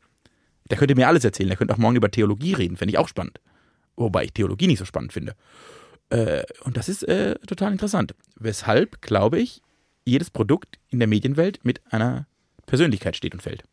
Der 0.70 0.78
könnte 0.78 0.96
mir 0.96 1.08
alles 1.08 1.24
erzählen. 1.24 1.50
Der 1.50 1.58
könnte 1.58 1.74
auch 1.74 1.80
morgen 1.80 1.96
über 1.96 2.12
Theologie 2.12 2.54
reden, 2.54 2.78
fände 2.78 2.92
ich 2.92 2.98
auch 2.98 3.08
spannend. 3.08 3.40
Wobei 3.96 4.26
ich 4.26 4.34
Theologie 4.34 4.68
nicht 4.68 4.80
so 4.80 4.86
spannend 4.86 5.14
finde. 5.14 5.36
Äh, 6.10 6.44
und 6.64 6.78
das 6.78 6.90
ist 6.90 7.04
äh, 7.04 7.36
total 7.48 7.72
interessant. 7.72 8.16
Weshalb, 8.36 9.02
glaube 9.02 9.40
ich, 9.40 9.62
jedes 10.06 10.30
Produkt 10.30 10.80
in 10.90 11.00
der 11.00 11.08
Medienwelt 11.08 11.60
mit 11.64 11.82
einer 11.92 12.28
Persönlichkeit 12.66 13.16
steht 13.16 13.34
und 13.34 13.42
fällt. 13.42 13.64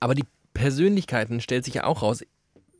Aber 0.00 0.14
die 0.14 0.24
Persönlichkeiten 0.54 1.40
stellt 1.40 1.64
sich 1.64 1.74
ja 1.74 1.84
auch 1.84 2.02
raus, 2.02 2.24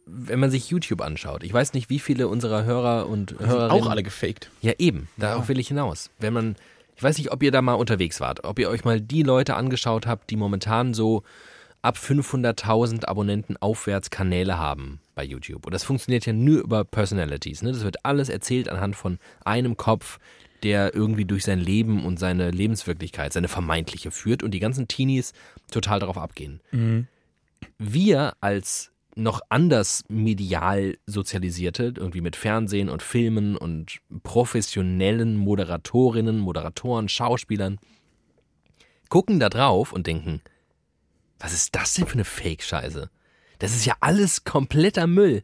wenn 0.06 0.40
man 0.40 0.50
sich 0.50 0.70
YouTube 0.70 1.00
anschaut. 1.02 1.44
Ich 1.44 1.52
weiß 1.52 1.74
nicht, 1.74 1.90
wie 1.90 1.98
viele 1.98 2.28
unserer 2.28 2.64
Hörer 2.64 3.08
und 3.08 3.38
Hörerinnen. 3.38 3.82
Auch 3.82 3.88
alle 3.88 4.02
gefaked. 4.02 4.50
Ja, 4.62 4.72
eben. 4.78 5.08
Darauf 5.16 5.48
will 5.48 5.58
ich 5.58 5.68
hinaus. 5.68 6.10
Wenn 6.18 6.32
man, 6.32 6.56
ich 6.98 7.04
weiß 7.04 7.16
nicht, 7.18 7.30
ob 7.30 7.44
ihr 7.44 7.52
da 7.52 7.62
mal 7.62 7.74
unterwegs 7.74 8.20
wart, 8.20 8.42
ob 8.42 8.58
ihr 8.58 8.68
euch 8.68 8.84
mal 8.84 9.00
die 9.00 9.22
Leute 9.22 9.54
angeschaut 9.54 10.08
habt, 10.08 10.30
die 10.30 10.36
momentan 10.36 10.94
so 10.94 11.22
ab 11.80 11.96
500.000 11.96 13.04
Abonnenten 13.04 13.56
aufwärts 13.56 14.10
Kanäle 14.10 14.58
haben 14.58 14.98
bei 15.14 15.22
YouTube. 15.22 15.64
Und 15.64 15.72
das 15.72 15.84
funktioniert 15.84 16.26
ja 16.26 16.32
nur 16.32 16.58
über 16.58 16.84
Personalities. 16.84 17.62
Ne? 17.62 17.70
Das 17.70 17.84
wird 17.84 18.04
alles 18.04 18.28
erzählt 18.28 18.68
anhand 18.68 18.96
von 18.96 19.20
einem 19.44 19.76
Kopf, 19.76 20.18
der 20.64 20.92
irgendwie 20.92 21.24
durch 21.24 21.44
sein 21.44 21.60
Leben 21.60 22.04
und 22.04 22.18
seine 22.18 22.50
Lebenswirklichkeit, 22.50 23.32
seine 23.32 23.46
vermeintliche 23.46 24.10
führt 24.10 24.42
und 24.42 24.50
die 24.50 24.58
ganzen 24.58 24.88
Teenies 24.88 25.34
total 25.70 26.00
darauf 26.00 26.18
abgehen. 26.18 26.58
Wir 27.78 28.32
als 28.40 28.90
noch 29.18 29.40
anders 29.48 30.04
medial 30.08 30.96
sozialisierte, 31.06 31.94
irgendwie 31.96 32.20
mit 32.20 32.36
Fernsehen 32.36 32.88
und 32.88 33.02
Filmen 33.02 33.56
und 33.56 33.98
professionellen 34.22 35.36
Moderatorinnen, 35.36 36.38
Moderatoren, 36.38 37.08
Schauspielern, 37.08 37.78
gucken 39.08 39.40
da 39.40 39.48
drauf 39.48 39.92
und 39.92 40.06
denken, 40.06 40.40
was 41.38 41.52
ist 41.52 41.74
das 41.74 41.94
denn 41.94 42.06
für 42.06 42.14
eine 42.14 42.24
Fake-Scheiße? 42.24 43.10
Das 43.58 43.74
ist 43.74 43.84
ja 43.84 43.94
alles 44.00 44.44
kompletter 44.44 45.06
Müll. 45.06 45.42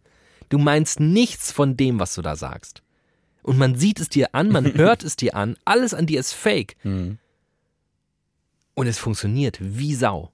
Du 0.49 0.59
meinst 0.59 1.01
nichts 1.01 1.53
von 1.53 1.77
dem, 1.77 1.99
was 1.99 2.15
du 2.15 2.23
da 2.23 2.37
sagst. 2.37 2.83
Und 3.43 3.59
man 3.59 3.75
sieht 3.75 4.01
es 4.01 4.09
dir 4.09 4.35
an, 4.35 4.51
man 4.51 4.73
hört 4.75 5.05
es 5.05 5.17
dir 5.17 5.35
an, 5.35 5.57
alles 5.65 5.95
an 5.95 6.07
dir 6.07 6.21
ist 6.21 6.33
fake. 6.33 6.77
Mhm. 6.85 7.19
Und 8.75 8.87
es 8.87 8.99
funktioniert 8.99 9.59
wie 9.61 9.95
Sau. 9.95 10.31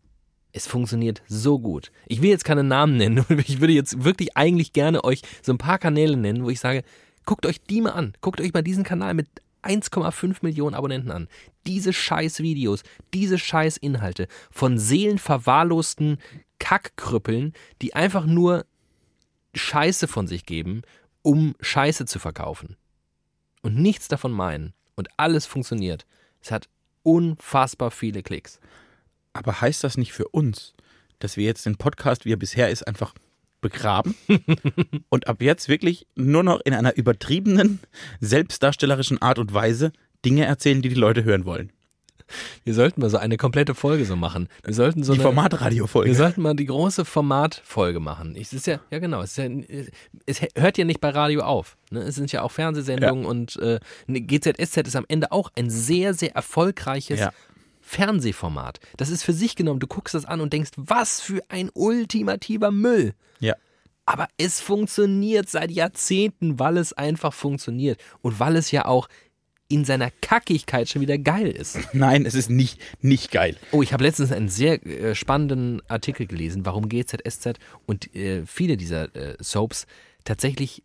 Es 0.52 0.66
funktioniert 0.66 1.22
so 1.28 1.58
gut. 1.58 1.92
Ich 2.06 2.22
will 2.22 2.30
jetzt 2.30 2.44
keine 2.44 2.64
Namen 2.64 2.96
nennen. 2.96 3.24
Ich 3.46 3.60
würde 3.60 3.72
jetzt 3.72 4.04
wirklich 4.04 4.36
eigentlich 4.36 4.72
gerne 4.72 5.04
euch 5.04 5.22
so 5.42 5.52
ein 5.52 5.58
paar 5.58 5.78
Kanäle 5.78 6.16
nennen, 6.16 6.44
wo 6.44 6.50
ich 6.50 6.60
sage, 6.60 6.82
guckt 7.24 7.46
euch 7.46 7.60
die 7.62 7.80
mal 7.80 7.90
an. 7.90 8.14
Guckt 8.20 8.40
euch 8.40 8.52
mal 8.52 8.62
diesen 8.62 8.84
Kanal 8.84 9.14
mit 9.14 9.28
1,5 9.62 10.38
Millionen 10.42 10.74
Abonnenten 10.74 11.10
an. 11.10 11.28
Diese 11.66 11.92
scheiß 11.92 12.40
Videos, 12.40 12.82
diese 13.12 13.38
scheiß 13.38 13.76
Inhalte 13.76 14.26
von 14.50 14.78
seelenverwahrlosten 14.78 16.18
Kackkrüppeln, 16.58 17.54
die 17.82 17.94
einfach 17.94 18.26
nur 18.26 18.66
Scheiße 19.54 20.08
von 20.08 20.26
sich 20.26 20.46
geben, 20.46 20.82
um 21.22 21.54
Scheiße 21.60 22.06
zu 22.06 22.18
verkaufen. 22.18 22.76
Und 23.62 23.76
nichts 23.76 24.08
davon 24.08 24.32
meinen. 24.32 24.72
Und 24.94 25.08
alles 25.16 25.46
funktioniert. 25.46 26.06
Es 26.40 26.50
hat 26.50 26.68
unfassbar 27.02 27.90
viele 27.90 28.22
Klicks. 28.22 28.60
Aber 29.32 29.60
heißt 29.60 29.84
das 29.84 29.96
nicht 29.96 30.12
für 30.12 30.28
uns, 30.28 30.74
dass 31.18 31.36
wir 31.36 31.44
jetzt 31.44 31.66
den 31.66 31.76
Podcast, 31.76 32.24
wie 32.24 32.32
er 32.32 32.36
bisher 32.36 32.70
ist, 32.70 32.86
einfach 32.86 33.14
begraben 33.60 34.14
und 35.10 35.28
ab 35.28 35.42
jetzt 35.42 35.68
wirklich 35.68 36.06
nur 36.14 36.42
noch 36.42 36.60
in 36.64 36.74
einer 36.74 36.96
übertriebenen, 36.96 37.80
selbstdarstellerischen 38.20 39.20
Art 39.20 39.38
und 39.38 39.52
Weise 39.52 39.92
Dinge 40.24 40.46
erzählen, 40.46 40.82
die 40.82 40.88
die 40.88 40.94
Leute 40.94 41.24
hören 41.24 41.44
wollen? 41.44 41.72
Wir 42.64 42.74
sollten 42.74 43.00
mal 43.00 43.10
so 43.10 43.16
eine 43.16 43.36
komplette 43.36 43.74
Folge 43.74 44.04
so 44.04 44.16
machen. 44.16 44.48
Wir 44.64 44.74
sollten 44.74 45.02
so 45.02 45.12
Die 45.12 45.18
eine, 45.18 45.24
Formatradio-Folge. 45.24 46.10
Wir 46.10 46.16
sollten 46.16 46.42
mal 46.42 46.54
die 46.54 46.66
große 46.66 47.04
Formatfolge 47.04 47.98
machen. 47.98 48.36
Ich, 48.36 48.42
es 48.42 48.52
ist 48.52 48.66
ja, 48.66 48.80
ja 48.90 48.98
genau, 48.98 49.22
es, 49.22 49.36
ist 49.36 49.38
ja, 49.38 49.84
es 50.26 50.40
hört 50.56 50.78
ja 50.78 50.84
nicht 50.84 51.00
bei 51.00 51.10
Radio 51.10 51.42
auf. 51.42 51.76
Ne? 51.90 52.00
Es 52.00 52.14
sind 52.14 52.30
ja 52.32 52.42
auch 52.42 52.52
Fernsehsendungen 52.52 53.24
und 53.24 53.56
äh, 53.56 53.80
GZSZ 54.08 54.86
ist 54.86 54.96
am 54.96 55.06
Ende 55.08 55.32
auch 55.32 55.50
ein 55.56 55.70
sehr, 55.70 56.14
sehr 56.14 56.34
erfolgreiches 56.34 57.20
Ja. 57.20 57.32
Fernsehformat. 57.90 58.78
Das 58.96 59.10
ist 59.10 59.24
für 59.24 59.32
sich 59.32 59.56
genommen, 59.56 59.80
du 59.80 59.88
guckst 59.88 60.14
das 60.14 60.24
an 60.24 60.40
und 60.40 60.52
denkst, 60.52 60.70
was 60.76 61.20
für 61.20 61.42
ein 61.48 61.70
ultimativer 61.74 62.70
Müll. 62.70 63.14
Ja. 63.40 63.56
Aber 64.06 64.28
es 64.38 64.60
funktioniert 64.60 65.48
seit 65.48 65.72
Jahrzehnten, 65.72 66.60
weil 66.60 66.76
es 66.76 66.92
einfach 66.92 67.34
funktioniert. 67.34 68.00
Und 68.22 68.38
weil 68.38 68.54
es 68.54 68.70
ja 68.70 68.84
auch 68.84 69.08
in 69.66 69.84
seiner 69.84 70.12
Kackigkeit 70.20 70.88
schon 70.88 71.02
wieder 71.02 71.18
geil 71.18 71.48
ist. 71.48 71.78
Nein, 71.92 72.26
es 72.26 72.34
ist 72.34 72.48
nicht, 72.48 72.80
nicht 73.00 73.32
geil. 73.32 73.56
Oh, 73.72 73.82
ich 73.82 73.92
habe 73.92 74.04
letztens 74.04 74.30
einen 74.30 74.48
sehr 74.48 74.86
äh, 74.86 75.16
spannenden 75.16 75.82
Artikel 75.88 76.26
gelesen, 76.26 76.64
warum 76.64 76.88
GZSZ 76.88 77.58
und 77.86 78.14
äh, 78.14 78.46
viele 78.46 78.76
dieser 78.76 79.14
äh, 79.16 79.36
Soaps 79.40 79.88
tatsächlich 80.22 80.84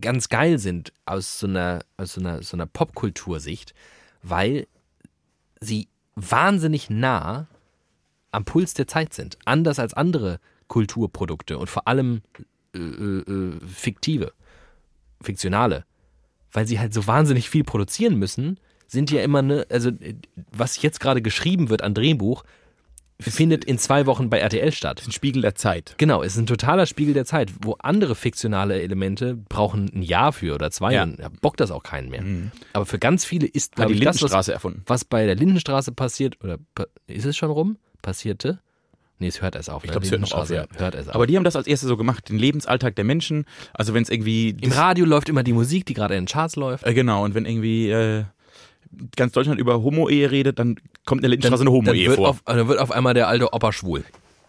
ganz 0.00 0.30
geil 0.30 0.58
sind 0.58 0.94
aus 1.04 1.38
so 1.38 1.46
einer, 1.46 1.84
aus 1.98 2.14
so 2.14 2.20
einer, 2.20 2.42
so 2.42 2.56
einer 2.56 2.66
Popkultursicht, 2.66 3.74
weil 4.22 4.66
sie 5.64 5.88
wahnsinnig 6.14 6.90
nah 6.90 7.48
am 8.30 8.44
Puls 8.44 8.74
der 8.74 8.86
Zeit 8.86 9.14
sind. 9.14 9.38
Anders 9.44 9.78
als 9.78 9.94
andere 9.94 10.40
Kulturprodukte 10.68 11.58
und 11.58 11.68
vor 11.68 11.86
allem 11.88 12.22
äh, 12.74 12.78
äh, 12.78 13.60
fiktive, 13.66 14.32
fiktionale. 15.20 15.84
Weil 16.52 16.66
sie 16.66 16.78
halt 16.78 16.94
so 16.94 17.06
wahnsinnig 17.06 17.50
viel 17.50 17.64
produzieren 17.64 18.18
müssen, 18.18 18.58
sind 18.86 19.10
ja 19.10 19.22
immer 19.22 19.42
ne, 19.42 19.66
also 19.70 19.90
äh, 19.90 20.14
was 20.52 20.80
jetzt 20.82 21.00
gerade 21.00 21.22
geschrieben 21.22 21.68
wird 21.68 21.82
an 21.82 21.94
Drehbuch, 21.94 22.44
findet 23.20 23.64
in 23.64 23.78
zwei 23.78 24.06
Wochen 24.06 24.28
bei 24.28 24.38
RTL 24.38 24.72
statt. 24.72 25.00
Ist 25.00 25.08
ein 25.08 25.12
Spiegel 25.12 25.42
der 25.42 25.54
Zeit. 25.54 25.94
Genau, 25.98 26.22
es 26.22 26.34
ist 26.34 26.38
ein 26.38 26.46
totaler 26.46 26.86
Spiegel 26.86 27.14
der 27.14 27.24
Zeit, 27.24 27.52
wo 27.62 27.76
andere 27.78 28.14
fiktionale 28.14 28.80
Elemente 28.82 29.34
brauchen 29.34 29.90
ein 29.94 30.02
Jahr 30.02 30.32
für 30.32 30.54
oder 30.54 30.70
zwei, 30.70 30.94
Ja. 30.94 31.06
da 31.06 31.30
bockt 31.40 31.60
das 31.60 31.70
auch 31.70 31.82
keinen 31.82 32.10
mehr. 32.10 32.24
Aber 32.72 32.86
für 32.86 32.98
ganz 32.98 33.24
viele 33.24 33.46
ist, 33.46 33.78
Hat 33.78 33.88
die 33.88 33.94
ich, 33.94 34.00
das, 34.00 34.16
was, 34.16 34.20
Lindenstraße 34.20 34.52
erfunden. 34.52 34.82
was 34.86 35.04
bei 35.04 35.26
der 35.26 35.36
Lindenstraße 35.36 35.92
passiert, 35.92 36.42
oder 36.42 36.58
ist 37.06 37.24
es 37.24 37.36
schon 37.36 37.50
rum? 37.50 37.78
Passierte? 38.02 38.60
Nee, 39.20 39.28
es 39.28 39.40
hört 39.40 39.54
erst 39.54 39.70
auf. 39.70 39.84
Ich 39.84 39.88
ne? 39.88 39.92
glaube, 39.92 40.06
es 40.06 40.10
hört 40.10 40.20
noch 40.20 40.32
auf, 40.32 40.48
Lindenstraße 40.48 40.74
ja. 40.74 40.80
hört 40.80 40.94
erst 40.96 41.08
auf. 41.10 41.14
Aber 41.14 41.26
die 41.26 41.36
haben 41.36 41.44
das 41.44 41.54
als 41.54 41.68
erste 41.68 41.86
so 41.86 41.96
gemacht, 41.96 42.28
den 42.28 42.38
Lebensalltag 42.38 42.96
der 42.96 43.04
Menschen. 43.04 43.44
Also 43.72 43.94
wenn 43.94 44.02
es 44.02 44.10
irgendwie... 44.10 44.56
Im 44.60 44.72
Radio 44.72 45.04
läuft 45.04 45.28
immer 45.28 45.44
die 45.44 45.52
Musik, 45.52 45.86
die 45.86 45.94
gerade 45.94 46.16
in 46.16 46.24
den 46.24 46.28
Charts 46.28 46.56
läuft. 46.56 46.84
Äh, 46.84 46.94
genau, 46.94 47.24
und 47.24 47.34
wenn 47.34 47.46
irgendwie 47.46 47.90
äh, 47.90 48.24
ganz 49.16 49.32
Deutschland 49.32 49.60
über 49.60 49.82
Homo-Ehe 49.82 50.30
redet, 50.30 50.58
dann 50.58 50.76
kommt 51.06 51.20
in 51.20 51.22
der 51.22 51.30
Lindenstraße 51.30 51.62
eine 51.62 51.70
Homo-Ehe 51.72 52.12
vor. 52.12 52.28
auf, 52.28 52.42
dann 52.44 52.68
wird 52.68 52.78
auf 52.78 52.90
einmal 52.90 53.14
der 53.14 53.28
alte 53.28 53.52
Opa 53.52 53.72
schwul. 53.72 54.04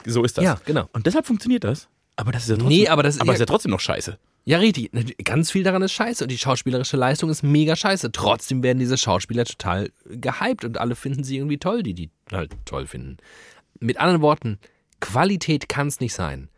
so 0.06 0.24
ist 0.24 0.38
das. 0.38 0.44
Ja, 0.46 0.60
genau. 0.66 0.88
Und 0.94 1.06
deshalb 1.06 1.26
funktioniert 1.26 1.64
das. 1.64 1.88
Aber 2.16 2.32
das 2.32 2.44
ist 2.44 2.50
ja 2.50 2.56
trotzdem, 2.56 2.70
Nee, 2.78 2.88
aber 2.88 3.04
das 3.04 3.16
ist 3.16 3.22
aber 3.22 3.30
ja- 3.32 3.34
ist 3.34 3.40
ja 3.42 3.46
trotzdem 3.46 3.72
noch 3.72 3.80
scheiße. 3.80 4.18
Ja, 4.48 4.60
richtig. 4.60 4.92
Ganz 5.24 5.50
viel 5.52 5.64
daran 5.64 5.82
ist 5.82 5.92
scheiße 5.94 6.24
und 6.24 6.30
die 6.32 6.38
schauspielerische 6.38 6.98
Leistung 6.98 7.30
ist 7.32 7.42
mega 7.42 7.76
scheiße. 7.76 8.12
Trotzdem 8.12 8.62
werden 8.62 8.78
diese 8.78 8.96
Schauspieler 8.98 9.44
total 9.44 9.90
gehypt 10.06 10.64
und 10.64 10.78
alle 10.78 10.96
finden 10.96 11.24
sie 11.24 11.38
irgendwie 11.38 11.58
toll, 11.58 11.82
die 11.82 11.96
die 11.96 12.10
halt 12.32 12.52
toll 12.64 12.86
finden. 12.86 13.18
Mit 13.80 14.00
anderen 14.00 14.22
Worten, 14.22 14.60
Qualität 15.02 15.68
kann 15.68 15.88
es 15.88 16.00
nicht 16.00 16.14
sein. 16.14 16.50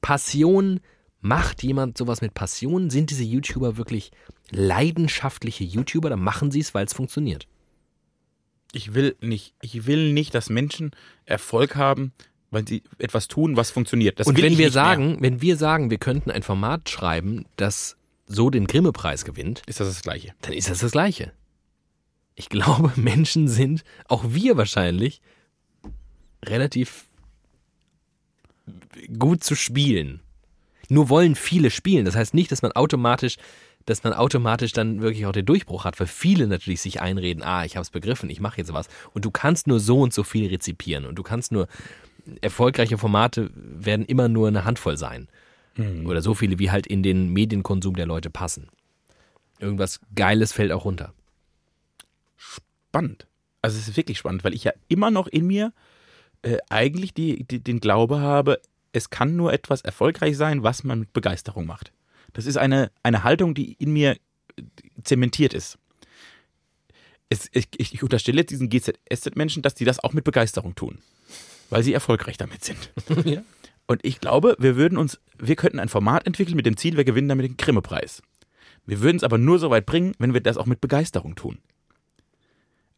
Passion, 0.00 0.80
macht 1.20 1.62
jemand 1.62 1.98
sowas 1.98 2.20
mit 2.20 2.34
Passion? 2.34 2.90
Sind 2.90 3.10
diese 3.10 3.24
YouTuber 3.24 3.76
wirklich 3.76 4.10
leidenschaftliche 4.50 5.64
YouTuber? 5.64 6.10
Dann 6.10 6.20
machen 6.20 6.50
sie 6.50 6.60
es, 6.60 6.74
weil 6.74 6.86
es 6.86 6.92
funktioniert. 6.92 7.46
Ich 8.72 8.94
will 8.94 9.16
nicht, 9.20 9.54
ich 9.62 9.86
will 9.86 10.12
nicht, 10.12 10.34
dass 10.34 10.50
Menschen 10.50 10.90
Erfolg 11.24 11.76
haben, 11.76 12.12
weil 12.50 12.66
sie 12.66 12.82
etwas 12.98 13.28
tun, 13.28 13.56
was 13.56 13.70
funktioniert. 13.70 14.20
Das 14.20 14.26
und 14.26 14.36
wenn 14.36 14.42
wir 14.42 14.50
nicht 14.50 14.58
mehr. 14.58 14.70
sagen, 14.70 15.18
wenn 15.20 15.40
wir 15.40 15.56
sagen, 15.56 15.90
wir 15.90 15.98
könnten 15.98 16.30
ein 16.30 16.42
Format 16.42 16.88
schreiben, 16.88 17.46
das 17.56 17.96
so 18.26 18.50
den 18.50 18.66
Grimme-Preis 18.66 19.24
gewinnt, 19.24 19.62
ist 19.66 19.80
das 19.80 19.88
das 19.88 20.02
Gleiche. 20.02 20.34
dann 20.42 20.52
ist 20.52 20.68
das 20.68 20.80
das 20.80 20.92
Gleiche. 20.92 21.32
Ich 22.34 22.48
glaube, 22.48 22.92
Menschen 23.00 23.48
sind, 23.48 23.84
auch 24.06 24.24
wir 24.28 24.56
wahrscheinlich, 24.56 25.20
relativ 26.44 27.06
gut 29.18 29.42
zu 29.42 29.54
spielen. 29.54 30.20
Nur 30.88 31.08
wollen 31.08 31.34
viele 31.34 31.70
spielen. 31.70 32.04
Das 32.04 32.16
heißt 32.16 32.34
nicht, 32.34 32.50
dass 32.50 32.62
man 32.62 32.72
automatisch, 32.72 33.36
dass 33.84 34.04
man 34.04 34.12
automatisch 34.12 34.72
dann 34.72 35.00
wirklich 35.00 35.26
auch 35.26 35.32
den 35.32 35.46
Durchbruch 35.46 35.84
hat, 35.84 35.98
weil 36.00 36.06
viele 36.06 36.46
natürlich 36.46 36.80
sich 36.80 37.00
einreden, 37.00 37.42
ah, 37.42 37.64
ich 37.64 37.76
habe 37.76 37.82
es 37.82 37.90
begriffen, 37.90 38.30
ich 38.30 38.40
mache 38.40 38.58
jetzt 38.58 38.72
was. 38.72 38.88
Und 39.12 39.24
du 39.24 39.30
kannst 39.30 39.66
nur 39.66 39.80
so 39.80 40.00
und 40.00 40.12
so 40.12 40.22
viel 40.22 40.48
rezipieren 40.48 41.04
und 41.06 41.16
du 41.16 41.22
kannst 41.22 41.52
nur 41.52 41.68
erfolgreiche 42.40 42.98
Formate 42.98 43.50
werden 43.54 44.04
immer 44.04 44.28
nur 44.28 44.48
eine 44.48 44.64
Handvoll 44.64 44.96
sein. 44.96 45.28
Oder 46.06 46.22
so 46.22 46.34
viele, 46.34 46.58
wie 46.58 46.72
halt 46.72 46.88
in 46.88 47.04
den 47.04 47.32
Medienkonsum 47.32 47.94
der 47.94 48.06
Leute 48.06 48.30
passen. 48.30 48.68
Irgendwas 49.60 50.00
Geiles 50.14 50.52
fällt 50.52 50.72
auch 50.72 50.84
runter. 50.84 51.12
Spannend. 52.36 53.28
Also 53.62 53.78
es 53.78 53.86
ist 53.86 53.96
wirklich 53.96 54.18
spannend, 54.18 54.42
weil 54.42 54.54
ich 54.54 54.64
ja 54.64 54.72
immer 54.88 55.12
noch 55.12 55.28
in 55.28 55.46
mir 55.46 55.72
äh, 56.42 56.58
eigentlich 56.68 57.14
die, 57.14 57.44
die, 57.44 57.60
den 57.60 57.78
Glaube 57.78 58.18
habe, 58.20 58.60
es 58.92 59.10
kann 59.10 59.36
nur 59.36 59.52
etwas 59.52 59.82
erfolgreich 59.82 60.36
sein, 60.36 60.62
was 60.62 60.84
man 60.84 61.00
mit 61.00 61.12
Begeisterung 61.12 61.66
macht. 61.66 61.92
Das 62.32 62.46
ist 62.46 62.56
eine, 62.56 62.90
eine 63.02 63.24
Haltung, 63.24 63.54
die 63.54 63.72
in 63.74 63.92
mir 63.92 64.12
äh, 64.56 64.62
zementiert 65.02 65.54
ist. 65.54 65.78
es, 67.28 67.48
ich, 67.52 67.68
ich 67.78 68.02
unterstelle 68.02 68.38
jetzt 68.38 68.50
diesen 68.50 68.68
GZSZ-Menschen, 68.68 69.62
dass 69.62 69.74
die 69.74 69.84
das 69.84 70.02
auch 70.02 70.12
mit 70.12 70.24
Begeisterung 70.24 70.74
tun, 70.74 70.98
weil 71.70 71.82
sie 71.82 71.92
erfolgreich 71.92 72.36
damit 72.36 72.64
sind. 72.64 72.92
Ja. 73.24 73.42
Und 73.90 74.04
ich 74.04 74.20
glaube, 74.20 74.54
wir 74.58 74.76
würden 74.76 74.98
uns, 74.98 75.18
wir 75.38 75.56
könnten 75.56 75.78
ein 75.78 75.88
Format 75.88 76.26
entwickeln 76.26 76.56
mit 76.56 76.66
dem 76.66 76.76
Ziel, 76.76 76.98
wir 76.98 77.04
gewinnen 77.04 77.28
damit 77.28 77.46
den 77.46 77.56
Grimme-Preis. 77.56 78.22
Wir 78.84 79.00
würden 79.00 79.16
es 79.16 79.22
aber 79.22 79.38
nur 79.38 79.58
so 79.58 79.70
weit 79.70 79.86
bringen, 79.86 80.12
wenn 80.18 80.34
wir 80.34 80.42
das 80.42 80.58
auch 80.58 80.66
mit 80.66 80.82
Begeisterung 80.82 81.36
tun. 81.36 81.58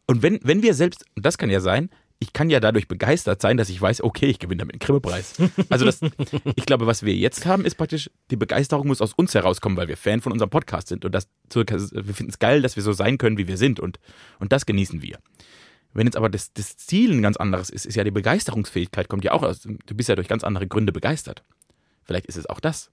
Und 0.07 0.22
wenn, 0.22 0.41
wenn 0.43 0.62
wir 0.62 0.74
selbst, 0.74 1.05
und 1.14 1.24
das 1.24 1.38
kann 1.38 1.49
ja 1.49 1.61
sein, 1.61 1.91
ich 2.23 2.35
kann 2.35 2.51
ja 2.51 2.61
dadurch 2.61 2.87
begeistert 2.87 3.41
sein, 3.41 3.57
dass 3.57 3.71
ich 3.71 3.81
weiß, 3.81 4.03
okay, 4.03 4.27
ich 4.27 4.39
gewinne 4.39 4.59
damit 4.59 4.75
den 4.75 4.79
Grimme-Preis. 4.79 5.35
Also 5.71 5.87
das, 5.87 6.01
ich 6.55 6.66
glaube, 6.66 6.87
was 6.87 7.03
wir 7.03 7.14
jetzt 7.14 7.47
haben, 7.47 7.64
ist 7.64 7.77
praktisch, 7.77 8.11
die 8.31 8.37
Begeisterung 8.37 8.87
muss 8.87 9.01
aus 9.01 9.14
uns 9.14 9.35
herauskommen, 9.35 9.79
weil 9.79 9.89
wir 9.89 9.97
Fan 9.97 10.21
von 10.21 10.31
unserem 10.31 10.51
Podcast 10.51 10.89
sind. 10.89 11.07
Und 11.07 11.12
das, 11.14 11.29
wir 11.55 11.64
finden 12.14 12.31
es 12.31 12.39
geil, 12.39 12.61
dass 12.61 12.77
wir 12.77 12.83
so 12.83 12.93
sein 12.93 13.16
können, 13.16 13.39
wie 13.39 13.49
wir 13.49 13.57
sind. 13.57 13.81
Und, 13.81 13.99
und 14.39 14.53
das 14.53 14.66
genießen 14.66 15.01
wir. 15.01 15.18
Wenn 15.95 16.07
jetzt 16.07 16.16
aber 16.16 16.29
das, 16.29 16.53
das 16.53 16.77
Ziel 16.77 17.11
ein 17.12 17.23
ganz 17.23 17.39
anderes 17.39 17.71
ist, 17.71 17.87
ist 17.87 17.97
ja 17.97 18.05
die 18.05 18.11
Begeisterungsfähigkeit, 18.11 19.09
kommt 19.09 19.25
ja 19.25 19.33
auch 19.33 19.43
aus. 19.43 19.62
Du 19.62 19.95
bist 19.95 20.11
ja 20.11 20.14
durch 20.14 20.29
ganz 20.29 20.45
andere 20.45 20.68
Gründe 20.68 20.93
begeistert. 20.93 21.43
Vielleicht 22.05 22.27
ist 22.27 22.37
es 22.37 22.47
auch 22.47 22.61
das. 22.61 22.91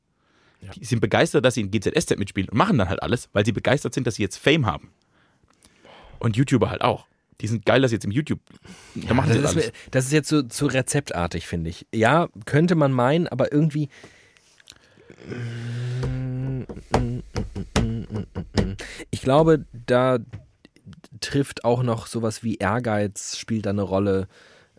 Ja. 0.61 0.71
Die 0.71 0.85
sind 0.85 1.01
begeistert, 1.01 1.43
dass 1.43 1.55
sie 1.55 1.61
in 1.61 1.71
GZSZ 1.71 2.17
mitspielen 2.17 2.49
und 2.49 2.57
machen 2.57 2.77
dann 2.77 2.87
halt 2.87 3.03
alles, 3.03 3.29
weil 3.33 3.45
sie 3.45 3.51
begeistert 3.51 3.93
sind, 3.93 4.07
dass 4.07 4.15
sie 4.15 4.23
jetzt 4.23 4.37
Fame 4.37 4.65
haben. 4.65 4.91
Und 6.19 6.37
YouTuber 6.37 6.69
halt 6.69 6.81
auch. 6.81 7.05
Die 7.41 7.47
sind 7.47 7.65
geil, 7.65 7.81
dass 7.81 7.91
jetzt 7.91 8.05
im 8.05 8.11
YouTube. 8.11 8.39
Da 8.95 9.13
machen 9.13 9.31
sie 9.31 9.41
das, 9.41 9.51
alles. 9.51 9.65
ist, 9.65 9.73
das 9.91 10.05
ist 10.05 10.11
jetzt 10.11 10.29
so 10.29 10.41
zu 10.41 10.65
rezeptartig, 10.65 11.45
finde 11.45 11.69
ich. 11.69 11.85
Ja, 11.93 12.29
könnte 12.45 12.75
man 12.75 12.91
meinen, 12.91 13.27
aber 13.27 13.51
irgendwie. 13.51 13.89
Ich 19.11 19.21
glaube, 19.21 19.65
da 19.85 20.17
trifft 21.19 21.63
auch 21.63 21.83
noch 21.83 22.07
sowas 22.07 22.43
wie 22.43 22.55
Ehrgeiz, 22.55 23.37
spielt 23.37 23.65
da 23.65 23.71
eine 23.71 23.83
Rolle. 23.83 24.27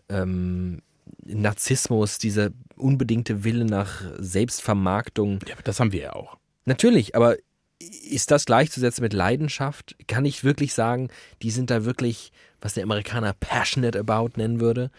Ähm, 0.09 0.81
Narzissmus, 1.25 2.17
dieser 2.17 2.49
unbedingte 2.75 3.43
Wille 3.43 3.65
nach 3.65 4.03
Selbstvermarktung. 4.17 5.39
Ja, 5.47 5.55
das 5.63 5.79
haben 5.79 5.91
wir 5.91 6.01
ja 6.01 6.13
auch. 6.13 6.37
Natürlich, 6.65 7.15
aber 7.15 7.37
ist 7.79 8.31
das 8.31 8.45
gleichzusetzen 8.45 9.03
mit 9.03 9.13
Leidenschaft? 9.13 9.95
Kann 10.07 10.25
ich 10.25 10.43
wirklich 10.43 10.73
sagen, 10.73 11.09
die 11.41 11.51
sind 11.51 11.69
da 11.69 11.85
wirklich, 11.85 12.31
was 12.61 12.73
der 12.73 12.83
Amerikaner 12.83 13.33
passionate 13.33 13.99
about 13.99 14.31
nennen 14.37 14.59
würde? 14.59 14.91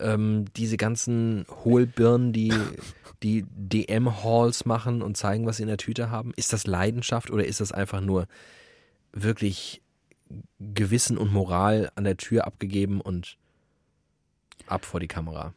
Ähm, 0.00 0.46
diese 0.56 0.76
ganzen 0.76 1.46
Hohlbirnen, 1.64 2.32
die 2.32 2.52
die 3.22 3.44
DM-Halls 3.48 4.66
machen 4.66 5.00
und 5.00 5.16
zeigen, 5.16 5.46
was 5.46 5.56
sie 5.56 5.62
in 5.62 5.68
der 5.68 5.78
Tüte 5.78 6.10
haben. 6.10 6.32
Ist 6.36 6.52
das 6.52 6.66
Leidenschaft 6.66 7.30
oder 7.30 7.46
ist 7.46 7.60
das 7.60 7.72
einfach 7.72 8.00
nur 8.00 8.26
wirklich 9.12 9.80
Gewissen 10.60 11.16
und 11.16 11.32
Moral 11.32 11.90
an 11.94 12.04
der 12.04 12.16
Tür 12.16 12.46
abgegeben 12.46 13.00
und 13.00 13.36
ab 14.66 14.84
vor 14.84 15.00
die 15.00 15.08
Kamera? 15.08 15.54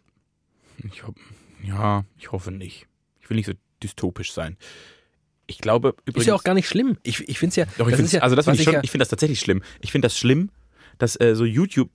Ich 0.91 1.05
hoff, 1.05 1.15
ja, 1.63 2.05
ich 2.17 2.31
hoffe 2.31 2.51
nicht. 2.51 2.87
Ich 3.21 3.29
will 3.29 3.35
nicht 3.37 3.47
so 3.47 3.53
dystopisch 3.83 4.31
sein. 4.31 4.57
Ich 5.47 5.57
glaube 5.59 5.95
übrigens. 6.05 6.23
Ist 6.23 6.27
ja 6.27 6.35
auch 6.35 6.43
gar 6.43 6.53
nicht 6.53 6.67
schlimm. 6.67 6.97
Ich, 7.03 7.27
ich 7.27 7.39
finde 7.39 7.49
es 7.51 7.55
ja. 7.55 7.65
Doch, 7.77 7.87
ich 7.87 7.95
das 7.97 8.11
ja 8.11 8.21
also 8.21 8.35
das 8.35 8.45
was 8.47 8.51
finde 8.51 8.61
ich 8.61 8.65
schon, 8.65 8.73
ja- 8.75 8.83
ich 8.83 8.91
finde 8.91 9.01
das 9.03 9.09
tatsächlich 9.09 9.39
schlimm. 9.39 9.63
Ich 9.81 9.91
finde 9.91 10.05
das 10.05 10.17
schlimm, 10.17 10.51
dass 10.97 11.19
äh, 11.19 11.35
so 11.35 11.45
YouTube 11.45 11.89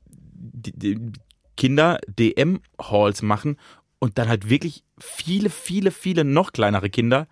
Kinder 1.57 1.99
DM-Halls 2.07 3.23
machen 3.23 3.57
und 3.99 4.19
dann 4.19 4.29
halt 4.29 4.49
wirklich 4.49 4.85
viele, 4.99 5.51
viele, 5.51 5.91
viele 5.91 6.25
noch 6.25 6.53
kleinere 6.53 6.91
Kinder 6.91 7.29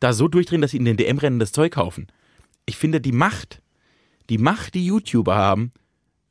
da 0.00 0.12
so 0.12 0.28
durchdrehen, 0.28 0.60
dass 0.60 0.70
sie 0.70 0.76
in 0.76 0.84
den 0.84 0.96
DM-Rennen 0.96 1.38
das 1.38 1.52
Zeug 1.52 1.72
kaufen. 1.72 2.06
Ich 2.66 2.76
finde, 2.76 3.00
die 3.00 3.12
Macht, 3.12 3.62
die 4.28 4.38
Macht, 4.38 4.74
die 4.74 4.86
YouTuber 4.86 5.34
haben, 5.34 5.72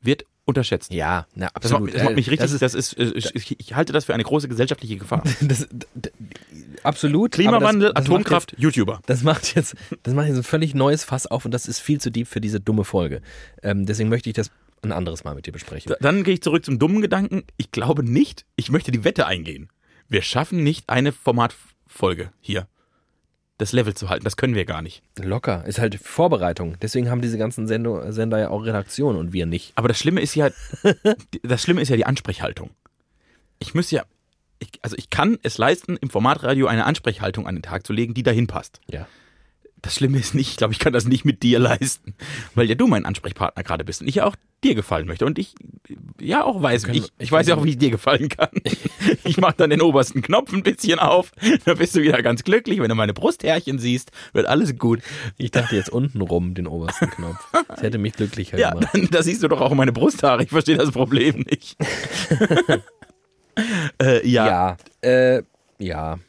wird 0.02 0.26
unterschätzt. 0.46 0.94
Ja, 0.94 1.26
na, 1.34 1.50
Das 1.60 1.72
macht, 1.72 1.84
absolut. 1.84 1.96
das 1.96 2.04
macht 2.04 2.16
mich 2.16 2.28
Äh, 2.28 2.32
richtig, 2.32 2.52
Das 2.52 2.52
ist, 2.52 2.62
das 2.62 2.74
ist, 2.76 2.94
äh, 2.94 3.30
ich, 3.34 3.60
ich 3.60 3.76
halte 3.76 3.94
das 3.94 4.06
für 4.06 4.14
eine 4.14 4.24
große 4.24 4.48
gesellschaftliche 4.48 4.98
Gefahr. 4.98 5.24
das, 5.42 5.68
absolut. 6.84 7.32
Klimawandel, 7.32 7.92
das, 7.94 8.04
das 8.04 8.06
Atomkraft, 8.06 8.56
YouTuber. 8.58 8.94
Jetzt, 8.98 9.10
das 9.10 9.24
macht 9.24 9.56
jetzt, 9.56 9.76
das 10.04 10.14
macht 10.14 10.28
jetzt 10.28 10.38
ein 10.38 10.44
völlig 10.44 10.76
neues 10.76 11.04
Fass 11.04 11.26
auf 11.26 11.46
und 11.46 11.52
das 11.52 11.68
ist 11.68 11.80
viel 11.80 12.00
zu 12.00 12.12
deep 12.12 12.28
für 12.28 12.42
diese 12.42 12.60
dumme 12.60 12.84
Folge. 12.84 13.22
Ähm, 13.64 13.86
deswegen 13.86 14.10
möchte 14.10 14.30
ich 14.30 14.36
das 14.36 14.52
ein 14.84 14.92
anderes 14.92 15.24
Mal 15.24 15.36
mit 15.36 15.46
dir 15.48 15.52
besprechen. 15.52 15.90
Da- 15.90 15.98
Dann 16.00 16.24
gehe 16.24 16.34
ich 16.36 16.42
zurück 16.42 16.64
zum 16.66 16.80
dummen 16.80 17.02
Gedanken. 17.02 17.44
Ich 17.58 17.72
glaube 17.72 18.04
nicht, 18.04 18.46
ich 18.56 18.70
möchte 18.72 18.92
die 18.92 19.04
Wette 19.04 19.26
eingehen. 19.28 19.70
Wir 20.08 20.22
schaffen 20.22 20.64
nicht 20.64 20.90
eine 20.90 21.12
Formatfolge 21.12 22.32
hier. 22.42 22.68
Das 23.58 23.72
Level 23.72 23.94
zu 23.94 24.10
halten, 24.10 24.26
das 24.26 24.36
können 24.36 24.54
wir 24.54 24.66
gar 24.66 24.82
nicht. 24.82 25.02
Locker. 25.18 25.64
Ist 25.66 25.80
halt 25.80 25.96
Vorbereitung. 25.96 26.78
Deswegen 26.82 27.10
haben 27.10 27.22
diese 27.22 27.38
ganzen 27.38 27.68
Sendo 27.68 28.12
Sender 28.12 28.38
ja 28.38 28.50
auch 28.50 28.66
Redaktion 28.66 29.16
und 29.16 29.32
wir 29.32 29.46
nicht. 29.46 29.72
Aber 29.76 29.88
das 29.88 29.98
Schlimme 29.98 30.20
ist 30.22 30.36
ja, 30.36 30.50
das 31.42 31.62
Schlimme 31.62 31.82
ist 31.82 31.88
ja 31.90 31.96
die 31.96 32.06
Ansprechhaltung. 32.06 32.72
Ich 33.60 33.74
müsste 33.74 33.96
ja, 33.96 34.04
ich, 34.60 34.72
also 34.82 34.98
ich 34.98 35.10
kann 35.10 35.38
es 35.42 35.58
leisten, 35.58 35.96
im 35.98 36.10
Formatradio 36.10 36.68
eine 36.68 36.86
Ansprechhaltung 36.86 37.48
an 37.48 37.56
den 37.56 37.62
Tag 37.64 37.88
zu 37.88 37.94
legen, 37.94 38.14
die 38.14 38.24
dahin 38.24 38.48
passt. 38.48 38.82
Ja. 38.92 39.08
Das 39.86 39.96
Schlimme 39.96 40.18
ist 40.20 40.36
nicht, 40.36 40.50
ich 40.52 40.58
glaube, 40.58 40.74
ich 40.74 40.80
kann 40.80 40.92
das 40.92 41.06
nicht 41.06 41.24
mit 41.24 41.42
dir 41.44 41.60
leisten, 41.60 42.14
weil 42.56 42.68
ja 42.68 42.76
du 42.76 42.88
mein 42.88 43.06
Ansprechpartner 43.06 43.64
gerade 43.64 43.86
bist 43.86 44.02
und 44.02 44.08
ich 44.08 44.16
ja 44.16 44.26
auch 44.26 44.36
dir 44.64 44.76
gefallen 44.76 45.06
möchte 45.08 45.26
und 45.26 45.38
ich 45.40 45.54
ja 46.20 46.44
auch 46.44 46.62
weiß, 46.62 46.84
können- 46.84 46.98
ich, 46.98 47.14
ich 47.20 47.32
weiß 47.32 47.48
ja 47.48 47.56
auch, 47.56 47.64
wie 47.64 47.70
ich 47.70 47.78
dir 47.78 47.92
gefallen 47.92 48.28
kann. 48.30 48.50
Ich 49.24 49.38
mache 49.38 49.56
dann 49.58 49.70
den 49.70 49.82
obersten 49.82 50.22
Knopf 50.24 50.52
ein 50.54 50.64
bisschen 50.64 50.98
auf, 51.00 51.32
dann 51.66 51.78
bist 51.78 51.96
du 51.96 52.02
wieder 52.02 52.22
ganz 52.24 52.44
glücklich. 52.44 52.80
Wenn 52.80 52.90
du 52.90 52.96
meine 52.96 53.14
Brusthärchen 53.14 53.78
siehst, 53.80 54.12
wird 54.34 54.46
alles 54.48 54.78
gut. 54.78 55.02
Ich 55.38 55.52
dachte 55.52 55.76
jetzt 55.76 55.90
unten 55.90 56.22
rum 56.22 56.54
den 56.56 56.66
obersten 56.68 57.10
Knopf. 57.10 57.38
Das 57.68 57.82
hätte 57.82 57.98
mich 58.00 58.14
glücklicher 58.14 58.58
Ja, 58.58 58.72
gemacht. 58.72 58.90
dann, 58.94 59.08
da 59.12 59.22
siehst 59.24 59.44
du 59.44 59.48
doch 59.48 59.62
auch 59.62 59.74
meine 59.74 59.92
Brusthaare. 59.92 60.44
Ich 60.44 60.50
verstehe 60.50 60.78
das 60.78 60.92
Problem 60.92 61.46
nicht. 61.50 61.76
äh, 64.02 64.28
ja, 64.28 64.48
Ja. 64.48 64.78
Äh, 65.10 65.44
ja. 65.80 66.20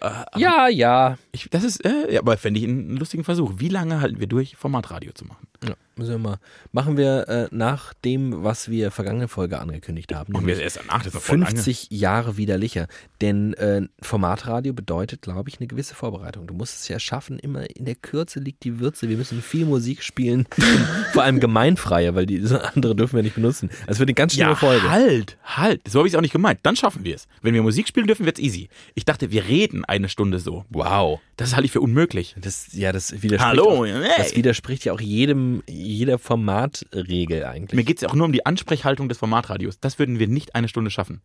Äh, 0.00 0.10
Ja, 0.36 0.68
ja. 0.68 1.18
Ich, 1.32 1.48
das 1.50 1.64
ist, 1.64 1.84
äh, 1.84 2.14
ja, 2.14 2.20
aber 2.20 2.36
fände 2.36 2.60
ich 2.60 2.66
einen 2.66 2.96
lustigen 2.96 3.24
Versuch. 3.24 3.52
Wie 3.56 3.68
lange 3.68 4.00
halten 4.00 4.20
wir 4.20 4.26
durch, 4.26 4.56
Formatradio 4.56 5.12
zu 5.12 5.24
machen? 5.24 5.46
Ja. 5.66 5.74
Müssen 5.96 6.12
wir 6.12 6.18
mal. 6.18 6.38
Machen 6.72 6.96
wir 6.96 7.28
äh, 7.28 7.48
nach 7.50 7.92
dem, 7.92 8.42
was 8.42 8.70
wir 8.70 8.90
vergangene 8.90 9.28
Folge 9.28 9.58
angekündigt 9.58 10.14
haben. 10.14 10.34
Und 10.34 10.40
nämlich 10.46 10.56
wir 10.56 10.64
erst 10.64 10.78
voll 10.78 11.38
lange. 11.40 11.50
50 11.50 11.88
Jahre 11.90 12.38
widerlicher. 12.38 12.86
Denn 13.20 13.52
äh, 13.54 13.82
Formatradio 14.00 14.72
bedeutet, 14.72 15.20
glaube 15.20 15.50
ich, 15.50 15.58
eine 15.60 15.66
gewisse 15.66 15.94
Vorbereitung. 15.94 16.46
Du 16.46 16.54
musst 16.54 16.80
es 16.80 16.88
ja 16.88 16.98
schaffen, 16.98 17.38
immer 17.38 17.68
in 17.76 17.84
der 17.84 17.96
Kürze 17.96 18.40
liegt 18.40 18.64
die 18.64 18.80
Würze. 18.80 19.10
Wir 19.10 19.18
müssen 19.18 19.42
viel 19.42 19.66
Musik 19.66 20.02
spielen, 20.02 20.46
vor 21.12 21.22
allem 21.24 21.38
gemeinfreie, 21.38 22.14
weil 22.14 22.24
diese 22.24 22.64
andere 22.72 22.96
dürfen 22.96 23.16
wir 23.16 23.22
nicht 23.22 23.34
benutzen. 23.34 23.68
Es 23.86 23.98
wird 23.98 24.08
eine 24.08 24.14
ganz 24.14 24.32
schlimme 24.32 24.50
Ja, 24.52 24.56
Folge. 24.56 24.90
halt, 24.90 25.36
halt. 25.44 25.82
So 25.86 25.98
habe 25.98 26.08
ich 26.08 26.14
es 26.14 26.16
auch 26.16 26.22
nicht 26.22 26.32
gemeint. 26.32 26.60
Dann 26.62 26.76
schaffen 26.76 27.04
wir 27.04 27.14
es. 27.16 27.28
Wenn 27.42 27.52
wir 27.52 27.62
Musik 27.62 27.86
spielen 27.88 28.06
dürfen, 28.06 28.24
wird's 28.24 28.40
easy. 28.40 28.70
Ich 28.94 29.04
dachte, 29.04 29.30
wir 29.30 29.46
reden 29.46 29.84
eine 29.84 30.08
Stunde 30.08 30.38
so. 30.38 30.64
Wow. 30.70 31.20
Das 31.36 31.54
halte 31.54 31.66
ich 31.66 31.72
für 31.72 31.80
unmöglich. 31.80 32.36
Das, 32.38 32.68
ja, 32.72 32.92
das 32.92 33.22
widerspricht, 33.22 33.44
Hallo, 33.44 33.82
auch, 33.82 33.86
hey. 33.86 34.10
das 34.18 34.36
widerspricht 34.36 34.84
ja 34.84 34.92
auch 34.92 35.00
jedem, 35.00 35.49
jeder 35.68 36.18
Formatregel 36.18 37.44
eigentlich. 37.44 37.76
Mir 37.76 37.84
geht's 37.84 38.02
ja 38.02 38.08
auch 38.08 38.14
nur 38.14 38.26
um 38.26 38.32
die 38.32 38.46
Ansprechhaltung 38.46 39.08
des 39.08 39.18
Formatradios. 39.18 39.80
Das 39.80 39.98
würden 39.98 40.18
wir 40.18 40.28
nicht 40.28 40.54
eine 40.54 40.68
Stunde 40.68 40.90
schaffen. 40.90 41.20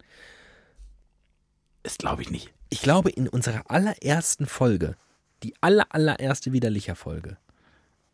Das 1.84 1.97
glaube 1.97 2.21
ich 2.21 2.32
nicht. 2.32 2.51
Ich 2.69 2.82
glaube, 2.82 3.09
in 3.09 3.28
unserer 3.28 3.63
allerersten 3.69 4.47
Folge, 4.47 4.95
die 5.43 5.53
aller, 5.61 5.86
allererste 5.89 6.51
widerlicher 6.51 6.95
Folge, 6.95 7.38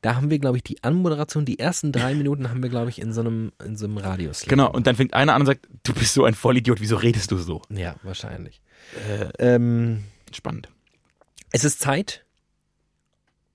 da 0.01 0.15
haben 0.15 0.29
wir, 0.29 0.39
glaube 0.39 0.57
ich, 0.57 0.63
die 0.63 0.83
Anmoderation, 0.83 1.45
die 1.45 1.59
ersten 1.59 1.91
drei 1.91 2.15
Minuten 2.15 2.49
haben 2.49 2.63
wir, 2.63 2.69
glaube 2.69 2.89
ich, 2.89 2.99
in 2.99 3.13
so 3.13 3.21
einem, 3.21 3.51
in 3.63 3.77
so 3.77 3.85
einem 3.85 3.97
Radioslang. 3.97 4.49
Genau. 4.49 4.71
Und 4.71 4.87
dann 4.87 4.95
fängt 4.95 5.13
einer 5.13 5.35
an 5.35 5.41
und 5.41 5.45
sagt, 5.45 5.67
du 5.83 5.93
bist 5.93 6.13
so 6.13 6.25
ein 6.25 6.33
Vollidiot, 6.33 6.81
wieso 6.81 6.95
redest 6.95 7.31
du 7.31 7.37
so? 7.37 7.61
Ja, 7.69 7.95
wahrscheinlich. 8.03 8.61
ähm, 9.37 10.03
Spannend. 10.33 10.69
es 11.51 11.63
ist 11.63 11.79
Zeit 11.79 12.25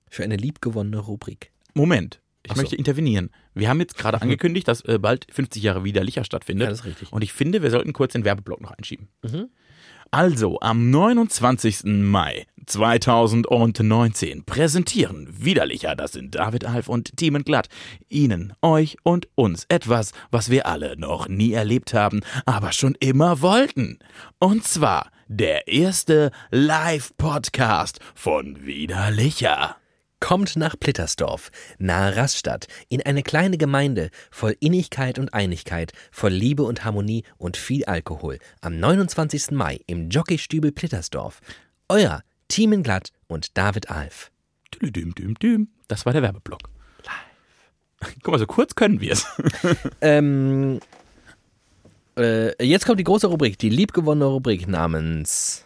für 0.09 0.23
eine 0.23 0.37
liebgewonnene 0.37 0.99
Rubrik. 0.99 1.51
Moment. 1.75 2.21
Ich 2.47 2.55
so. 2.55 2.61
möchte 2.61 2.77
intervenieren. 2.77 3.31
Wir 3.55 3.69
haben 3.69 3.81
jetzt 3.81 3.97
gerade 3.97 4.21
angekündigt, 4.23 4.69
dass 4.69 4.83
äh, 4.83 4.99
bald 4.99 5.27
50 5.31 5.63
Jahre 5.63 5.85
widerlicher 5.85 6.25
stattfindet. 6.25 6.67
Ja, 6.67 6.71
das 6.71 6.81
ist 6.81 6.87
richtig. 6.87 7.13
Und 7.13 7.23
ich 7.23 7.33
finde, 7.33 7.63
wir 7.63 7.71
sollten 7.71 7.93
kurz 7.93 8.13
den 8.13 8.25
Werbeblock 8.25 8.61
noch 8.61 8.71
einschieben. 8.71 9.09
Mhm. 9.23 9.49
Also, 10.13 10.61
am 10.61 10.91
29. 10.91 11.85
Mai 11.85 12.47
2019 12.67 14.45
präsentieren 14.45 15.29
Widerlicher, 15.31 15.97
das 15.97 16.13
sind 16.13 16.37
David 16.37 16.65
Alf 16.65 16.89
und 16.89 17.17
Team 17.17 17.43
Glatt, 17.43 17.69
Ihnen, 18.09 18.53
euch 18.63 18.97
und 19.03 19.29
uns 19.35 19.67
etwas, 19.69 20.13
was 20.31 20.49
wir 20.49 20.67
alle 20.67 20.97
noch 20.97 21.29
nie 21.29 21.53
erlebt 21.53 21.93
haben, 21.93 22.21
aber 22.45 22.73
schon 22.73 22.95
immer 23.01 23.41
wollten. 23.41 23.99
Und 24.39 24.65
zwar 24.65 25.11
der 25.29 25.67
erste 25.67 26.31
Live-Podcast 26.51 27.99
von 28.15 28.65
Widerlicher. 28.65 29.77
Kommt 30.19 30.57
nach 30.57 30.79
Plittersdorf, 30.79 31.51
nahe 31.79 32.17
Rastatt, 32.17 32.69
in 32.89 33.03
eine 33.03 33.23
kleine 33.23 33.59
Gemeinde 33.59 34.11
voll 34.31 34.57
Innigkeit 34.61 35.19
und 35.19 35.35
Einigkeit, 35.35 35.93
voll 36.11 36.33
Liebe 36.33 36.63
und 36.63 36.85
Harmonie 36.85 37.23
und 37.37 37.59
viel 37.59 37.85
Alkohol. 37.85 38.39
Am 38.63 38.79
29. 38.79 39.51
Mai 39.51 39.81
im 39.87 40.09
Jockeystübel 40.09 40.73
Plittersdorf. 40.73 41.41
Euer 41.89 42.23
Teamen 42.49 42.83
Glatt 42.83 43.11
und 43.29 43.57
David 43.59 43.91
Alf. 43.91 44.31
Das 45.87 46.07
war 46.07 46.13
der 46.13 46.23
Werbeblock. 46.23 46.61
Guck 48.23 48.33
mal, 48.33 48.39
so 48.39 48.47
kurz 48.47 48.75
können 48.75 49.01
wir 49.01 49.13
es. 49.13 49.27
Ähm, 50.01 50.81
äh, 52.19 52.65
jetzt 52.65 52.87
kommt 52.87 53.01
die 53.01 53.05
große 53.05 53.27
Rubrik, 53.27 53.59
die 53.59 53.69
liebgewonnene 53.69 54.27
Rubrik 54.27 54.69
namens 54.69 55.66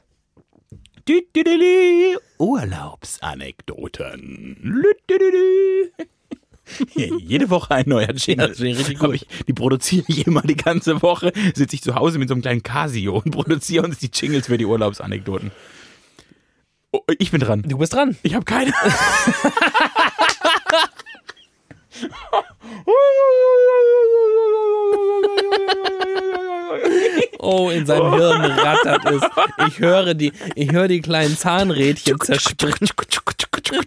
Urlaubsanekdoten. 2.38 4.84
Jede 6.94 7.50
Woche 7.50 7.74
ein 7.74 7.88
neuer 7.88 8.12
Jingle. 8.12 8.54
Die 9.46 9.52
produziere 9.52 10.04
ich 10.08 10.26
immer 10.26 10.40
die 10.42 10.56
ganze 10.56 11.02
Woche. 11.02 11.32
Sitze 11.54 11.76
ich 11.76 11.82
zu 11.82 11.94
Hause 11.96 12.18
mit 12.18 12.28
so 12.28 12.34
einem 12.34 12.42
kleinen 12.42 12.62
Casio 12.62 13.18
und 13.18 13.32
produziere 13.32 13.84
uns 13.84 13.98
die 13.98 14.11
Jingles 14.12 14.46
für 14.46 14.56
die 14.56 14.66
Urlaubsanekdoten. 14.66 15.50
Oh, 16.92 17.00
ich 17.18 17.32
bin 17.32 17.40
dran. 17.40 17.62
Du 17.66 17.78
bist 17.78 17.94
dran. 17.94 18.16
Ich 18.22 18.34
habe 18.34 18.44
keine. 18.44 18.72
Oh, 27.38 27.70
in 27.70 27.86
seinem 27.86 28.12
Hirn 28.14 28.42
rattert 28.42 29.05
es. 29.07 29.22
Ich 29.68 29.78
höre 29.80 30.14
die, 30.14 30.32
ich 30.55 30.70
höre 30.72 30.88
die 30.88 31.01
kleinen 31.01 31.36
Zahnrädchen 31.36 32.18
zerspringen. 32.20 32.88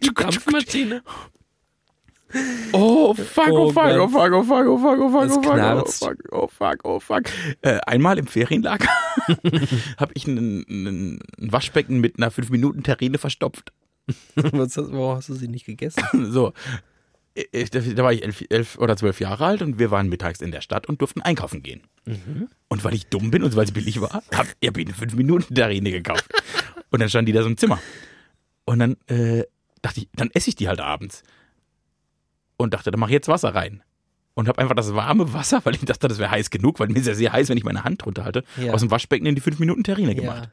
Die 0.02 0.14
Dampfmaschine. 0.14 1.04
Oh 2.72 3.14
fuck, 3.14 3.50
oh 3.52 3.68
Oh 3.68 3.72
fuck, 3.72 3.94
oh 4.00 4.08
fuck, 4.08 4.32
oh 4.34 4.44
fuck, 4.44 4.68
oh 4.68 4.78
fuck, 4.80 5.00
oh 5.00 5.10
fuck, 5.12 5.26
Es 5.26 5.38
oh 5.38 5.42
fuck, 5.44 5.52
oh 5.52 5.54
knarzt. 5.54 6.00
fuck, 6.04 6.18
oh 6.32 6.48
fuck, 6.48 6.78
oh 6.84 7.00
fuck. 7.00 7.24
Äh, 7.62 7.80
einmal 7.86 8.18
im 8.18 8.26
Ferienlager 8.26 8.90
habe 9.98 10.12
ich 10.16 10.26
ein, 10.26 10.66
ein 10.68 11.20
Waschbecken 11.38 12.00
mit 12.00 12.18
einer 12.18 12.32
5-Minuten-Terrine 12.32 13.20
verstopft. 13.20 13.72
Was, 14.36 14.78
hast- 14.78 14.92
warum 14.92 15.16
hast 15.18 15.30
du 15.30 15.36
sie 15.36 15.48
nicht 15.48 15.66
gegessen? 15.68 16.02
So. 16.32 16.54
Da, 17.36 18.04
war 18.04 18.14
ich 18.14 18.24
elf, 18.24 18.44
elf 18.50 18.78
oder 18.78 18.96
zwölf 18.96 19.20
Jahre 19.20 19.46
alt 19.46 19.62
und 19.64 19.80
wir 19.80 19.90
waren 19.90 20.08
mittags 20.08 20.40
in 20.42 20.52
der 20.52 20.62
Stadt 20.62 20.88
und 20.88 21.02
durften 21.02 21.22
einkaufen 21.22 21.64
gehen. 21.64 21.82
Und 22.68 22.84
weil 22.84 22.94
ich 22.94 23.08
dumm 23.08 23.32
bin 23.32 23.42
und 23.44 23.56
weil 23.56 23.66
es 23.66 23.72
billig 23.72 24.00
war, 24.02 24.22
habe 24.34 24.50
ich 24.60 24.68
hab 24.68 24.78
eine 24.78 24.92
5-Minuten-Terrine 24.92 25.90
gekauft. 25.92 26.26
Und 26.92 27.00
dann 27.00 27.10
stand 27.10 27.28
die 27.28 27.32
da 27.32 27.42
so 27.42 27.48
im 27.50 27.58
Zimmer. 27.58 27.80
Und 28.66 28.80
dann 28.80 28.98
äh, 29.08 29.46
dachte 29.82 30.02
ich, 30.02 30.10
dann 30.16 30.30
esse 30.34 30.50
ich 30.50 30.56
die 30.56 30.68
halt 30.68 30.80
abends. 30.80 31.24
Und 32.58 32.74
dachte, 32.76 32.92
dann 32.92 33.00
mache 33.00 33.10
ich 33.10 33.16
jetzt 33.16 33.28
Wasser 33.28 33.56
rein. 33.56 33.82
Und 34.36 34.48
habe 34.48 34.60
einfach 34.62 34.76
das 34.76 34.94
warme 34.94 35.34
Wasser, 35.34 35.62
weil 35.64 35.74
ich 35.76 35.82
dachte, 35.86 36.08
das 36.08 36.20
wäre 36.20 36.30
heiß 36.32 36.50
genug, 36.52 36.80
weil 36.80 36.88
mir 36.88 36.98
ist 37.00 37.08
ja 37.08 37.14
sehr 37.16 37.34
heiß, 37.34 37.50
wenn 37.50 37.58
ich 37.58 37.64
meine 37.64 37.84
Hand 37.84 38.04
drunter 38.04 38.26
halte, 38.26 38.44
Ja. 38.58 38.74
aus 38.74 38.82
dem 38.82 38.92
Waschbecken 38.92 39.26
in 39.26 39.36
die 39.36 39.42
5-Minuten-Terrine 39.42 40.14
gemacht. 40.16 40.50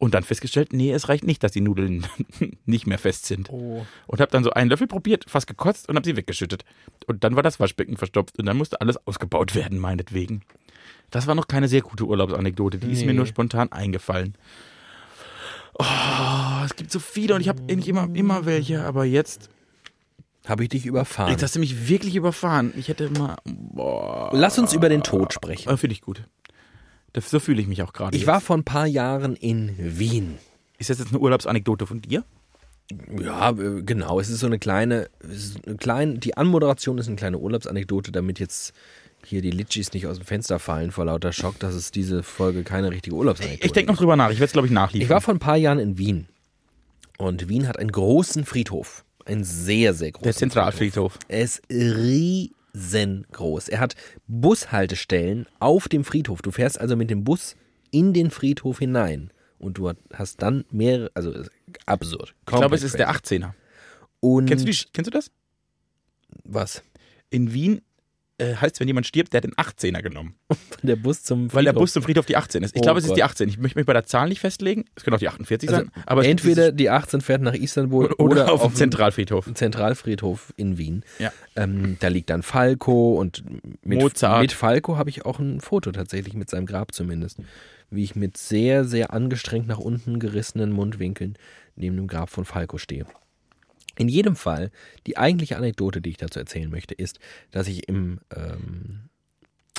Und 0.00 0.14
dann 0.14 0.22
festgestellt, 0.24 0.72
nee, 0.72 0.90
es 0.92 1.08
reicht 1.10 1.24
nicht, 1.24 1.44
dass 1.44 1.52
die 1.52 1.60
Nudeln 1.60 2.06
nicht 2.64 2.86
mehr 2.86 2.98
fest 2.98 3.26
sind. 3.26 3.50
Oh. 3.50 3.86
Und 4.06 4.20
habe 4.20 4.30
dann 4.32 4.42
so 4.42 4.50
einen 4.50 4.70
Löffel 4.70 4.86
probiert, 4.86 5.26
fast 5.28 5.46
gekotzt 5.46 5.88
und 5.90 5.94
habe 5.96 6.06
sie 6.06 6.16
weggeschüttet. 6.16 6.64
Und 7.06 7.22
dann 7.22 7.36
war 7.36 7.42
das 7.42 7.60
Waschbecken 7.60 7.98
verstopft 7.98 8.38
und 8.38 8.46
dann 8.46 8.56
musste 8.56 8.80
alles 8.80 8.96
ausgebaut 9.06 9.54
werden, 9.54 9.78
meinetwegen. 9.78 10.40
Das 11.10 11.26
war 11.26 11.34
noch 11.34 11.48
keine 11.48 11.68
sehr 11.68 11.82
gute 11.82 12.04
Urlaubsanekdote, 12.06 12.78
die 12.78 12.90
ist 12.92 13.00
mir 13.04 13.08
Nee. 13.08 13.18
nur 13.18 13.26
spontan 13.26 13.70
eingefallen. 13.72 14.34
Oh, 15.78 15.84
es 16.64 16.76
gibt 16.76 16.90
so 16.90 16.98
viele 16.98 17.34
und 17.34 17.40
ich 17.40 17.48
habe 17.48 17.62
eigentlich 17.70 17.88
immer, 17.88 18.08
immer 18.14 18.44
welche, 18.46 18.84
aber 18.84 19.04
jetzt, 19.04 19.48
Habe 20.46 20.62
ich 20.64 20.68
dich 20.70 20.86
überfahren. 20.86 21.30
jetzt 21.30 21.42
hast 21.42 21.56
du 21.56 21.60
mich 21.60 21.88
wirklich 21.88 22.16
überfahren. 22.16 22.72
Ich 22.76 22.88
hätte 22.88 23.04
immer, 23.04 23.36
boah. 23.44 24.30
Lass 24.32 24.58
uns 24.58 24.72
über 24.72 24.88
den 24.88 25.02
Tod 25.02 25.32
sprechen. 25.32 25.68
Äh, 25.70 25.76
Finde 25.76 25.92
ich 25.92 26.00
gut. 26.00 26.22
Das, 27.12 27.30
so 27.30 27.40
fühle 27.40 27.60
ich 27.60 27.66
mich 27.66 27.82
auch 27.82 27.92
gerade. 27.92 28.16
Ich 28.16 28.22
jetzt. 28.22 28.28
war 28.28 28.40
vor 28.40 28.56
ein 28.56 28.64
paar 28.64 28.86
Jahren 28.86 29.36
in 29.36 29.74
Wien. 29.78 30.38
Ist 30.78 30.90
das 30.90 30.98
jetzt 30.98 31.10
eine 31.10 31.18
Urlaubsanekdote 31.18 31.86
von 31.86 32.00
dir? 32.00 32.24
Ja, 33.20 33.50
äh, 33.50 33.82
genau. 33.82 34.20
Es 34.20 34.30
ist 34.30 34.40
so 34.40 34.46
eine 34.46 34.58
kleine, 34.58 35.08
ist 35.20 35.66
eine 35.66 35.76
kleine, 35.76 36.18
die 36.18 36.36
Anmoderation 36.36 36.98
ist 36.98 37.06
eine 37.06 37.16
kleine 37.16 37.38
Urlaubsanekdote, 37.38 38.12
damit 38.12 38.38
jetzt 38.38 38.72
hier 39.24 39.42
die 39.42 39.50
Litschis 39.50 39.92
nicht 39.92 40.06
aus 40.06 40.16
dem 40.16 40.24
Fenster 40.24 40.58
fallen 40.58 40.92
vor 40.92 41.04
lauter 41.04 41.32
Schock, 41.32 41.58
dass 41.58 41.74
es 41.74 41.90
diese 41.90 42.22
Folge 42.22 42.62
keine 42.62 42.90
richtige 42.90 43.14
Urlaubsanekdote 43.14 43.66
Ich 43.66 43.72
denke 43.72 43.92
noch 43.92 43.98
drüber 43.98 44.16
nach. 44.16 44.30
Ich 44.30 44.36
werde 44.36 44.46
es, 44.46 44.52
glaube 44.52 44.66
ich, 44.66 44.72
nachliefern. 44.72 45.04
Ich 45.04 45.10
war 45.10 45.20
vor 45.20 45.34
ein 45.34 45.40
paar 45.40 45.56
Jahren 45.56 45.78
in 45.78 45.98
Wien. 45.98 46.26
Und 47.18 47.48
Wien 47.48 47.68
hat 47.68 47.78
einen 47.78 47.92
großen 47.92 48.44
Friedhof. 48.46 49.04
Einen 49.26 49.44
sehr, 49.44 49.92
sehr 49.92 50.12
großen 50.12 50.24
der 50.24 50.34
Zentralfriedhof. 50.34 51.18
Er 51.28 51.42
ist 51.42 51.62
riesengroß. 52.74 53.68
Er 53.68 53.80
hat 53.80 53.94
Bushaltestellen 54.26 55.46
auf 55.58 55.88
dem 55.88 56.04
Friedhof. 56.04 56.42
Du 56.42 56.50
fährst 56.50 56.80
also 56.80 56.96
mit 56.96 57.10
dem 57.10 57.24
Bus 57.24 57.56
in 57.90 58.12
den 58.12 58.30
Friedhof 58.30 58.78
hinein. 58.78 59.32
Und 59.58 59.76
du 59.76 59.92
hast 60.14 60.42
dann 60.42 60.64
mehrere, 60.70 61.10
also 61.14 61.34
absurd. 61.84 62.34
Ich 62.40 62.46
glaube, 62.46 62.74
es 62.74 62.82
ist 62.82 62.98
der 62.98 63.10
18er. 63.10 63.52
Und 64.20 64.46
Kennst 64.46 64.66
du, 64.66 64.70
die, 64.70 64.78
kennst 64.92 65.06
du 65.08 65.10
das? 65.10 65.30
was? 66.44 66.82
In 67.30 67.52
Wien 67.52 67.82
äh, 68.40 68.56
heißt, 68.56 68.80
wenn 68.80 68.88
jemand 68.88 69.06
stirbt, 69.06 69.32
der 69.32 69.38
hat 69.38 69.44
den 69.44 69.54
18er 69.54 70.02
genommen. 70.02 70.34
Der 70.82 70.96
Bus 70.96 71.22
zum 71.22 71.50
Friedhof. 71.50 71.54
Weil 71.54 71.64
der 71.64 71.72
Bus 71.74 71.92
zum 71.92 72.02
Friedhof 72.02 72.26
die 72.26 72.36
18 72.36 72.62
ist. 72.62 72.74
Ich 72.74 72.80
Oh 72.80 72.82
glaube, 72.82 72.98
es 72.98 73.04
ist 73.04 73.14
die 73.14 73.20
Gott. 73.20 73.30
18. 73.30 73.48
Ich 73.48 73.58
möchte 73.58 73.78
mich 73.78 73.86
bei 73.86 73.92
der 73.92 74.04
Zahl 74.06 74.28
nicht 74.28 74.40
festlegen. 74.40 74.84
Es 74.94 75.04
könnte 75.04 75.16
auch 75.16 75.20
die 75.20 75.28
48 75.28 75.68
also, 75.68 75.82
sein. 75.82 75.92
Aber 76.06 76.24
entweder 76.24 76.72
die 76.72 76.90
18 76.90 77.20
fährt 77.20 77.42
nach 77.42 77.54
Istanbul 77.54 78.06
oder, 78.12 78.22
oder, 78.22 78.52
auf 78.52 78.62
dem 78.62 78.70
dem 78.70 78.76
Zentralfriedhof. 78.76 79.48
Zentralfriedhof 79.54 80.52
in 80.56 80.78
Wien. 80.78 81.04
Ja. 81.18 81.32
Ähm, 81.56 81.96
da 82.00 82.08
liegt 82.08 82.30
dann 82.30 82.42
Falco 82.42 83.14
und 83.14 83.44
mit, 83.84 84.00
Mozart. 84.00 84.42
mit 84.42 84.52
Falco 84.52 84.96
habe 84.96 85.10
ich 85.10 85.24
auch 85.24 85.38
ein 85.38 85.60
Foto 85.60 85.92
tatsächlich 85.92 86.34
mit 86.34 86.48
seinem 86.48 86.66
Grab 86.66 86.94
zumindest. 86.94 87.38
Wie 87.90 88.04
ich 88.04 88.14
mit 88.14 88.36
sehr, 88.36 88.84
sehr 88.84 89.12
angestrengt 89.12 89.66
nach 89.66 89.78
unten 89.78 90.18
gerissenen 90.18 90.72
Mundwinkeln 90.72 91.36
neben 91.76 91.96
dem 91.96 92.06
Grab 92.06 92.30
von 92.30 92.44
Falco 92.44 92.78
stehe. 92.78 93.06
In 94.00 94.08
jedem 94.08 94.34
Fall, 94.34 94.70
die 95.06 95.18
eigentliche 95.18 95.58
Anekdote, 95.58 96.00
die 96.00 96.08
ich 96.08 96.16
dazu 96.16 96.38
erzählen 96.38 96.70
möchte, 96.70 96.94
ist, 96.94 97.18
dass 97.50 97.68
ich 97.68 97.86
im 97.86 98.18
ähm, 98.34 99.10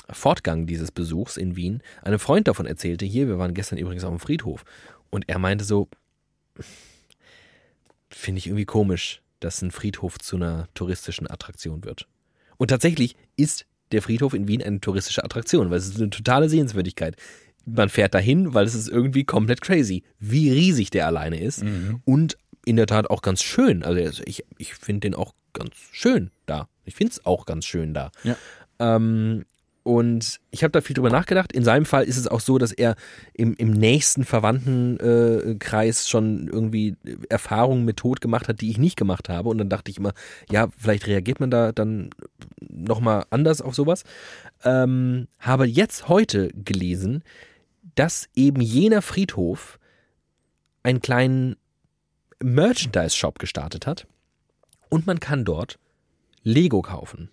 Fortgang 0.08 0.64
dieses 0.64 0.92
Besuchs 0.92 1.36
in 1.36 1.56
Wien 1.56 1.82
einem 2.02 2.20
Freund 2.20 2.46
davon 2.46 2.66
erzählte, 2.66 3.04
hier, 3.04 3.26
wir 3.26 3.38
waren 3.38 3.52
gestern 3.52 3.78
übrigens 3.78 4.04
auf 4.04 4.10
dem 4.10 4.20
Friedhof. 4.20 4.64
Und 5.10 5.28
er 5.28 5.40
meinte 5.40 5.64
so, 5.64 5.88
finde 8.10 8.38
ich 8.38 8.46
irgendwie 8.46 8.64
komisch, 8.64 9.22
dass 9.40 9.60
ein 9.60 9.72
Friedhof 9.72 10.20
zu 10.20 10.36
einer 10.36 10.68
touristischen 10.74 11.28
Attraktion 11.28 11.82
wird. 11.82 12.06
Und 12.58 12.68
tatsächlich 12.68 13.16
ist 13.34 13.66
der 13.90 14.02
Friedhof 14.02 14.34
in 14.34 14.46
Wien 14.46 14.62
eine 14.62 14.80
touristische 14.80 15.24
Attraktion, 15.24 15.70
weil 15.70 15.78
es 15.78 15.88
ist 15.88 15.96
eine 15.96 16.10
totale 16.10 16.48
Sehenswürdigkeit. 16.48 17.16
Man 17.66 17.88
fährt 17.88 18.14
dahin, 18.14 18.54
weil 18.54 18.66
es 18.66 18.76
ist 18.76 18.88
irgendwie 18.88 19.24
komplett 19.24 19.62
crazy, 19.62 20.04
wie 20.20 20.52
riesig 20.52 20.90
der 20.90 21.08
alleine 21.08 21.40
ist. 21.40 21.64
Und 22.04 22.36
in 22.64 22.76
der 22.76 22.86
Tat 22.86 23.10
auch 23.10 23.22
ganz 23.22 23.42
schön. 23.42 23.82
Also 23.82 24.22
ich, 24.24 24.44
ich 24.58 24.74
finde 24.74 25.00
den 25.00 25.14
auch 25.14 25.34
ganz 25.52 25.74
schön 25.92 26.30
da. 26.46 26.68
Ich 26.84 26.94
finde 26.94 27.12
es 27.12 27.26
auch 27.26 27.46
ganz 27.46 27.64
schön 27.64 27.94
da. 27.94 28.10
Ja. 28.24 28.36
Ähm, 28.78 29.44
und 29.84 30.40
ich 30.52 30.62
habe 30.62 30.70
da 30.70 30.80
viel 30.80 30.94
drüber 30.94 31.10
nachgedacht. 31.10 31.52
In 31.52 31.64
seinem 31.64 31.86
Fall 31.86 32.04
ist 32.04 32.16
es 32.16 32.28
auch 32.28 32.38
so, 32.38 32.56
dass 32.58 32.70
er 32.70 32.94
im, 33.34 33.54
im 33.54 33.72
nächsten 33.72 34.24
Verwandtenkreis 34.24 36.04
äh, 36.04 36.08
schon 36.08 36.46
irgendwie 36.46 36.96
Erfahrungen 37.28 37.84
mit 37.84 37.96
Tod 37.96 38.20
gemacht 38.20 38.46
hat, 38.46 38.60
die 38.60 38.70
ich 38.70 38.78
nicht 38.78 38.96
gemacht 38.96 39.28
habe. 39.28 39.48
Und 39.48 39.58
dann 39.58 39.68
dachte 39.68 39.90
ich 39.90 39.98
immer, 39.98 40.12
ja, 40.50 40.68
vielleicht 40.78 41.08
reagiert 41.08 41.40
man 41.40 41.50
da 41.50 41.72
dann 41.72 42.10
nochmal 42.60 43.24
anders 43.30 43.60
auf 43.60 43.74
sowas. 43.74 44.04
Ähm, 44.64 45.26
habe 45.40 45.66
jetzt 45.66 46.08
heute 46.08 46.50
gelesen, 46.54 47.24
dass 47.96 48.28
eben 48.36 48.60
jener 48.60 49.02
Friedhof 49.02 49.80
einen 50.84 51.00
kleinen 51.00 51.56
Merchandise-Shop 52.42 53.38
gestartet 53.38 53.86
hat. 53.86 54.06
Und 54.88 55.06
man 55.06 55.20
kann 55.20 55.44
dort 55.44 55.78
Lego 56.42 56.82
kaufen. 56.82 57.30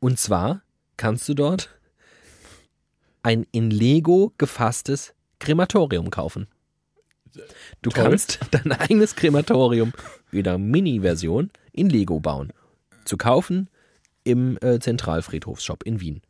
Und 0.00 0.18
zwar 0.18 0.62
kannst 0.96 1.28
du 1.28 1.34
dort 1.34 1.70
ein 3.22 3.46
in 3.52 3.70
Lego 3.70 4.32
gefasstes 4.38 5.14
Krematorium 5.38 6.10
kaufen. 6.10 6.48
Du 7.82 7.90
Toll. 7.90 8.04
kannst 8.04 8.40
dein 8.50 8.72
eigenes 8.72 9.14
Krematorium 9.14 9.92
in 10.32 10.44
der 10.44 10.58
Mini-Version 10.58 11.50
in 11.72 11.88
Lego 11.90 12.20
bauen. 12.20 12.52
Zu 13.04 13.16
kaufen 13.16 13.68
im 14.24 14.58
äh, 14.60 14.78
Zentralfriedhofsshop 14.78 15.84
in 15.84 16.00
Wien. 16.00 16.22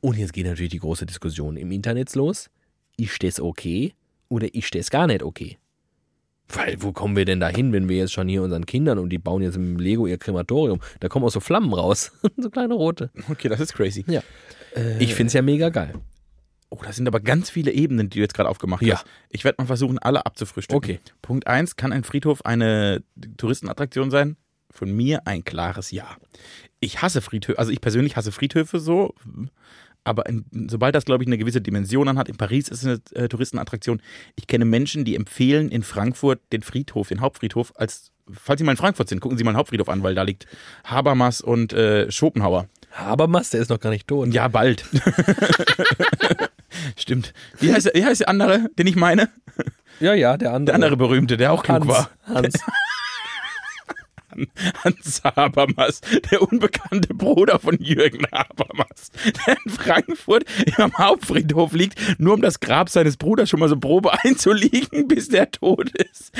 Und 0.00 0.18
jetzt 0.18 0.32
geht 0.32 0.46
natürlich 0.46 0.72
die 0.72 0.80
große 0.80 1.06
Diskussion 1.06 1.56
im 1.56 1.72
Internet 1.72 2.14
los. 2.14 2.50
Ist 2.96 3.22
das 3.22 3.40
okay 3.40 3.94
oder 4.28 4.54
ist 4.54 4.74
das 4.74 4.90
gar 4.90 5.06
nicht 5.06 5.22
okay? 5.22 5.58
Weil, 6.48 6.76
wo 6.82 6.92
kommen 6.92 7.16
wir 7.16 7.24
denn 7.24 7.40
da 7.40 7.48
hin, 7.48 7.72
wenn 7.72 7.88
wir 7.88 7.96
jetzt 7.96 8.12
schon 8.12 8.28
hier 8.28 8.42
unseren 8.42 8.66
Kindern 8.66 8.98
und 8.98 9.08
die 9.10 9.18
bauen 9.18 9.42
jetzt 9.42 9.56
im 9.56 9.78
Lego 9.78 10.06
ihr 10.06 10.18
Krematorium? 10.18 10.80
Da 11.00 11.08
kommen 11.08 11.24
auch 11.24 11.30
so 11.30 11.40
Flammen 11.40 11.72
raus. 11.72 12.12
so 12.36 12.50
kleine 12.50 12.74
rote. 12.74 13.10
Okay, 13.30 13.48
das 13.48 13.60
ist 13.60 13.72
crazy. 13.74 14.04
Ja. 14.06 14.22
Ich 14.98 15.14
finde 15.14 15.28
es 15.28 15.32
ja 15.32 15.42
mega 15.42 15.68
geil. 15.70 15.94
Oh, 16.68 16.80
das 16.84 16.96
sind 16.96 17.06
aber 17.06 17.20
ganz 17.20 17.50
viele 17.50 17.70
Ebenen, 17.70 18.10
die 18.10 18.18
du 18.18 18.22
jetzt 18.22 18.34
gerade 18.34 18.48
aufgemacht 18.48 18.82
Ja. 18.82 18.96
hast. 18.96 19.06
Ich 19.30 19.44
werde 19.44 19.62
mal 19.62 19.66
versuchen, 19.66 19.98
alle 20.00 20.26
abzufrühstücken. 20.26 20.76
Okay. 20.76 21.00
Punkt 21.22 21.46
eins: 21.46 21.76
Kann 21.76 21.92
ein 21.92 22.02
Friedhof 22.04 22.44
eine 22.44 23.02
Touristenattraktion 23.36 24.10
sein? 24.10 24.36
Von 24.70 24.90
mir 24.90 25.26
ein 25.26 25.44
klares 25.44 25.92
Ja. 25.92 26.16
Ich 26.80 27.00
hasse 27.00 27.20
Friedhöfe, 27.22 27.58
also 27.58 27.70
ich 27.70 27.80
persönlich 27.80 28.16
hasse 28.16 28.32
Friedhöfe 28.32 28.80
so, 28.80 29.14
Aber 30.04 30.26
in, 30.26 30.44
sobald 30.68 30.94
das, 30.94 31.06
glaube 31.06 31.24
ich, 31.24 31.28
eine 31.28 31.38
gewisse 31.38 31.60
Dimension 31.60 32.08
anhat, 32.08 32.28
in 32.28 32.36
Paris 32.36 32.68
ist 32.68 32.84
es 32.84 33.00
eine 33.14 33.24
äh, 33.24 33.28
Touristenattraktion. 33.28 34.02
Ich 34.36 34.46
kenne 34.46 34.66
Menschen, 34.66 35.04
die 35.04 35.16
empfehlen 35.16 35.70
in 35.70 35.82
Frankfurt 35.82 36.40
den 36.52 36.62
Friedhof, 36.62 37.08
den 37.08 37.20
Hauptfriedhof, 37.20 37.72
als, 37.76 38.12
falls 38.30 38.58
Sie 38.58 38.64
mal 38.64 38.72
in 38.72 38.76
Frankfurt 38.76 39.08
sind, 39.08 39.20
gucken 39.20 39.38
Sie 39.38 39.44
mal 39.44 39.52
den 39.52 39.56
Hauptfriedhof 39.56 39.88
an, 39.88 40.02
weil 40.02 40.14
da 40.14 40.22
liegt 40.22 40.46
Habermas 40.84 41.40
und 41.40 41.72
äh, 41.72 42.10
Schopenhauer. 42.10 42.68
Habermas, 42.92 43.50
der 43.50 43.60
ist 43.60 43.70
noch 43.70 43.80
gar 43.80 43.90
nicht 43.90 44.06
tot. 44.06 44.32
Ja, 44.32 44.48
bald. 44.48 44.84
Stimmt. 46.96 47.32
Wie 47.58 47.72
heißt, 47.72 47.86
der, 47.86 47.94
wie 47.94 48.04
heißt 48.04 48.20
der 48.20 48.28
andere, 48.28 48.68
den 48.78 48.86
ich 48.86 48.96
meine? 48.96 49.30
ja, 50.00 50.14
ja, 50.14 50.36
der 50.36 50.52
andere. 50.52 50.66
Der 50.66 50.74
andere 50.74 50.96
berühmte, 50.96 51.36
der 51.36 51.52
auch 51.52 51.62
klug 51.62 51.76
Hans, 51.76 51.88
war. 51.88 52.10
Hans. 52.26 52.54
Hans 54.84 55.22
Habermas, 55.24 56.00
der 56.30 56.42
unbekannte 56.42 57.14
Bruder 57.14 57.58
von 57.58 57.76
Jürgen 57.80 58.26
Habermas, 58.32 59.10
der 59.46 59.56
in 59.64 59.72
Frankfurt 59.72 60.44
am 60.76 60.96
Hauptfriedhof 60.96 61.72
liegt, 61.72 61.98
nur 62.18 62.34
um 62.34 62.42
das 62.42 62.60
Grab 62.60 62.88
seines 62.88 63.16
Bruders 63.16 63.48
schon 63.48 63.60
mal 63.60 63.68
so 63.68 63.78
Probe 63.78 64.12
einzuliegen, 64.24 65.08
bis 65.08 65.28
der 65.28 65.50
tot 65.50 65.90
ist. 65.90 66.32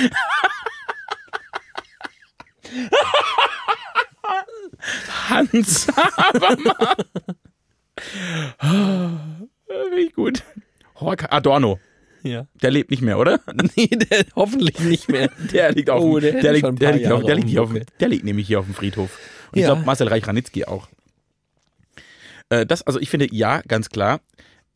Hans 5.28 5.86
Habermas. 5.88 6.96
Richtig 9.92 10.14
gut. 10.14 10.42
Hork 11.00 11.32
Adorno. 11.32 11.78
Ja. 12.24 12.46
Der 12.62 12.70
lebt 12.70 12.90
nicht 12.90 13.02
mehr, 13.02 13.18
oder? 13.18 13.38
Nee, 13.76 13.86
der 13.86 14.24
hoffentlich 14.34 14.80
nicht 14.80 15.08
mehr. 15.08 15.30
Der 15.52 15.72
liegt 15.72 15.90
auf 15.90 16.02
Oh, 16.02 16.18
dem, 16.18 16.40
der 16.40 16.52
liegt, 16.54 16.64
der, 16.80 16.92
liegt, 16.94 17.06
auf, 17.12 17.22
der, 17.24 17.34
liegt 17.36 17.48
hier 17.50 17.62
auf 17.62 17.70
der 18.00 18.08
liegt 18.08 18.24
nämlich 18.24 18.46
hier 18.46 18.58
auf 18.60 18.64
dem 18.64 18.74
Friedhof. 18.74 19.10
Und 19.52 19.58
ich 19.58 19.62
Ja. 19.62 19.68
glaube, 19.74 19.84
Marcel 19.84 20.08
Reich-Ranitzky 20.08 20.64
auch. 20.64 20.88
Äh, 22.48 22.66
das, 22.66 22.82
also 22.82 22.98
ich 23.00 23.10
finde, 23.10 23.28
ja, 23.32 23.60
ganz 23.68 23.88
klar. 23.90 24.20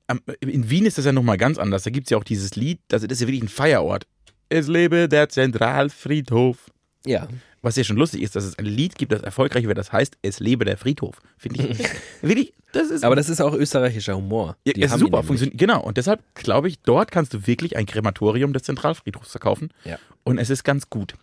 Am- 0.06 0.20
In 0.40 0.70
Wien 0.70 0.86
ist 0.86 0.98
das 0.98 1.04
ja 1.04 1.12
nochmal 1.12 1.36
ganz 1.36 1.58
anders. 1.58 1.82
Da 1.82 1.90
gibt 1.90 2.06
es 2.06 2.10
ja 2.10 2.18
auch 2.18 2.24
dieses 2.24 2.54
Lied, 2.56 2.80
das, 2.88 3.02
das 3.02 3.12
ist 3.12 3.20
ja 3.22 3.26
wirklich 3.26 3.42
ein 3.42 3.48
Feierort. 3.48 4.06
Es 4.48 4.66
lebe 4.68 5.08
der 5.08 5.28
Zentralfriedhof. 5.28 6.70
Ja. 7.04 7.28
Was 7.60 7.76
ja 7.76 7.84
schon 7.84 7.96
lustig 7.96 8.22
ist, 8.22 8.36
dass 8.36 8.44
es 8.44 8.58
ein 8.58 8.64
Lied 8.66 8.96
gibt, 8.96 9.12
das 9.12 9.22
erfolgreich 9.22 9.66
wird, 9.66 9.78
das 9.78 9.92
heißt, 9.92 10.16
es 10.22 10.40
lebe 10.40 10.64
der 10.64 10.76
Friedhof. 10.78 11.20
Finde 11.36 11.66
ich 11.66 11.78
wirklich, 12.22 12.52
das 12.72 12.90
ist 12.90 13.04
Aber 13.04 13.16
das 13.16 13.28
ist 13.28 13.40
auch 13.40 13.54
österreichischer 13.54 14.16
Humor. 14.16 14.56
ja, 14.66 14.72
Die 14.74 14.82
es 14.82 14.92
ist 14.92 14.98
super, 14.98 15.22
funktioniert. 15.22 15.58
Genau, 15.58 15.82
und 15.82 15.96
deshalb 15.96 16.22
glaube 16.34 16.68
ich, 16.68 16.80
dort 16.80 17.10
kannst 17.10 17.32
du 17.34 17.46
wirklich 17.46 17.76
ein 17.76 17.86
Krematorium 17.86 18.52
des 18.52 18.64
Zentralfriedhofs 18.64 19.30
verkaufen. 19.30 19.70
Ja. 19.84 19.98
Und 20.24 20.38
es 20.38 20.50
ist 20.50 20.64
ganz 20.64 20.90
gut. 20.90 21.14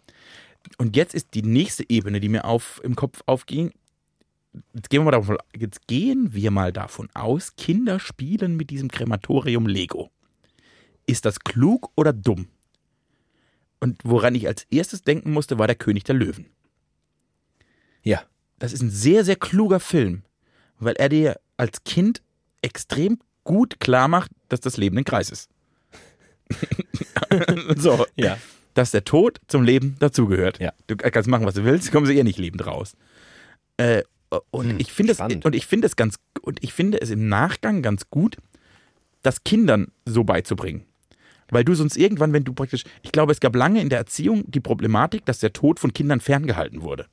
Und 0.78 0.96
jetzt 0.96 1.14
ist 1.14 1.34
die 1.34 1.44
nächste 1.44 1.88
Ebene, 1.90 2.20
die 2.20 2.30
mir 2.30 2.46
auf, 2.46 2.82
im 2.84 2.96
Kopf 2.96 3.22
aufging. 3.28 3.72
Jetzt 4.74 4.90
gehen, 4.90 5.02
wir 5.02 5.06
mal 5.06 5.12
davon, 5.12 5.38
jetzt 5.56 5.88
gehen 5.88 6.34
wir 6.34 6.50
mal 6.50 6.72
davon 6.72 7.10
aus, 7.14 7.56
Kinder 7.58 8.00
spielen 8.00 8.56
mit 8.56 8.70
diesem 8.70 8.90
Krematorium 8.90 9.68
Lego. 9.68 10.10
Ist 11.06 11.26
das 11.26 11.40
klug 11.42 11.92
oder 11.96 12.14
dumm? 12.14 12.48
Und 13.80 14.02
woran 14.04 14.34
ich 14.34 14.48
als 14.48 14.64
erstes 14.72 15.04
denken 15.04 15.32
musste, 15.32 15.60
war 15.60 15.68
der 15.68 15.76
König 15.76 16.06
der 16.06 16.16
Löwen. 16.16 16.48
Ja. 18.02 18.24
Das 18.58 18.72
ist 18.72 18.82
ein 18.82 18.90
sehr, 18.90 19.26
sehr 19.26 19.36
kluger 19.36 19.82
Film, 19.82 20.24
weil 20.80 20.96
er 20.96 21.10
dir 21.10 21.40
als 21.58 21.84
Kind 21.84 22.22
extrem 22.62 23.20
gut 23.44 23.80
klar 23.80 24.08
macht, 24.08 24.32
dass 24.50 24.60
das 24.60 24.78
Leben 24.78 24.98
ein 24.98 25.04
Kreis 25.06 25.30
ist. 25.30 25.50
so, 27.78 28.06
Ja. 28.16 28.38
dass 28.74 28.92
der 28.92 29.04
Tod 29.04 29.40
zum 29.48 29.64
Leben 29.64 29.96
dazugehört. 30.00 30.60
Ja. 30.60 30.74
Du 30.88 30.96
kannst 30.98 31.30
machen, 31.30 31.46
was 31.46 31.56
du 31.56 31.64
willst, 31.64 31.92
kommen 31.92 32.06
sie 32.06 32.18
eh 32.18 32.24
nicht 32.24 32.40
lebend 32.40 32.66
raus. 32.66 32.96
Äh, 33.78 34.04
und 34.52 34.70
Hm, 34.72 34.80
ich 34.80 34.92
spannend. 34.92 35.46
und 35.46 35.56
ich 35.56 35.66
finde 35.66 35.88
es 35.88 35.96
ganz 35.96 36.16
und 36.42 36.64
ich 36.64 36.74
finde 36.74 37.00
es 37.02 37.10
im 37.10 37.28
Nachgang 37.30 37.82
ganz 37.82 38.10
gut, 38.10 38.38
das 39.22 39.44
Kindern 39.44 39.88
so 40.06 40.24
beizubringen. 40.24 40.86
Weil 41.50 41.64
du 41.64 41.74
sonst 41.76 41.96
irgendwann, 41.96 42.34
wenn 42.34 42.44
du 42.44 42.54
praktisch, 42.54 42.84
ich 43.04 43.12
glaube, 43.12 43.32
es 43.32 43.40
gab 43.40 43.56
lange 43.56 43.80
in 43.82 43.90
der 43.90 44.00
Erziehung 44.00 44.44
die 44.50 44.60
Problematik, 44.60 45.26
dass 45.26 45.40
der 45.40 45.54
Tod 45.54 45.80
von 45.80 45.94
Kindern 45.94 46.20
ferngehalten 46.20 46.82
wurde. 46.82 47.06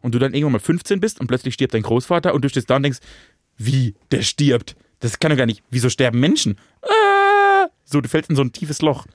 Und 0.00 0.14
du 0.14 0.18
dann 0.18 0.34
irgendwann 0.34 0.52
mal 0.52 0.58
15 0.60 1.00
bist 1.00 1.20
und 1.20 1.26
plötzlich 1.26 1.54
stirbt 1.54 1.74
dein 1.74 1.82
Großvater 1.82 2.34
und 2.34 2.44
du 2.44 2.48
stehst 2.48 2.70
da 2.70 2.76
und 2.76 2.82
denkst, 2.82 3.00
wie, 3.56 3.94
der 4.10 4.22
stirbt? 4.22 4.76
Das 5.00 5.18
kann 5.18 5.30
doch 5.30 5.38
gar 5.38 5.46
nicht. 5.46 5.62
Wieso 5.70 5.88
sterben 5.88 6.20
Menschen? 6.20 6.58
Ah! 6.82 7.68
So, 7.84 8.00
du 8.00 8.08
fällst 8.08 8.30
in 8.30 8.36
so 8.36 8.42
ein 8.42 8.52
tiefes 8.52 8.82
Loch. 8.82 9.06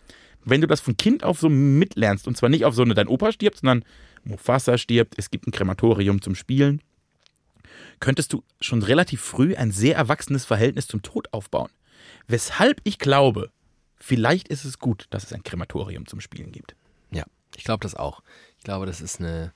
Wenn 0.44 0.62
du 0.62 0.68
das 0.68 0.82
von 0.82 0.98
Kind 0.98 1.24
auf 1.24 1.40
so 1.40 1.50
mitlernst, 1.50 2.28
und 2.28 2.38
zwar 2.38 2.50
nicht 2.50 2.66
auf 2.66 2.76
so 2.76 2.84
eine, 2.84 2.94
dein 2.94 3.08
Opa 3.08 3.32
stirbt, 3.32 3.58
sondern 3.58 3.84
Mufasa 4.24 4.78
stirbt, 4.78 5.16
es 5.18 5.32
gibt 5.32 5.48
ein 5.48 5.52
Krematorium 5.52 6.22
zum 6.22 6.36
Spielen, 6.36 6.82
könntest 8.00 8.34
du 8.34 8.44
schon 8.60 8.84
relativ 8.84 9.22
früh 9.22 9.56
ein 9.56 9.72
sehr 9.72 9.96
erwachsenes 9.96 10.46
Verhältnis 10.46 10.88
zum 10.88 11.02
Tod 11.02 11.32
aufbauen. 11.34 11.70
Weshalb 12.28 12.82
ich 12.84 13.00
glaube, 13.00 13.52
vielleicht 13.98 14.48
ist 14.48 14.66
es 14.66 14.80
gut, 14.80 15.08
dass 15.10 15.24
es 15.24 15.34
ein 15.34 15.44
Krematorium 15.44 16.06
zum 16.06 16.22
Spielen 16.22 16.52
gibt. 16.52 16.76
Ja, 17.12 17.24
ich 17.56 17.64
glaube 17.64 17.82
das 17.82 17.96
auch. 17.96 18.22
Ich 18.58 18.64
glaube, 18.64 18.86
das 18.86 19.02
ist 19.02 19.20
eine, 19.20 19.54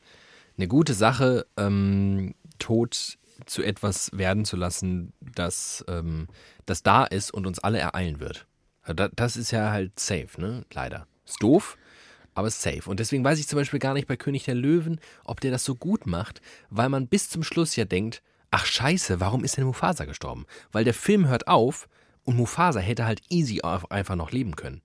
eine 0.59 0.67
gute 0.67 0.93
Sache, 0.93 1.47
ähm, 1.57 2.35
Tod 2.59 3.17
zu 3.45 3.63
etwas 3.63 4.11
werden 4.13 4.43
zu 4.43 4.57
lassen, 4.57 5.13
das, 5.21 5.85
ähm, 5.87 6.27
das 6.65 6.83
da 6.83 7.05
ist 7.05 7.33
und 7.33 7.47
uns 7.47 7.59
alle 7.59 7.79
ereilen 7.79 8.19
wird. 8.19 8.45
Da, 8.85 9.07
das 9.07 9.37
ist 9.37 9.51
ja 9.51 9.71
halt 9.71 9.97
safe, 9.99 10.29
ne? 10.37 10.65
Leider. 10.73 11.07
Ist 11.25 11.41
doof, 11.41 11.77
aber 12.33 12.47
ist 12.47 12.61
safe. 12.61 12.89
Und 12.89 12.99
deswegen 12.99 13.23
weiß 13.23 13.39
ich 13.39 13.47
zum 13.47 13.57
Beispiel 13.57 13.79
gar 13.79 13.93
nicht 13.93 14.07
bei 14.07 14.17
König 14.17 14.43
der 14.43 14.55
Löwen, 14.55 14.99
ob 15.23 15.39
der 15.39 15.51
das 15.51 15.63
so 15.63 15.75
gut 15.75 16.05
macht, 16.05 16.41
weil 16.69 16.89
man 16.89 17.07
bis 17.07 17.29
zum 17.29 17.43
Schluss 17.43 17.75
ja 17.77 17.85
denkt, 17.85 18.21
ach 18.51 18.65
scheiße, 18.65 19.19
warum 19.21 19.45
ist 19.45 19.55
denn 19.55 19.63
Mufasa 19.63 20.05
gestorben? 20.05 20.45
Weil 20.71 20.83
der 20.83 20.93
Film 20.93 21.27
hört 21.27 21.47
auf 21.47 21.87
und 22.25 22.35
Mufasa 22.35 22.79
hätte 22.79 23.05
halt 23.05 23.21
easy 23.29 23.61
einfach 23.61 24.15
noch 24.15 24.31
leben 24.31 24.55
können. 24.55 24.81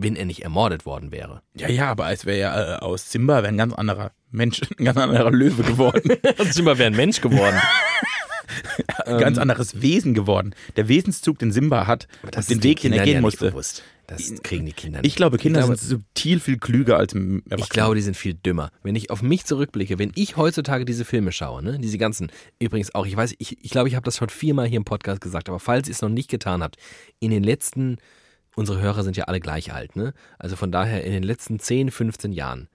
Wenn 0.00 0.16
er 0.16 0.24
nicht 0.26 0.42
ermordet 0.44 0.86
worden 0.86 1.10
wäre. 1.10 1.42
Ja, 1.54 1.68
ja, 1.68 1.90
aber 1.90 2.12
es 2.12 2.24
wäre 2.24 2.38
ja 2.38 2.76
äh, 2.76 2.78
aus 2.78 3.10
Simba 3.10 3.38
wäre 3.38 3.48
ein 3.48 3.56
ganz 3.56 3.74
anderer 3.74 4.12
Mensch, 4.30 4.60
ein 4.78 4.84
ganz 4.84 4.98
anderer 4.98 5.30
Löwe 5.30 5.62
geworden. 5.62 6.12
Simba 6.50 6.78
wäre 6.78 6.86
ein 6.90 6.96
Mensch 6.96 7.20
geworden. 7.20 7.56
ein 9.06 9.18
ganz 9.18 9.38
anderes 9.38 9.82
Wesen 9.82 10.14
geworden. 10.14 10.54
Der 10.76 10.88
Wesenszug, 10.88 11.38
den 11.38 11.52
Simba 11.52 11.86
hat 11.86 12.08
und 12.22 12.48
den 12.50 12.62
Weg, 12.62 12.80
den 12.80 12.92
er 12.92 13.04
gehen 13.04 13.20
musste. 13.20 13.50
Bewusst. 13.50 13.82
Das 14.06 14.32
kriegen 14.42 14.64
die 14.64 14.72
Kinder 14.72 15.00
Ich 15.02 15.16
glaube, 15.16 15.36
Kinder 15.36 15.60
Ich 15.60 15.66
glaube- 15.66 15.78
sind 15.78 15.88
subtil 15.90 16.40
viel 16.40 16.56
klüger 16.58 16.96
als 16.96 17.12
im 17.12 17.40
Erwachsenen. 17.44 17.58
Ich 17.60 17.68
glaube, 17.68 17.94
die 17.94 18.00
sind 18.00 18.16
viel 18.16 18.32
dümmer. 18.32 18.70
Wenn 18.82 18.96
ich 18.96 19.10
auf 19.10 19.20
mich 19.20 19.44
zurückblicke, 19.44 19.98
wenn 19.98 20.12
ich 20.14 20.38
heutzutage 20.38 20.86
diese 20.86 21.04
Filme 21.04 21.30
schaue, 21.30 21.62
ne, 21.62 21.78
diese 21.78 21.98
ganzen, 21.98 22.32
übrigens 22.58 22.94
auch, 22.94 23.04
ich 23.04 23.14
weiß, 23.14 23.34
ich, 23.38 23.62
ich 23.62 23.70
glaube, 23.70 23.88
ich 23.90 23.96
habe 23.96 24.04
das 24.04 24.16
schon 24.16 24.30
viermal 24.30 24.66
hier 24.66 24.78
im 24.78 24.84
Podcast 24.86 25.20
gesagt, 25.20 25.50
aber 25.50 25.60
falls 25.60 25.88
ihr 25.88 25.92
es 25.92 26.00
noch 26.00 26.08
nicht 26.08 26.30
getan 26.30 26.62
habt, 26.62 26.76
in 27.20 27.30
den 27.30 27.42
letzten, 27.42 27.98
unsere 28.56 28.80
Hörer 28.80 29.02
sind 29.04 29.16
ja 29.16 29.24
alle 29.24 29.40
gleich 29.40 29.72
alt, 29.72 29.96
ne? 29.96 30.14
Also 30.38 30.56
von 30.56 30.72
daher 30.72 31.04
in 31.04 31.12
den 31.12 31.22
letzten 31.22 31.58
10, 31.58 31.90
15 31.90 32.32
Jahren, 32.32 32.68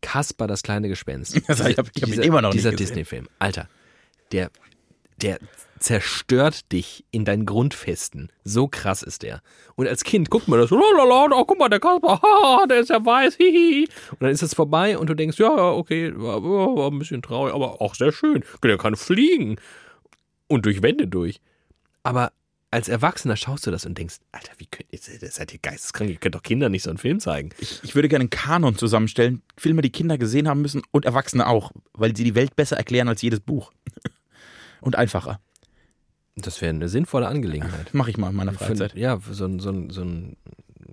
Kasper, 0.00 0.46
das 0.46 0.62
kleine 0.62 0.88
Gespenst. 0.88 1.40
Also 1.48 1.64
ich 1.66 1.78
hab- 1.78 1.90
ich 1.94 2.02
hab 2.02 2.08
ihn 2.08 2.12
dieser, 2.12 2.22
immer 2.24 2.42
noch 2.42 2.50
nicht 2.52 2.58
Dieser. 2.64 2.72
Disney-Film. 2.76 3.28
Alter, 3.38 3.68
der, 4.32 4.50
der 5.20 5.38
zerstört 5.80 6.72
dich 6.72 7.04
in 7.12 7.24
deinen 7.24 7.46
Grundfesten. 7.46 8.30
So 8.44 8.66
krass 8.66 9.02
ist 9.02 9.22
der. 9.22 9.42
Und 9.76 9.86
als 9.86 10.02
Kind 10.02 10.28
guckt 10.30 10.48
man 10.48 10.58
das, 10.58 10.70
lalala, 10.70 11.36
oh, 11.36 11.44
guck 11.44 11.58
mal, 11.58 11.68
der 11.68 11.78
Kasper, 11.80 12.20
ha, 12.22 12.66
der 12.68 12.80
ist 12.80 12.90
ja 12.90 13.04
weiß, 13.04 13.36
hihi. 13.36 13.88
Und 14.12 14.22
dann 14.22 14.30
ist 14.30 14.42
es 14.42 14.54
vorbei 14.54 14.98
und 14.98 15.08
du 15.08 15.14
denkst, 15.14 15.38
ja, 15.38 15.48
okay, 15.50 16.12
war, 16.16 16.42
war 16.42 16.76
war 16.76 16.90
ein 16.90 16.98
bisschen 16.98 17.22
traurig, 17.22 17.54
aber 17.54 17.80
auch 17.80 17.94
sehr 17.94 18.10
schön. 18.12 18.42
Der 18.62 18.76
kann 18.78 18.96
fliegen. 18.96 19.56
Und 20.48 20.66
durch 20.66 20.82
Wände 20.82 21.06
durch. 21.06 21.40
Aber 22.02 22.32
als 22.70 22.88
Erwachsener 22.88 23.36
schaust 23.36 23.66
du 23.66 23.70
das 23.70 23.86
und 23.86 23.96
denkst, 23.96 24.16
Alter, 24.32 24.52
wie 24.58 24.66
könnt 24.66 24.92
ihr, 24.92 24.98
seid 24.98 25.52
ihr 25.52 25.58
geisteskrank, 25.58 26.10
ihr 26.10 26.16
könnt 26.16 26.34
doch 26.34 26.42
Kindern 26.42 26.70
nicht 26.72 26.82
so 26.82 26.90
einen 26.90 26.98
Film 26.98 27.18
zeigen. 27.20 27.50
Ich, 27.58 27.82
ich 27.82 27.94
würde 27.94 28.08
gerne 28.08 28.22
einen 28.24 28.30
Kanon 28.30 28.76
zusammenstellen, 28.76 29.42
Filme, 29.56 29.80
die 29.82 29.90
Kinder 29.90 30.18
gesehen 30.18 30.48
haben 30.48 30.60
müssen 30.60 30.82
und 30.90 31.04
Erwachsene 31.06 31.46
auch, 31.46 31.72
weil 31.94 32.14
sie 32.16 32.24
die 32.24 32.34
Welt 32.34 32.56
besser 32.56 32.76
erklären 32.76 33.08
als 33.08 33.22
jedes 33.22 33.40
Buch. 33.40 33.72
und 34.80 34.96
einfacher. 34.96 35.40
Das 36.36 36.60
wäre 36.60 36.70
eine 36.70 36.88
sinnvolle 36.88 37.26
Angelegenheit. 37.26 37.92
Mache 37.94 38.10
ich 38.10 38.16
mal 38.18 38.30
in 38.30 38.36
meiner 38.36 38.52
Für- 38.52 38.66
Freizeit. 38.66 38.94
Ja, 38.94 39.18
so 39.30 39.44
ein, 39.46 39.58
so, 39.58 39.70
ein, 39.70 39.90
so 39.90 40.02
ein 40.02 40.36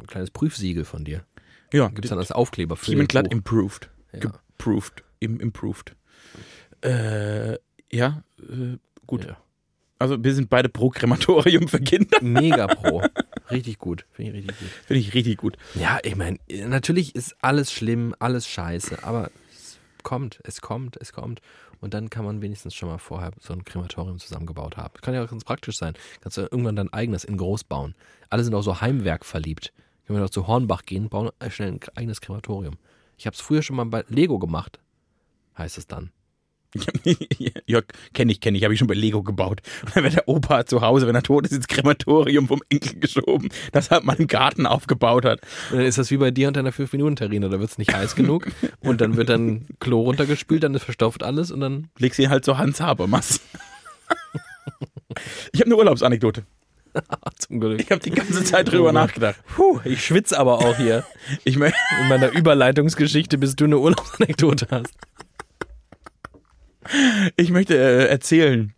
kleines 0.07 0.31
Prüfsiegel 0.31 0.85
von 0.85 1.03
dir. 1.03 1.25
Ja, 1.73 1.89
Gibt 1.89 2.05
es 2.05 2.09
dann 2.09 2.19
als 2.19 2.31
Aufkleber 2.31 2.77
für 2.77 2.95
das 2.95 3.07
Buch. 3.07 3.31
improved. 3.31 3.89
Ja. 4.13 4.19
Geproved. 4.19 5.03
Im, 5.19 5.39
improved. 5.39 5.95
Äh, 6.81 7.57
ja, 7.91 8.23
äh, 8.39 8.77
gut. 9.05 9.25
Ja. 9.25 9.37
Also 9.97 10.21
wir 10.23 10.33
sind 10.33 10.49
beide 10.49 10.69
pro 10.69 10.89
Krematorium 10.89 11.67
für 11.67 11.79
Kinder. 11.79 12.17
Mega 12.21 12.67
pro. 12.75 13.01
richtig 13.49 13.77
gut. 13.79 14.05
Finde 14.11 14.31
ich 14.31 14.37
richtig 14.37 14.59
gut. 14.59 14.69
Finde 14.85 14.99
ich 14.99 15.13
richtig 15.13 15.37
gut. 15.37 15.57
Ja, 15.75 15.99
ich 16.03 16.15
meine, 16.15 16.37
natürlich 16.49 17.15
ist 17.15 17.35
alles 17.41 17.71
schlimm, 17.71 18.13
alles 18.19 18.47
scheiße, 18.47 19.03
aber 19.03 19.31
es 19.53 19.77
kommt, 20.03 20.39
es 20.43 20.61
kommt, 20.61 20.97
es 20.97 21.13
kommt. 21.13 21.41
Und 21.81 21.93
dann 21.93 22.09
kann 22.09 22.25
man 22.25 22.41
wenigstens 22.41 22.73
schon 22.73 22.89
mal 22.89 22.97
vorher 22.97 23.31
so 23.39 23.53
ein 23.53 23.63
Krematorium 23.63 24.17
zusammengebaut 24.17 24.77
haben. 24.77 24.93
Kann 25.01 25.13
ja 25.13 25.23
auch 25.23 25.29
ganz 25.29 25.43
praktisch 25.43 25.77
sein. 25.77 25.93
Kannst 26.21 26.37
du 26.37 26.41
irgendwann 26.41 26.75
dein 26.75 26.91
eigenes 26.91 27.23
in 27.23 27.37
groß 27.37 27.63
bauen. 27.65 27.95
Alle 28.29 28.43
sind 28.43 28.55
auch 28.55 28.63
so 28.63 28.81
Heimwerk 28.81 29.25
verliebt. 29.25 29.71
Können 30.05 30.19
wir 30.19 30.23
doch 30.23 30.31
zu 30.31 30.47
Hornbach 30.47 30.83
gehen, 30.83 31.09
bauen 31.09 31.29
äh, 31.39 31.49
schnell 31.49 31.71
ein 31.73 31.79
eigenes 31.95 32.21
Krematorium. 32.21 32.77
Ich 33.17 33.25
habe 33.25 33.35
es 33.35 33.41
früher 33.41 33.61
schon 33.61 33.75
mal 33.75 33.85
bei 33.85 34.03
Lego 34.07 34.39
gemacht, 34.39 34.79
heißt 35.57 35.77
es 35.77 35.87
dann. 35.87 36.11
ja, 37.67 37.81
kenne 38.13 38.31
ich, 38.31 38.39
kenne 38.39 38.57
ich, 38.57 38.63
habe 38.63 38.73
ich 38.73 38.79
schon 38.79 38.87
bei 38.87 38.93
Lego 38.93 39.23
gebaut. 39.23 39.61
Und 39.85 39.95
dann 39.95 40.03
wird 40.03 40.15
der 40.15 40.27
Opa 40.27 40.65
zu 40.65 40.81
Hause, 40.81 41.07
wenn 41.07 41.15
er 41.15 41.23
tot 41.23 41.45
ist, 41.45 41.53
ins 41.53 41.67
Krematorium 41.67 42.47
vom 42.47 42.61
Enkel 42.69 42.99
geschoben, 42.99 43.49
das 43.71 43.89
er 43.89 44.01
mal 44.01 44.15
im 44.17 44.27
Garten 44.27 44.65
aufgebaut 44.65 45.25
hat. 45.25 45.41
Und 45.71 45.77
dann 45.77 45.85
ist 45.85 45.97
das 45.97 46.11
wie 46.11 46.17
bei 46.17 46.31
dir 46.31 46.47
und 46.47 46.57
deiner 46.57 46.71
5-Minuten-Terrine. 46.71 47.49
Da 47.49 47.59
wird 47.59 47.71
es 47.71 47.77
nicht 47.77 47.93
heiß 47.93 48.15
genug 48.15 48.47
und 48.81 49.01
dann 49.01 49.17
wird 49.17 49.29
dann 49.29 49.65
Klo 49.79 50.01
runtergespült, 50.01 50.63
dann 50.63 50.73
ist 50.73 50.83
verstopft 50.83 51.23
alles 51.23 51.51
und 51.51 51.59
dann. 51.59 51.89
Legst 51.97 52.19
ihn 52.19 52.29
halt 52.29 52.45
so 52.45 52.57
Hans 52.57 52.81
Habermas. 52.81 53.41
ich 55.51 55.61
habe 55.61 55.65
eine 55.65 55.77
Urlaubsanekdote. 55.77 56.45
Zum 57.37 57.59
Glück. 57.59 57.81
Ich 57.81 57.91
habe 57.91 58.01
die 58.01 58.11
ganze 58.11 58.43
Zeit 58.43 58.71
drüber 58.71 58.93
nachgedacht. 58.93 59.35
Puh, 59.55 59.79
ich 59.83 60.05
schwitze 60.05 60.39
aber 60.39 60.59
auch 60.59 60.77
hier. 60.77 61.03
Ich 61.43 61.57
mein, 61.57 61.73
In 62.01 62.07
meiner 62.07 62.31
Überleitungsgeschichte, 62.31 63.37
bis 63.37 63.55
du 63.55 63.65
eine 63.65 63.79
Urlaubsanekdote 63.79 64.67
hast. 64.71 64.93
Ich 67.35 67.49
möchte 67.51 67.75
äh, 67.77 68.07
erzählen, 68.07 68.73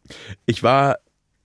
ich 0.46 0.64
war 0.64 0.98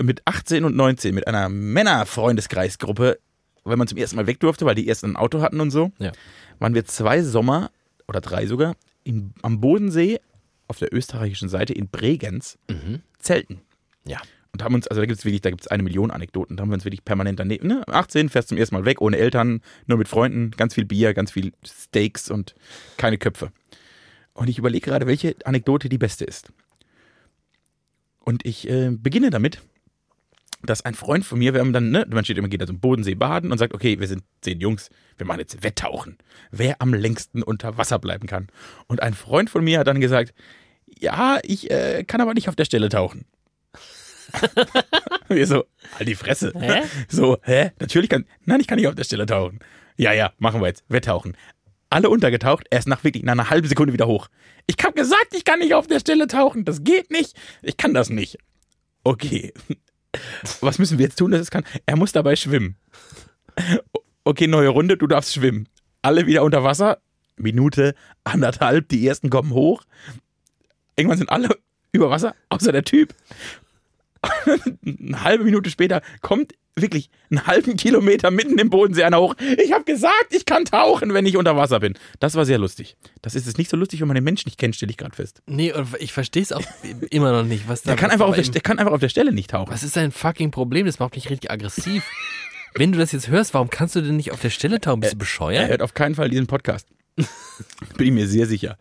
mit 0.03 0.23
18 0.25 0.65
und 0.65 0.75
19 0.77 1.15
mit 1.15 1.27
einer 1.27 1.49
Männerfreundeskreisgruppe, 1.49 3.19
weil 3.65 3.77
man 3.77 3.87
zum 3.87 3.99
ersten 3.99 4.17
Mal 4.17 4.27
weg 4.27 4.41
durfte, 4.41 4.65
weil 4.65 4.75
die 4.75 4.87
erst 4.87 5.05
ein 5.05 5.17
Auto 5.17 5.41
hatten 5.43 5.61
und 5.61 5.71
so, 5.71 5.93
Ja. 5.99 6.13
waren 6.59 6.75
wir 6.75 6.85
zwei 6.85 7.23
Sommer 7.23 7.71
oder 8.09 8.21
drei 8.21 8.47
sogar 8.47 8.75
in, 9.05 9.33
am 9.43 9.61
Bodensee 9.61 10.21
auf 10.69 10.79
der 10.79 10.93
österreichischen 10.95 11.49
Seite 11.49 11.73
in 11.73 11.89
Bregenz 11.89 12.59
zelten. 13.19 13.61
Ja. 14.05 14.21
Und 14.53 14.63
haben 14.63 14.75
uns, 14.75 14.87
also 14.87 15.01
da 15.01 15.07
gibt 15.07 15.19
es 15.19 15.25
wirklich, 15.25 15.41
da 15.41 15.49
gibt 15.51 15.63
es 15.63 15.69
eine 15.69 15.83
Million 15.83 16.11
Anekdoten, 16.11 16.57
da 16.57 16.63
haben 16.63 16.69
wir 16.71 16.75
uns 16.75 16.85
wirklich 16.85 17.05
permanent 17.05 17.41
daneben, 17.41 17.69
ne? 17.69 17.83
18, 17.89 18.29
fährst 18.29 18.49
zum 18.49 18.59
ersten 18.59 18.75
Mal 18.75 18.85
weg, 18.85 19.01
ohne 19.01 19.17
Eltern, 19.17 19.63
nur 19.87 19.97
mit 19.97 20.09
Freunden, 20.09 20.51
ganz 20.51 20.75
viel 20.75 20.85
Bier, 20.85 21.15
ganz 21.15 21.31
viel 21.33 21.53
Steaks 21.65 22.31
und 22.31 22.55
keine 22.99 23.17
Köpfe. 23.17 23.51
Und 24.35 24.49
ich 24.49 24.59
überlege 24.59 24.91
gerade, 24.91 25.07
welche 25.07 25.37
Anekdote 25.45 25.89
die 25.89 25.99
beste 25.99 26.25
ist. 26.25 26.53
Und 28.21 28.47
ich 28.47 28.69
äh, 28.69 28.91
beginne 28.91 29.31
damit, 29.31 29.63
dass 30.63 30.85
ein 30.85 30.95
Freund 30.95 31.25
von 31.25 31.39
mir, 31.39 31.55
wir 31.55 31.61
haben 31.61 31.73
dann, 31.73 31.91
ne, 31.91 32.07
man 32.09 32.25
steht 32.25 32.39
immer, 32.39 32.49
geht 32.49 32.61
da 32.61 32.67
zum 32.67 32.81
Bodensee 32.81 33.15
baden 33.15 33.51
und 33.51 33.59
sagt, 33.59 33.75
okay, 33.75 33.99
wir 33.99 34.07
sind 34.07 34.23
zehn 34.41 34.61
Jungs, 34.61 34.91
wir 35.19 35.27
machen 35.27 35.41
jetzt 35.41 35.63
Wetttauchen. 35.63 36.19
Wer 36.51 36.81
am 36.81 36.95
längsten 36.95 37.43
unter 37.43 37.77
Wasser 37.79 37.99
bleiben 37.99 38.27
kann. 38.27 38.49
Und 38.87 39.03
ein 39.03 39.15
Freund 39.15 39.51
von 39.51 39.65
mir 39.65 39.81
hat 39.81 39.89
dann 39.89 40.01
gesagt, 40.01 40.35
ja, 40.87 41.41
ich 41.43 41.71
äh, 41.71 42.05
kann 42.05 42.21
aber 42.21 42.35
nicht 42.35 42.49
auf 42.49 42.57
der 42.57 42.65
Stelle 42.65 42.89
tauchen. 42.89 43.25
wir 45.29 45.47
so, 45.47 45.65
halt 45.99 46.09
die 46.09 46.15
Fresse. 46.15 46.53
Hä? 46.57 46.83
So, 47.09 47.39
hä? 47.43 47.73
Natürlich 47.81 48.09
kann, 48.09 48.25
nein, 48.45 48.61
ich 48.61 48.67
kann 48.67 48.79
nicht 48.79 48.89
auf 48.89 48.95
der 48.95 49.05
Stelle 49.05 49.27
tauchen. 49.27 49.59
Ja, 49.97 50.13
ja, 50.13 50.33
machen 50.39 50.61
wir 50.61 50.69
jetzt, 50.69 50.85
Wetttauchen. 50.89 51.37
Alle 51.93 52.09
untergetaucht, 52.09 52.67
erst 52.71 52.89
nach 52.89 53.05
wirklich, 53.05 53.23
nach 53.23 53.33
einer 53.33 53.51
halben 53.51 53.69
Sekunde 53.69 53.93
wieder 53.93 54.07
hoch. 54.07 54.29
Ich 54.67 54.77
hab 54.83 54.97
gesagt, 54.97 55.29
ich 55.33 55.45
kann 55.45 55.59
nicht 55.59 55.75
auf 55.75 55.87
der 55.87 56.01
Stelle 56.01 56.27
tauchen, 56.27 56.65
das 56.65 56.85
geht 56.85 57.11
nicht. 57.11 57.37
Ich 57.61 57.77
kann 57.77 57.93
das 57.93 58.09
nicht. 58.09 58.39
Okay. 59.05 59.53
Was 60.61 60.79
müssen 60.79 60.99
wir 60.99 61.05
jetzt 61.05 61.19
tun, 61.19 61.33
dass 61.33 61.41
es 61.43 61.51
kann? 61.51 61.65
Er 61.85 61.97
muss 61.97 62.13
dabei 62.13 62.35
schwimmen. 62.35 62.77
Okay, 64.25 64.47
neue 64.47 64.69
Runde, 64.69 64.97
du 64.97 65.07
darfst 65.07 65.35
schwimmen. 65.35 65.69
Alle 66.01 66.27
wieder 66.27 66.45
unter 66.45 66.65
Wasser. 66.65 66.99
Minute, 67.37 67.95
anderthalb, 68.25 68.89
die 68.89 69.07
ersten 69.07 69.29
kommen 69.29 69.53
hoch. 69.53 69.83
Irgendwann 70.97 71.19
sind 71.19 71.31
alle 71.31 71.51
über 71.93 72.09
Wasser, 72.09 72.35
außer 72.49 72.73
der 72.73 72.85
Typ. 72.85 73.15
Eine 74.87 75.23
halbe 75.25 75.45
Minute 75.45 75.69
später 75.69 76.01
kommt 76.23 76.55
wirklich 76.77 77.11
einen 77.31 77.47
halben 77.47 77.77
Kilometer 77.77 78.31
mitten 78.31 78.59
im 78.59 78.71
Bodensee 78.71 79.05
einer 79.05 79.21
hoch. 79.21 79.35
Ich 79.63 79.73
habe 79.73 79.85
gesagt, 79.85 80.29
ich 80.31 80.45
kann 80.47 80.65
tauchen, 80.65 81.13
wenn 81.13 81.27
ich 81.27 81.37
unter 81.37 81.57
Wasser 81.57 81.81
bin. 81.81 81.95
Das 82.21 82.35
war 82.35 82.45
sehr 82.47 82.59
lustig. 82.59 82.97
Das 83.21 83.35
ist 83.35 83.47
es 83.47 83.59
nicht 83.59 83.69
so 83.71 83.77
lustig, 83.77 84.01
wenn 84.01 84.09
man 84.09 84.15
den 84.15 84.25
Menschen 84.25 84.49
nicht 84.49 84.59
kennt, 84.59 84.75
stelle 84.77 84.91
ich 84.91 84.97
gerade 84.97 85.15
fest. 85.15 85.43
Nee, 85.47 85.73
und 85.73 85.89
ich 86.01 86.13
verstehe 86.13 86.43
es 86.43 86.53
auch 86.53 86.63
immer 87.11 87.33
noch 87.33 87.45
nicht. 87.45 87.69
Was 87.69 87.83
da 87.83 87.91
Der 87.93 87.97
kann, 88.01 88.11
einfach 88.11 88.27
auf 88.27 88.35
der, 88.37 88.45
der 88.45 88.61
kann 88.63 88.79
einfach 88.79 88.93
auf 88.93 89.01
der 89.01 89.11
Stelle 89.11 89.33
nicht 89.33 89.51
tauchen. 89.51 89.71
Was 89.73 89.83
ist 89.83 89.97
dein 89.97 90.13
fucking 90.13 90.51
Problem? 90.51 90.87
Das 90.87 90.99
macht 90.99 91.15
mich 91.15 91.29
richtig 91.31 91.51
aggressiv. 91.51 92.05
Wenn 92.75 92.91
du 92.93 92.99
das 92.99 93.13
jetzt 93.13 93.29
hörst, 93.29 93.53
warum 93.53 93.69
kannst 93.69 93.95
du 93.97 94.01
denn 94.01 94.17
nicht 94.17 94.33
auf 94.33 94.41
der 94.41 94.49
Stelle 94.51 94.81
tauchen? 94.81 95.01
Bist 95.01 95.13
du 95.13 95.17
Er 95.17 95.19
bescheuert? 95.19 95.69
hört 95.69 95.83
auf 95.83 95.93
keinen 95.93 96.15
Fall 96.15 96.31
diesen 96.31 96.47
Podcast. 96.47 96.89
Bin 97.99 98.07
ich 98.07 98.13
mir 98.13 98.27
sehr 98.27 98.47
sicher. 98.47 98.79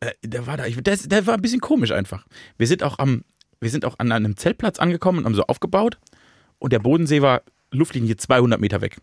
Äh, 0.00 0.10
der 0.22 0.46
war 0.46 0.58
da, 0.58 0.66
ich, 0.66 0.76
der, 0.82 0.96
der 0.98 1.26
war 1.26 1.34
ein 1.34 1.40
bisschen 1.42 1.60
komisch 1.60 1.90
einfach. 1.92 2.26
Wir 2.58 2.66
sind 2.66 2.82
auch 2.82 2.98
am, 2.98 3.24
wir 3.60 3.70
sind 3.70 3.86
auch 3.86 3.94
an 3.98 4.12
einem 4.12 4.36
Zeltplatz 4.36 4.78
angekommen 4.78 5.20
und 5.20 5.24
haben 5.24 5.34
so 5.34 5.44
aufgebaut 5.44 5.98
und 6.60 6.72
der 6.72 6.78
Bodensee 6.78 7.20
war 7.22 7.42
Luftlinie 7.72 8.16
200 8.16 8.60
Meter 8.60 8.80
weg. 8.80 8.98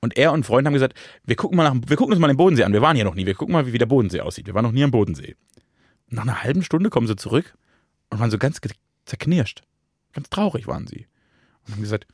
Und 0.00 0.16
er 0.16 0.32
und 0.32 0.40
ein 0.40 0.44
Freund 0.44 0.66
haben 0.66 0.74
gesagt, 0.74 0.98
wir 1.24 1.36
gucken 1.36 1.56
mal 1.56 1.64
nach, 1.64 1.76
wir 1.86 1.96
gucken 1.96 2.12
uns 2.12 2.20
mal 2.20 2.28
den 2.28 2.36
Bodensee 2.36 2.64
an. 2.64 2.72
Wir 2.72 2.82
waren 2.82 2.96
hier 2.96 3.04
noch 3.04 3.14
nie. 3.14 3.26
Wir 3.26 3.34
gucken 3.34 3.52
mal, 3.52 3.70
wie 3.70 3.78
der 3.78 3.86
Bodensee 3.86 4.20
aussieht. 4.20 4.46
Wir 4.46 4.54
waren 4.54 4.64
noch 4.64 4.72
nie 4.72 4.82
am 4.82 4.90
Bodensee. 4.90 5.36
Nach 6.08 6.22
einer 6.22 6.42
halben 6.42 6.62
Stunde 6.64 6.90
kommen 6.90 7.06
sie 7.06 7.16
zurück 7.16 7.54
und 8.10 8.18
waren 8.18 8.30
so 8.30 8.38
ganz 8.38 8.60
zerknirscht. 9.04 9.62
Ganz 10.12 10.28
traurig 10.28 10.66
waren 10.66 10.86
sie. 10.86 11.06
Und 11.66 11.74
haben 11.74 11.82
gesagt, 11.82 12.06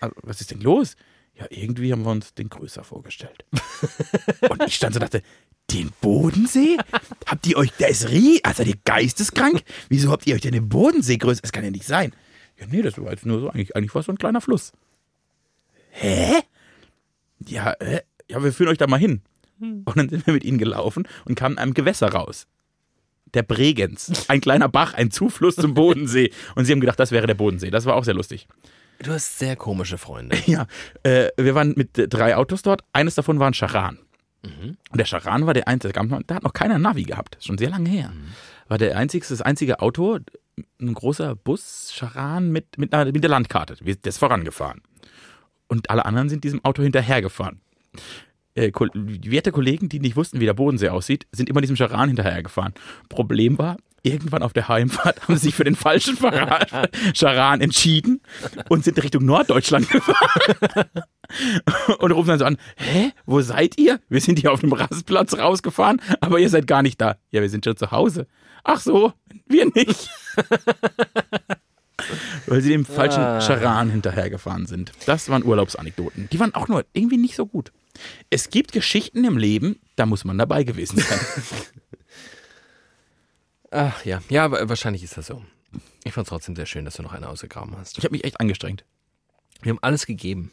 "Also, 0.00 0.14
was 0.22 0.40
ist 0.40 0.50
denn 0.50 0.60
los? 0.60 0.96
Ja, 1.34 1.46
irgendwie 1.50 1.90
haben 1.92 2.04
wir 2.04 2.12
uns 2.12 2.34
den 2.34 2.48
größer 2.48 2.84
vorgestellt. 2.84 3.44
Und 4.48 4.62
ich 4.68 4.76
stand 4.76 4.94
so 4.94 5.00
und 5.00 5.02
dachte, 5.02 5.22
den 5.72 5.90
Bodensee? 6.00 6.76
Habt 7.26 7.44
ihr 7.48 7.56
euch, 7.56 7.72
der 7.72 7.88
ist 7.88 8.08
rie, 8.08 8.38
also 8.44 8.62
ihr 8.62 8.76
geisteskrank? 8.84 9.64
Wieso 9.88 10.12
habt 10.12 10.28
ihr 10.28 10.36
euch 10.36 10.42
denn 10.42 10.52
den 10.52 10.68
Bodensee 10.68 11.16
größer? 11.16 11.42
Das 11.42 11.50
kann 11.50 11.64
ja 11.64 11.72
nicht 11.72 11.86
sein. 11.86 12.12
Ja, 12.64 12.70
nee, 12.70 12.82
das 12.82 12.98
war 12.98 13.10
jetzt 13.10 13.26
nur 13.26 13.40
so, 13.40 13.50
eigentlich, 13.50 13.76
eigentlich 13.76 13.94
war 13.94 14.00
es 14.00 14.06
so 14.06 14.12
ein 14.12 14.18
kleiner 14.18 14.40
Fluss. 14.40 14.72
Hä? 15.90 16.40
Ja, 17.46 17.72
äh, 17.72 18.00
ja, 18.28 18.42
wir 18.42 18.52
führen 18.52 18.68
euch 18.68 18.78
da 18.78 18.86
mal 18.86 18.98
hin. 18.98 19.22
Und 19.60 19.96
dann 19.96 20.08
sind 20.08 20.26
wir 20.26 20.34
mit 20.34 20.44
ihnen 20.44 20.58
gelaufen 20.58 21.06
und 21.24 21.36
kamen 21.36 21.54
in 21.54 21.58
einem 21.58 21.74
Gewässer 21.74 22.12
raus. 22.12 22.46
Der 23.32 23.42
Bregenz. 23.42 24.26
Ein 24.28 24.40
kleiner 24.40 24.68
Bach, 24.68 24.94
ein 24.94 25.10
Zufluss 25.10 25.56
zum 25.56 25.74
Bodensee. 25.74 26.30
Und 26.54 26.64
sie 26.64 26.72
haben 26.72 26.80
gedacht, 26.80 26.98
das 27.00 27.12
wäre 27.12 27.26
der 27.26 27.34
Bodensee. 27.34 27.70
Das 27.70 27.86
war 27.86 27.94
auch 27.96 28.04
sehr 28.04 28.14
lustig. 28.14 28.48
Du 29.02 29.12
hast 29.12 29.38
sehr 29.38 29.56
komische 29.56 29.98
Freunde. 29.98 30.36
Ja, 30.46 30.66
äh, 31.02 31.28
wir 31.36 31.54
waren 31.54 31.74
mit 31.76 31.98
äh, 31.98 32.08
drei 32.08 32.36
Autos 32.36 32.62
dort. 32.62 32.82
Eines 32.92 33.14
davon 33.14 33.38
war 33.38 33.48
ein 33.48 33.54
Charan. 33.54 33.98
Und 34.90 34.98
der 34.98 35.06
Charan 35.06 35.46
war 35.46 35.54
der 35.54 35.68
einzige, 35.68 35.94
da 35.94 36.34
hat 36.34 36.42
noch 36.42 36.52
keiner 36.52 36.78
Navi 36.78 37.04
gehabt. 37.04 37.38
Schon 37.40 37.56
sehr 37.56 37.70
lange 37.70 37.88
her. 37.88 38.12
War 38.68 38.76
der 38.76 38.96
einzige, 38.96 39.26
das 39.26 39.40
einzige 39.40 39.80
Auto, 39.80 40.18
ein 40.80 40.94
großer 40.94 41.34
Bus, 41.34 41.92
Charan 41.92 42.50
mit, 42.50 42.78
mit, 42.78 42.92
mit 42.92 43.22
der 43.22 43.30
Landkarte. 43.30 43.76
Der 43.82 43.96
ist 44.04 44.18
vorangefahren. 44.18 44.82
Und 45.68 45.90
alle 45.90 46.04
anderen 46.04 46.28
sind 46.28 46.44
diesem 46.44 46.64
Auto 46.64 46.82
hinterhergefahren. 46.82 47.60
Äh, 48.54 48.70
werte 48.72 49.50
Kollegen, 49.50 49.88
die 49.88 49.98
nicht 49.98 50.16
wussten, 50.16 50.40
wie 50.40 50.44
der 50.44 50.54
Bodensee 50.54 50.88
aussieht, 50.88 51.26
sind 51.32 51.48
immer 51.48 51.60
diesem 51.60 51.76
Charan 51.76 52.08
hinterhergefahren. 52.08 52.74
Problem 53.08 53.58
war, 53.58 53.76
irgendwann 54.04 54.42
auf 54.44 54.52
der 54.52 54.68
Heimfahrt 54.68 55.22
haben 55.28 55.36
sie 55.36 55.46
sich 55.46 55.54
für 55.54 55.64
den 55.64 55.74
falschen 55.74 56.16
Charan, 56.16 56.88
Charan 57.14 57.60
entschieden 57.60 58.20
und 58.68 58.84
sind 58.84 59.02
Richtung 59.02 59.24
Norddeutschland 59.24 59.88
gefahren. 59.90 60.88
Und 61.98 62.12
rufen 62.12 62.28
dann 62.28 62.38
so 62.38 62.44
an, 62.44 62.58
hä, 62.76 63.10
wo 63.26 63.40
seid 63.40 63.78
ihr? 63.78 63.98
Wir 64.08 64.20
sind 64.20 64.38
hier 64.38 64.52
auf 64.52 64.60
dem 64.60 64.72
Rastplatz 64.72 65.36
rausgefahren, 65.36 66.00
aber 66.20 66.38
ihr 66.38 66.50
seid 66.50 66.66
gar 66.68 66.82
nicht 66.82 67.00
da. 67.00 67.16
Ja, 67.32 67.40
wir 67.40 67.50
sind 67.50 67.64
schon 67.64 67.76
zu 67.76 67.90
Hause. 67.90 68.28
Ach 68.64 68.80
so, 68.80 69.12
wir 69.46 69.66
nicht. 69.66 70.08
Weil 72.46 72.60
sie 72.60 72.70
dem 72.70 72.84
falschen 72.84 73.22
Ah. 73.22 73.40
Charan 73.40 73.90
hinterhergefahren 73.90 74.66
sind. 74.66 74.92
Das 75.06 75.28
waren 75.28 75.44
Urlaubsanekdoten. 75.44 76.28
Die 76.30 76.40
waren 76.40 76.54
auch 76.54 76.68
nur 76.68 76.84
irgendwie 76.92 77.16
nicht 77.16 77.36
so 77.36 77.46
gut. 77.46 77.72
Es 78.30 78.50
gibt 78.50 78.72
Geschichten 78.72 79.24
im 79.24 79.38
Leben, 79.38 79.78
da 79.96 80.04
muss 80.04 80.24
man 80.24 80.36
dabei 80.36 80.64
gewesen 80.64 80.98
sein. 80.98 81.20
Ach 83.70 84.04
ja, 84.04 84.20
ja, 84.28 84.44
aber 84.44 84.68
wahrscheinlich 84.68 85.02
ist 85.02 85.16
das 85.16 85.28
so. 85.28 85.42
Ich 86.04 86.12
fand 86.12 86.26
es 86.26 86.28
trotzdem 86.28 86.54
sehr 86.56 86.66
schön, 86.66 86.84
dass 86.84 86.96
du 86.96 87.02
noch 87.02 87.12
eine 87.12 87.28
ausgegraben 87.28 87.76
hast. 87.76 87.98
Ich 87.98 88.04
habe 88.04 88.12
mich 88.12 88.24
echt 88.24 88.40
angestrengt. 88.40 88.84
Wir 89.62 89.70
haben 89.70 89.78
alles 89.82 90.06
gegeben. 90.06 90.52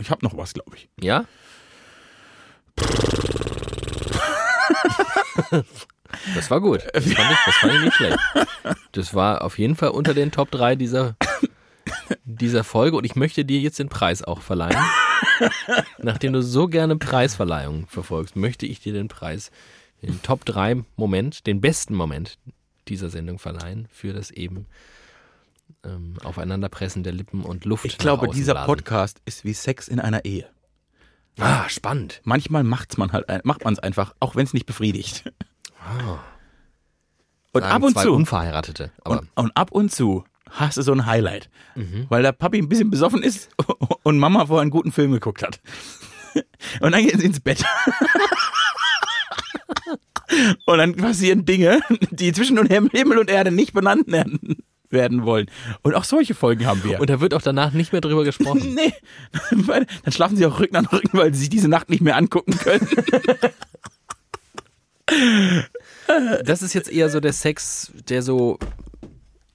Ich 0.00 0.10
habe 0.10 0.24
noch 0.24 0.36
was, 0.36 0.54
glaube 0.54 0.76
ich. 0.76 0.88
Ja? 1.00 1.24
Das 6.34 6.50
war 6.50 6.60
gut. 6.60 6.86
Das 6.92 7.04
fand, 7.04 7.30
ich, 7.30 7.38
das 7.46 7.54
fand 7.56 7.74
ich 7.74 7.80
nicht 7.80 7.94
schlecht. 7.94 8.18
Das 8.92 9.14
war 9.14 9.42
auf 9.42 9.58
jeden 9.58 9.76
Fall 9.76 9.90
unter 9.90 10.14
den 10.14 10.30
Top 10.32 10.50
3 10.50 10.76
dieser, 10.76 11.16
dieser 12.24 12.64
Folge 12.64 12.96
und 12.96 13.04
ich 13.04 13.16
möchte 13.16 13.44
dir 13.44 13.60
jetzt 13.60 13.78
den 13.78 13.88
Preis 13.88 14.22
auch 14.22 14.40
verleihen. 14.40 14.78
Nachdem 15.98 16.32
du 16.32 16.42
so 16.42 16.68
gerne 16.68 16.96
Preisverleihungen 16.96 17.86
verfolgst, 17.86 18.36
möchte 18.36 18.66
ich 18.66 18.80
dir 18.80 18.92
den 18.92 19.08
Preis, 19.08 19.50
den 20.02 20.22
Top 20.22 20.44
3 20.44 20.84
Moment, 20.96 21.46
den 21.46 21.60
besten 21.60 21.94
Moment 21.94 22.38
dieser 22.88 23.10
Sendung 23.10 23.38
verleihen 23.38 23.88
für 23.90 24.12
das 24.12 24.30
eben 24.30 24.66
ähm, 25.84 26.14
Aufeinanderpressen 26.22 27.02
der 27.02 27.12
Lippen 27.12 27.42
und 27.42 27.64
Luft. 27.64 27.84
Ich 27.84 27.98
glaube, 27.98 28.28
dieser 28.28 28.54
blasen. 28.54 28.66
Podcast 28.66 29.20
ist 29.24 29.44
wie 29.44 29.52
Sex 29.52 29.88
in 29.88 30.00
einer 30.00 30.24
Ehe. 30.24 30.48
Ah, 31.38 31.68
spannend. 31.68 32.20
Manchmal 32.24 32.64
macht's 32.64 32.96
man 32.96 33.12
halt, 33.12 33.44
macht 33.44 33.64
man 33.64 33.74
es 33.74 33.78
einfach, 33.78 34.14
auch 34.20 34.36
wenn 34.36 34.44
es 34.44 34.54
nicht 34.54 34.66
befriedigt. 34.66 35.30
Und 37.52 37.62
Sagen 37.62 37.72
ab 37.74 37.82
und 37.82 37.98
zu 37.98 38.12
Unverheiratete. 38.12 38.90
Aber 39.04 39.20
und, 39.20 39.28
und 39.34 39.56
ab 39.56 39.70
und 39.72 39.90
zu 39.92 40.24
hast 40.50 40.76
du 40.76 40.82
so 40.82 40.92
ein 40.92 41.06
Highlight, 41.06 41.48
Mhm. 41.74 42.06
weil 42.08 42.22
der 42.22 42.32
Papi 42.32 42.58
ein 42.58 42.68
bisschen 42.68 42.90
besoffen 42.90 43.22
ist 43.22 43.48
und 44.02 44.18
Mama 44.18 44.46
vorher 44.46 44.62
einen 44.62 44.70
guten 44.70 44.92
Film 44.92 45.12
geguckt 45.12 45.42
hat. 45.42 45.60
Und 46.80 46.92
dann 46.92 47.02
gehen 47.06 47.18
sie 47.18 47.24
ins 47.26 47.40
Bett. 47.40 47.64
Und 50.66 50.78
dann 50.78 50.94
passieren 50.96 51.44
Dinge, 51.46 51.80
die 52.10 52.32
zwischen 52.32 52.58
Himmel 52.66 53.18
und 53.18 53.30
Erde 53.30 53.50
nicht 53.52 53.72
benannt 53.72 54.08
werden, 54.12 54.58
werden 54.90 55.24
wollen. 55.24 55.46
Und 55.82 55.94
auch 55.94 56.04
solche 56.04 56.34
Folgen 56.34 56.66
haben 56.66 56.84
wir. 56.84 57.00
Und 57.00 57.08
da 57.08 57.20
wird 57.20 57.32
auch 57.32 57.40
danach 57.40 57.72
nicht 57.72 57.92
mehr 57.92 58.00
drüber 58.02 58.24
gesprochen. 58.24 58.74
nee, 58.74 58.92
dann 59.66 59.86
schlafen 60.12 60.36
sie 60.36 60.44
auch 60.44 60.58
Rücken 60.60 60.76
an 60.76 60.84
Rücken, 60.86 61.16
weil 61.16 61.32
sie 61.32 61.40
sich 61.40 61.48
diese 61.48 61.68
Nacht 61.68 61.88
nicht 61.88 62.02
mehr 62.02 62.16
angucken 62.16 62.58
können. 62.58 62.86
Das 66.44 66.62
ist 66.62 66.74
jetzt 66.74 66.90
eher 66.90 67.08
so 67.10 67.20
der 67.20 67.32
Sex, 67.32 67.92
der 68.08 68.22
so. 68.22 68.58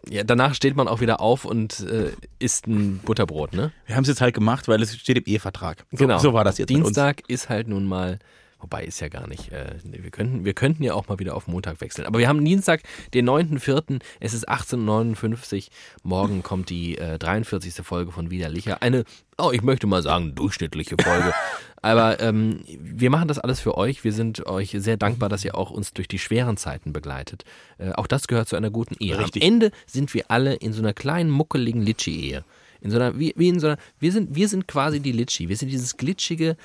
Ja, 0.10 0.24
danach 0.24 0.56
steht 0.56 0.76
man 0.76 0.88
auch 0.88 1.00
wieder 1.00 1.22
auf 1.22 1.46
und 1.46 1.80
äh, 1.82 2.12
isst 2.40 2.68
ein 2.68 2.98
Butterbrot, 3.06 3.54
ne? 3.54 3.72
Wir 3.86 3.96
haben 3.96 4.02
es 4.04 4.10
jetzt 4.10 4.20
halt 4.22 4.34
gemacht, 4.34 4.68
weil 4.68 4.82
es 4.82 4.96
steht 4.96 5.18
im 5.18 5.24
Ehevertrag. 5.26 5.86
So, 5.92 5.98
Genau. 5.98 6.18
So 6.18 6.34
war 6.34 6.44
das 6.44 6.58
jetzt. 6.58 6.70
Dienstag 6.70 7.22
ist 7.30 7.50
halt 7.50 7.68
nun 7.68 7.86
mal. 7.86 8.20
Wobei 8.62 8.84
ist 8.84 9.00
ja 9.00 9.10
gar 9.10 9.28
nicht. 9.28 9.52
Äh, 9.52 9.76
wir, 9.84 10.12
könnten, 10.12 10.46
wir 10.46 10.54
könnten 10.54 10.84
ja 10.84 10.94
auch 10.94 11.08
mal 11.08 11.20
wieder 11.20 11.36
auf 11.36 11.48
Montag 11.48 11.82
wechseln. 11.82 12.06
Aber 12.06 12.20
wir 12.20 12.28
haben 12.28 12.44
Dienstag, 12.44 12.82
den 13.14 13.28
9.4. 13.28 14.02
Es 14.20 14.34
ist 14.34 14.48
18.59 14.48 15.58
Uhr. 15.58 15.64
Morgen 16.04 16.44
kommt 16.44 16.70
die 16.70 16.98
äh, 16.98 17.18
43. 17.18 17.86
Folge 17.86 18.12
von 18.12 18.30
Widerlicher. 18.30 18.82
Eine, 18.82 19.04
oh, 19.38 19.52
ich 19.52 19.64
möchte 19.64 19.88
mal 19.88 20.04
sagen, 20.04 20.36
durchschnittliche 20.36 20.96
Folge. 21.02 21.34
Aber 21.82 22.20
ähm, 22.20 22.62
wir 22.68 23.10
machen 23.10 23.28
das 23.28 23.40
alles 23.40 23.60
für 23.60 23.76
euch. 23.76 24.04
Wir 24.04 24.14
sind 24.14 24.46
euch 24.46 24.76
sehr 24.78 24.98
dankbar, 24.98 25.30
dass 25.30 25.44
ihr 25.44 25.56
auch 25.56 25.72
uns 25.72 25.94
durch 25.94 26.08
die 26.08 26.20
schweren 26.20 26.58
Zeiten 26.58 26.94
begleitet. 26.94 27.44
Äh, 27.80 27.92
auch 27.94 28.08
das 28.08 28.28
gehört 28.28 28.48
zu 28.48 28.56
einer 28.56 28.70
guten 28.70 28.96
Ehe. 29.00 29.18
Richtig. 29.18 29.42
Am 29.42 29.48
Ende 29.48 29.72
sind 29.88 30.14
wir 30.14 30.26
alle 30.30 30.54
in 30.54 30.74
so 30.74 30.82
einer 30.82 30.94
kleinen, 30.94 31.32
muckeligen 31.32 31.82
Litschi-Ehe. 31.82 32.44
In 32.82 32.90
so 32.90 32.98
einer, 32.98 33.18
wie, 33.18 33.34
wie 33.36 33.50
in 33.50 33.60
so 33.60 33.68
einer, 33.68 33.78
wir 34.00 34.12
sind, 34.12 34.36
wir 34.36 34.48
sind 34.48 34.68
quasi 34.68 35.00
die 35.00 35.12
Litschi. 35.12 35.50
Wir 35.50 35.58
sind 35.58 35.70
dieses 35.70 35.98
glitschige, 35.98 36.58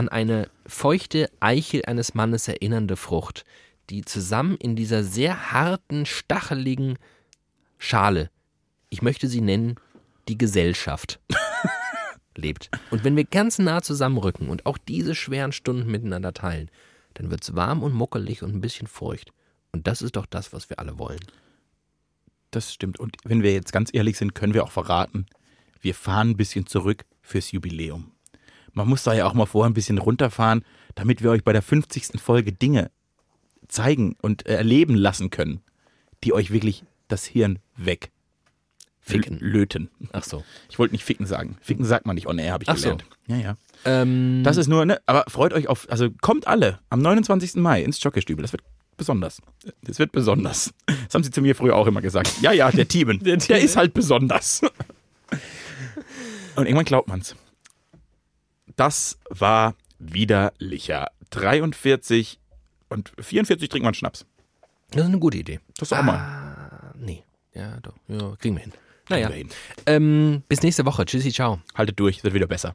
an 0.00 0.08
eine 0.08 0.48
feuchte 0.64 1.30
Eichel 1.40 1.84
eines 1.84 2.14
Mannes 2.14 2.48
erinnernde 2.48 2.96
Frucht, 2.96 3.44
die 3.90 4.02
zusammen 4.02 4.56
in 4.56 4.74
dieser 4.74 5.04
sehr 5.04 5.52
harten, 5.52 6.06
stacheligen 6.06 6.96
Schale, 7.76 8.30
ich 8.88 9.02
möchte 9.02 9.28
sie 9.28 9.42
nennen, 9.42 9.76
die 10.26 10.38
Gesellschaft, 10.38 11.20
lebt. 12.34 12.70
Und 12.90 13.04
wenn 13.04 13.14
wir 13.14 13.24
ganz 13.24 13.58
nah 13.58 13.82
zusammenrücken 13.82 14.48
und 14.48 14.64
auch 14.64 14.78
diese 14.78 15.14
schweren 15.14 15.52
Stunden 15.52 15.90
miteinander 15.90 16.32
teilen, 16.32 16.70
dann 17.12 17.30
wird 17.30 17.42
es 17.42 17.54
warm 17.54 17.82
und 17.82 17.92
muckelig 17.92 18.42
und 18.42 18.54
ein 18.54 18.62
bisschen 18.62 18.86
feucht. 18.86 19.34
Und 19.70 19.86
das 19.86 20.00
ist 20.00 20.16
doch 20.16 20.24
das, 20.24 20.54
was 20.54 20.70
wir 20.70 20.78
alle 20.78 20.98
wollen. 20.98 21.20
Das 22.52 22.72
stimmt. 22.72 22.98
Und 22.98 23.18
wenn 23.24 23.42
wir 23.42 23.52
jetzt 23.52 23.74
ganz 23.74 23.90
ehrlich 23.92 24.16
sind, 24.16 24.34
können 24.34 24.54
wir 24.54 24.64
auch 24.64 24.72
verraten, 24.72 25.26
wir 25.82 25.94
fahren 25.94 26.30
ein 26.30 26.36
bisschen 26.38 26.66
zurück 26.66 27.04
fürs 27.20 27.52
Jubiläum. 27.52 28.12
Man 28.72 28.88
muss 28.88 29.02
da 29.02 29.12
ja 29.14 29.26
auch 29.26 29.34
mal 29.34 29.46
vorher 29.46 29.70
ein 29.70 29.74
bisschen 29.74 29.98
runterfahren, 29.98 30.64
damit 30.94 31.22
wir 31.22 31.30
euch 31.30 31.44
bei 31.44 31.52
der 31.52 31.62
50. 31.62 32.20
Folge 32.20 32.52
Dinge 32.52 32.90
zeigen 33.68 34.16
und 34.22 34.46
äh, 34.46 34.54
erleben 34.56 34.94
lassen 34.94 35.30
können, 35.30 35.60
die 36.24 36.32
euch 36.32 36.50
wirklich 36.50 36.84
das 37.08 37.24
Hirn 37.24 37.58
weg 37.76 38.10
Ficken. 39.00 39.38
löten. 39.40 39.90
Ach 40.12 40.24
so. 40.24 40.44
Ich 40.68 40.78
wollte 40.78 40.92
nicht 40.94 41.04
ficken 41.04 41.26
sagen. 41.26 41.56
Ficken 41.60 41.84
sagt 41.84 42.06
man 42.06 42.14
nicht 42.14 42.26
on 42.26 42.38
air, 42.38 42.52
habe 42.52 42.64
ich 42.64 42.68
Ach 42.68 42.76
so. 42.76 42.82
gelernt. 42.82 43.04
Ja, 43.26 43.36
ja. 43.36 43.56
Ähm, 43.84 44.42
Das 44.44 44.56
ist 44.56 44.68
nur, 44.68 44.84
ne, 44.84 45.00
aber 45.06 45.24
freut 45.28 45.52
euch 45.52 45.68
auf, 45.68 45.88
also 45.90 46.10
kommt 46.20 46.46
alle 46.46 46.78
am 46.90 47.00
29. 47.00 47.56
Mai 47.56 47.82
ins 47.82 48.02
Jockeystübel. 48.02 48.42
Das 48.42 48.52
wird 48.52 48.62
besonders. 48.96 49.40
Das 49.82 49.98
wird 49.98 50.12
besonders. 50.12 50.72
Das 50.86 51.14
haben 51.14 51.24
sie 51.24 51.30
zu 51.30 51.40
mir 51.40 51.56
früher 51.56 51.74
auch 51.74 51.86
immer 51.86 52.02
gesagt. 52.02 52.34
Ja, 52.42 52.52
ja, 52.52 52.70
der 52.70 52.86
Teamen. 52.86 53.18
der, 53.24 53.38
Teamen. 53.38 53.62
ist 53.62 53.76
halt 53.76 53.94
besonders. 53.94 54.60
Und 56.56 56.66
irgendwann 56.66 56.84
glaubt 56.84 57.08
man's. 57.08 57.34
Das 58.80 59.18
war 59.28 59.74
widerlicher. 59.98 61.10
43 61.28 62.40
und 62.88 63.12
44 63.20 63.68
trinkt 63.68 63.84
man 63.84 63.92
Schnaps. 63.92 64.24
das 64.92 65.02
ist 65.02 65.08
eine 65.08 65.18
gute 65.18 65.36
Idee. 65.36 65.60
Das 65.76 65.92
ist 65.92 65.98
auch 65.98 66.02
mal. 66.02 66.16
Ah, 66.16 66.94
nee. 66.96 67.22
Ja, 67.52 67.78
doch. 67.82 67.92
Ja, 68.08 68.34
kriegen 68.36 68.56
wir 68.56 68.62
hin. 68.62 68.72
Naja. 69.10 69.28
Wir 69.28 69.36
hin. 69.36 69.50
Ähm, 69.84 70.44
bis 70.48 70.62
nächste 70.62 70.86
Woche. 70.86 71.04
Tschüssi, 71.04 71.30
ciao. 71.30 71.60
Haltet 71.74 72.00
durch, 72.00 72.24
wird 72.24 72.32
wieder 72.32 72.46
besser. 72.46 72.74